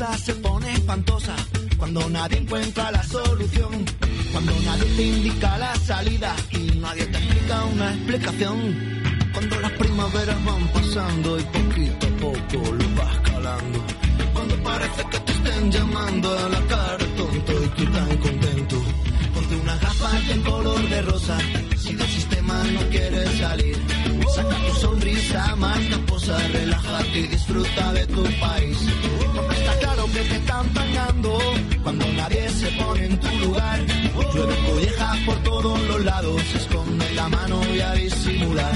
Se 0.00 0.34
pone 0.36 0.72
espantosa, 0.72 1.36
cuando 1.76 2.08
nadie 2.08 2.38
encuentra 2.38 2.90
la 2.90 3.02
solución, 3.02 3.84
cuando 4.32 4.52
nadie 4.64 4.84
te 4.96 5.02
indica 5.02 5.58
la 5.58 5.74
salida 5.76 6.34
y 6.52 6.78
nadie 6.78 7.04
te 7.04 7.18
explica 7.18 7.64
una 7.64 7.92
explicación, 7.92 8.56
cuando 9.34 9.60
las 9.60 9.72
primaveras 9.72 10.44
van 10.44 10.68
pasando 10.68 11.38
y 11.38 11.42
poquito 11.42 12.06
a 12.06 12.10
poco 12.16 12.72
lo 12.72 12.94
vas 12.96 13.18
calando, 13.30 13.78
cuando 14.32 14.62
parece 14.62 15.04
que 15.10 15.18
te 15.20 15.32
estén 15.32 15.70
llamando 15.70 16.38
a 16.38 16.48
la 16.48 16.60
cara 16.60 17.04
tonto 17.16 17.64
y 17.64 17.68
tú 17.68 17.84
tan 17.92 18.16
contento, 18.16 18.76
ponte 19.34 19.54
unas 19.56 19.80
gafas 19.82 20.30
en 20.30 20.42
color 20.42 20.88
de 20.88 21.02
rosa, 21.02 21.38
si 21.76 21.94
del 21.94 22.08
sistema 22.08 22.64
no 22.72 22.88
quieres 22.88 23.38
salir, 23.38 23.76
saca 24.34 24.56
tu 24.66 24.74
sonrisa 24.80 25.56
más 25.56 25.78
caposa, 25.90 26.38
relájate 26.48 27.18
y 27.18 27.26
disfruta 27.28 27.92
de 27.92 28.06
tu 28.06 28.22
país. 28.40 28.78
Que 30.12 30.22
te 30.22 30.36
están 30.36 30.68
pagando 30.70 31.38
cuando 31.84 32.04
nadie 32.14 32.48
se 32.48 32.66
pone 32.72 33.04
en 33.04 33.20
tu 33.20 33.28
lugar. 33.38 33.78
Llueve 34.34 34.56
collejas 34.66 35.18
por 35.24 35.36
todos 35.44 35.80
los 35.82 36.04
lados, 36.04 36.42
esconde 36.56 37.14
la 37.14 37.28
mano 37.28 37.60
y 37.72 37.80
a 37.80 37.92
disimular. 37.92 38.72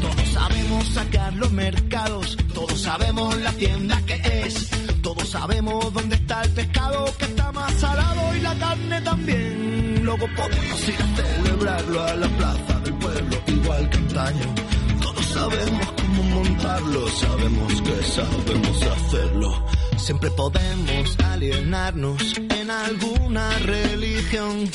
Todos 0.00 0.28
sabemos 0.32 0.88
sacar 0.88 1.34
los 1.34 1.50
mercados, 1.50 2.36
todos 2.54 2.80
sabemos 2.80 3.36
la 3.38 3.52
tienda 3.52 4.00
que 4.06 4.14
es, 4.44 4.70
todos 5.02 5.28
sabemos 5.28 5.92
dónde 5.92 6.14
está 6.14 6.42
el 6.42 6.50
pescado 6.50 7.04
que 7.18 7.24
está 7.24 7.50
más 7.50 7.72
salado 7.74 8.36
y 8.36 8.40
la 8.40 8.54
carne 8.54 9.00
también. 9.00 10.04
Luego 10.04 10.26
podemos 10.36 10.88
ir 10.88 10.96
a 11.02 11.16
celebrarlo 11.16 12.04
a 12.04 12.14
la 12.14 12.28
plaza 12.28 12.80
del 12.84 12.94
pueblo, 12.94 13.36
igual 13.48 13.90
que 13.90 13.96
antaño. 13.96 14.54
Todos 15.02 15.24
sabemos 15.26 15.92
cómo 15.96 16.22
montarlo, 16.22 17.08
sabemos 17.08 17.82
que 17.82 18.02
sabemos 18.04 18.82
hacerlo. 18.82 19.64
Siempre 19.98 20.30
podemos 20.30 21.18
alienarnos 21.18 22.22
en 22.36 22.70
alguna 22.70 23.58
religión 23.58 24.68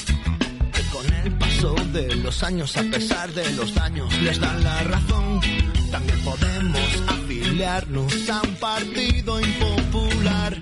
que 0.74 0.82
con 0.92 1.14
el 1.14 1.32
paso 1.38 1.76
de 1.92 2.16
los 2.18 2.44
años, 2.44 2.78
a 2.78 2.84
pesar 2.84 3.34
de 3.34 3.50
los 3.54 3.74
daños, 3.74 4.14
les 4.22 4.40
dan 4.40 4.64
la 4.64 4.84
razón. 4.84 5.42
También 5.92 6.20
podemos 6.22 7.04
afiliarnos 7.08 8.30
a 8.30 8.42
un 8.42 8.56
partido 8.56 9.40
impopular 9.40 10.56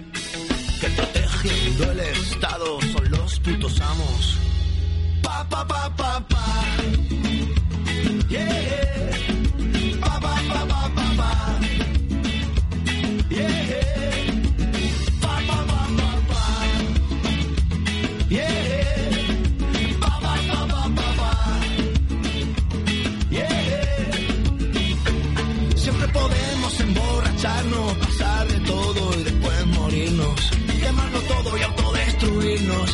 que 0.79 0.87
protegiendo 0.89 1.91
el 1.91 1.99
Estado 1.99 2.79
son 2.93 3.11
los 3.11 3.39
putos 3.39 3.81
amos. 3.81 4.37
Pa, 5.21 5.47
pa, 5.49 5.67
pa, 5.67 5.95
pa. 5.95 6.21
Yeah. 8.31 8.90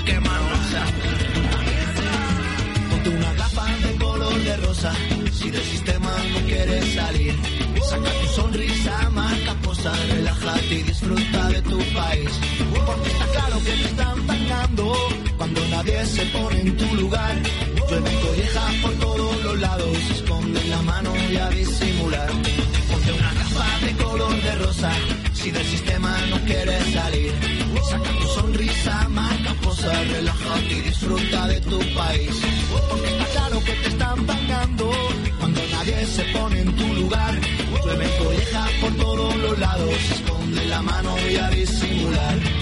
Quemarnos. 0.03 0.59
Ponte 2.89 3.09
una 3.09 3.33
gafa 3.33 3.65
de 3.65 3.95
color 3.97 4.39
de 4.39 4.57
rosa, 4.57 4.93
si 5.31 5.49
del 5.49 5.63
sistema 5.63 6.11
no 6.33 6.39
quieres 6.47 6.93
salir. 6.93 7.35
Saca 7.89 8.11
tu 8.21 8.27
sonrisa 8.27 9.09
más 9.11 9.39
caposa, 9.41 9.93
relájate 10.09 10.75
y 10.75 10.83
disfruta 10.83 11.49
de 11.49 11.61
tu 11.61 11.77
país. 11.77 12.31
Porque 12.85 13.09
está 13.09 13.25
claro 13.27 13.57
que 13.63 13.71
te 13.71 13.85
están 13.85 14.27
pagando 14.27 14.93
cuando 15.37 15.67
nadie 15.69 16.05
se 16.05 16.25
pone 16.27 16.61
en 16.61 16.77
tu 16.77 16.95
lugar. 16.95 17.35
Llueve 17.89 18.11
collejas 18.21 18.73
por 18.81 18.93
todos 18.95 19.43
los 19.43 19.59
lados, 19.59 19.97
se 20.07 20.13
esconde 20.13 20.63
la 20.65 20.81
mano 20.81 21.13
y 21.31 21.35
a 21.37 21.49
disimular. 21.49 22.29
Ponte 22.91 23.11
una 23.13 23.33
gafa 23.33 23.85
de 23.85 23.91
color 24.03 24.41
de 24.41 24.55
rosa, 24.55 24.91
si 25.33 25.51
del 25.51 25.65
sistema 25.65 26.17
no 26.29 26.37
quieres 26.45 26.93
salir. 26.93 27.46
Caposa, 29.87 30.03
relájate 30.03 30.73
y 30.73 30.81
disfruta 30.81 31.47
de 31.47 31.61
tu 31.61 31.79
país. 31.95 32.41
Porque 32.89 33.07
está 33.07 33.25
claro 33.25 33.59
que 33.63 33.71
te 33.73 33.87
están 33.87 34.25
pagando 34.25 34.91
cuando 35.39 35.61
nadie 35.71 36.05
se 36.05 36.23
pone 36.33 36.59
en 36.61 36.75
tu 36.75 36.93
lugar. 36.93 37.39
Llueve 37.83 38.17
collejas 38.17 38.71
por 38.81 38.95
todos 38.95 39.35
los 39.37 39.59
lados, 39.59 39.93
esconde 40.11 40.65
la 40.65 40.81
mano 40.81 41.15
y 41.31 41.35
a 41.37 41.49
disimular. 41.49 42.56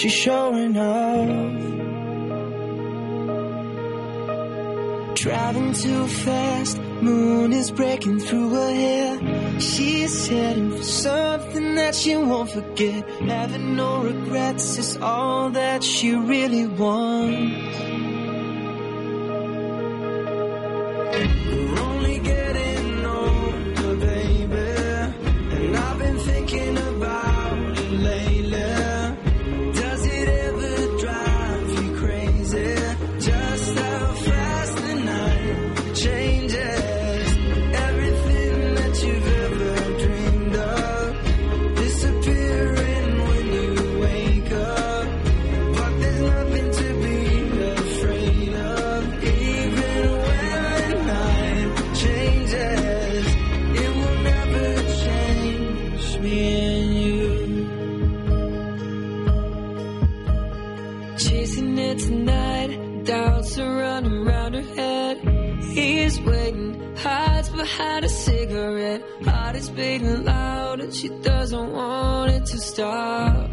She's 0.00 0.12
showing 0.14 0.76
off. 0.78 1.60
Driving 5.14 5.72
too 5.74 6.06
fast, 6.06 6.78
moon 7.02 7.52
is 7.52 7.70
breaking 7.70 8.20
through 8.20 8.48
her 8.54 8.74
hair. 8.74 9.60
She's 9.60 10.26
heading 10.26 10.70
for 10.70 10.82
something 10.82 11.74
that 11.74 11.94
she 11.94 12.16
won't 12.16 12.50
forget. 12.50 13.06
Having 13.28 13.76
no 13.76 14.02
regrets 14.02 14.78
is 14.78 14.96
all 14.96 15.50
that 15.50 15.84
she 15.84 16.14
really 16.14 16.66
wants. 16.66 17.89
big 69.70 70.02
loud, 70.02 70.80
and 70.80 70.94
she 70.94 71.08
doesn't 71.08 71.72
want 71.72 72.32
it 72.32 72.46
to 72.46 72.58
stop. 72.58 73.50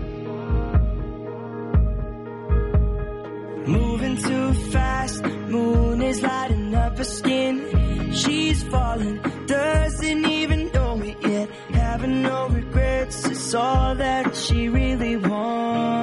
Moving 3.67 4.17
too 4.17 4.53
fast, 4.71 5.23
moon 5.23 6.01
is 6.01 6.21
lighting 6.21 6.73
up 6.73 6.97
her 6.97 7.03
skin. 7.03 8.11
She's 8.13 8.63
falling, 8.63 9.19
doesn't 9.45 10.25
even 10.25 10.71
know 10.71 11.01
it 11.01 11.17
yet. 11.21 11.49
Having 11.71 12.23
no 12.23 12.47
regrets, 12.47 13.25
it's 13.27 13.53
all 13.53 13.95
that 13.95 14.35
she 14.35 14.69
really 14.69 15.17
wants. 15.17 15.96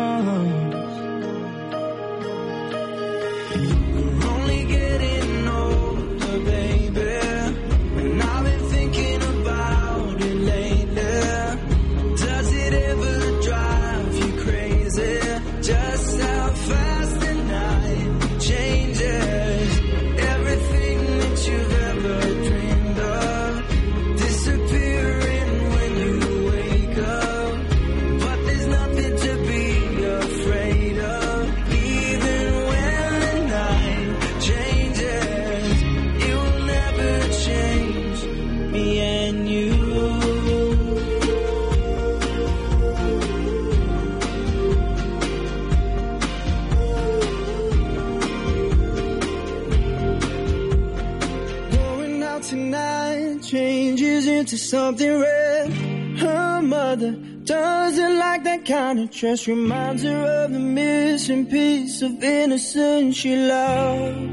just 59.24 59.46
reminds 59.46 60.02
her 60.02 60.44
of 60.44 60.52
the 60.52 60.58
missing 60.58 61.46
piece 61.46 62.02
of 62.02 62.22
innocence 62.22 63.16
she 63.16 63.34
lost. 63.34 64.23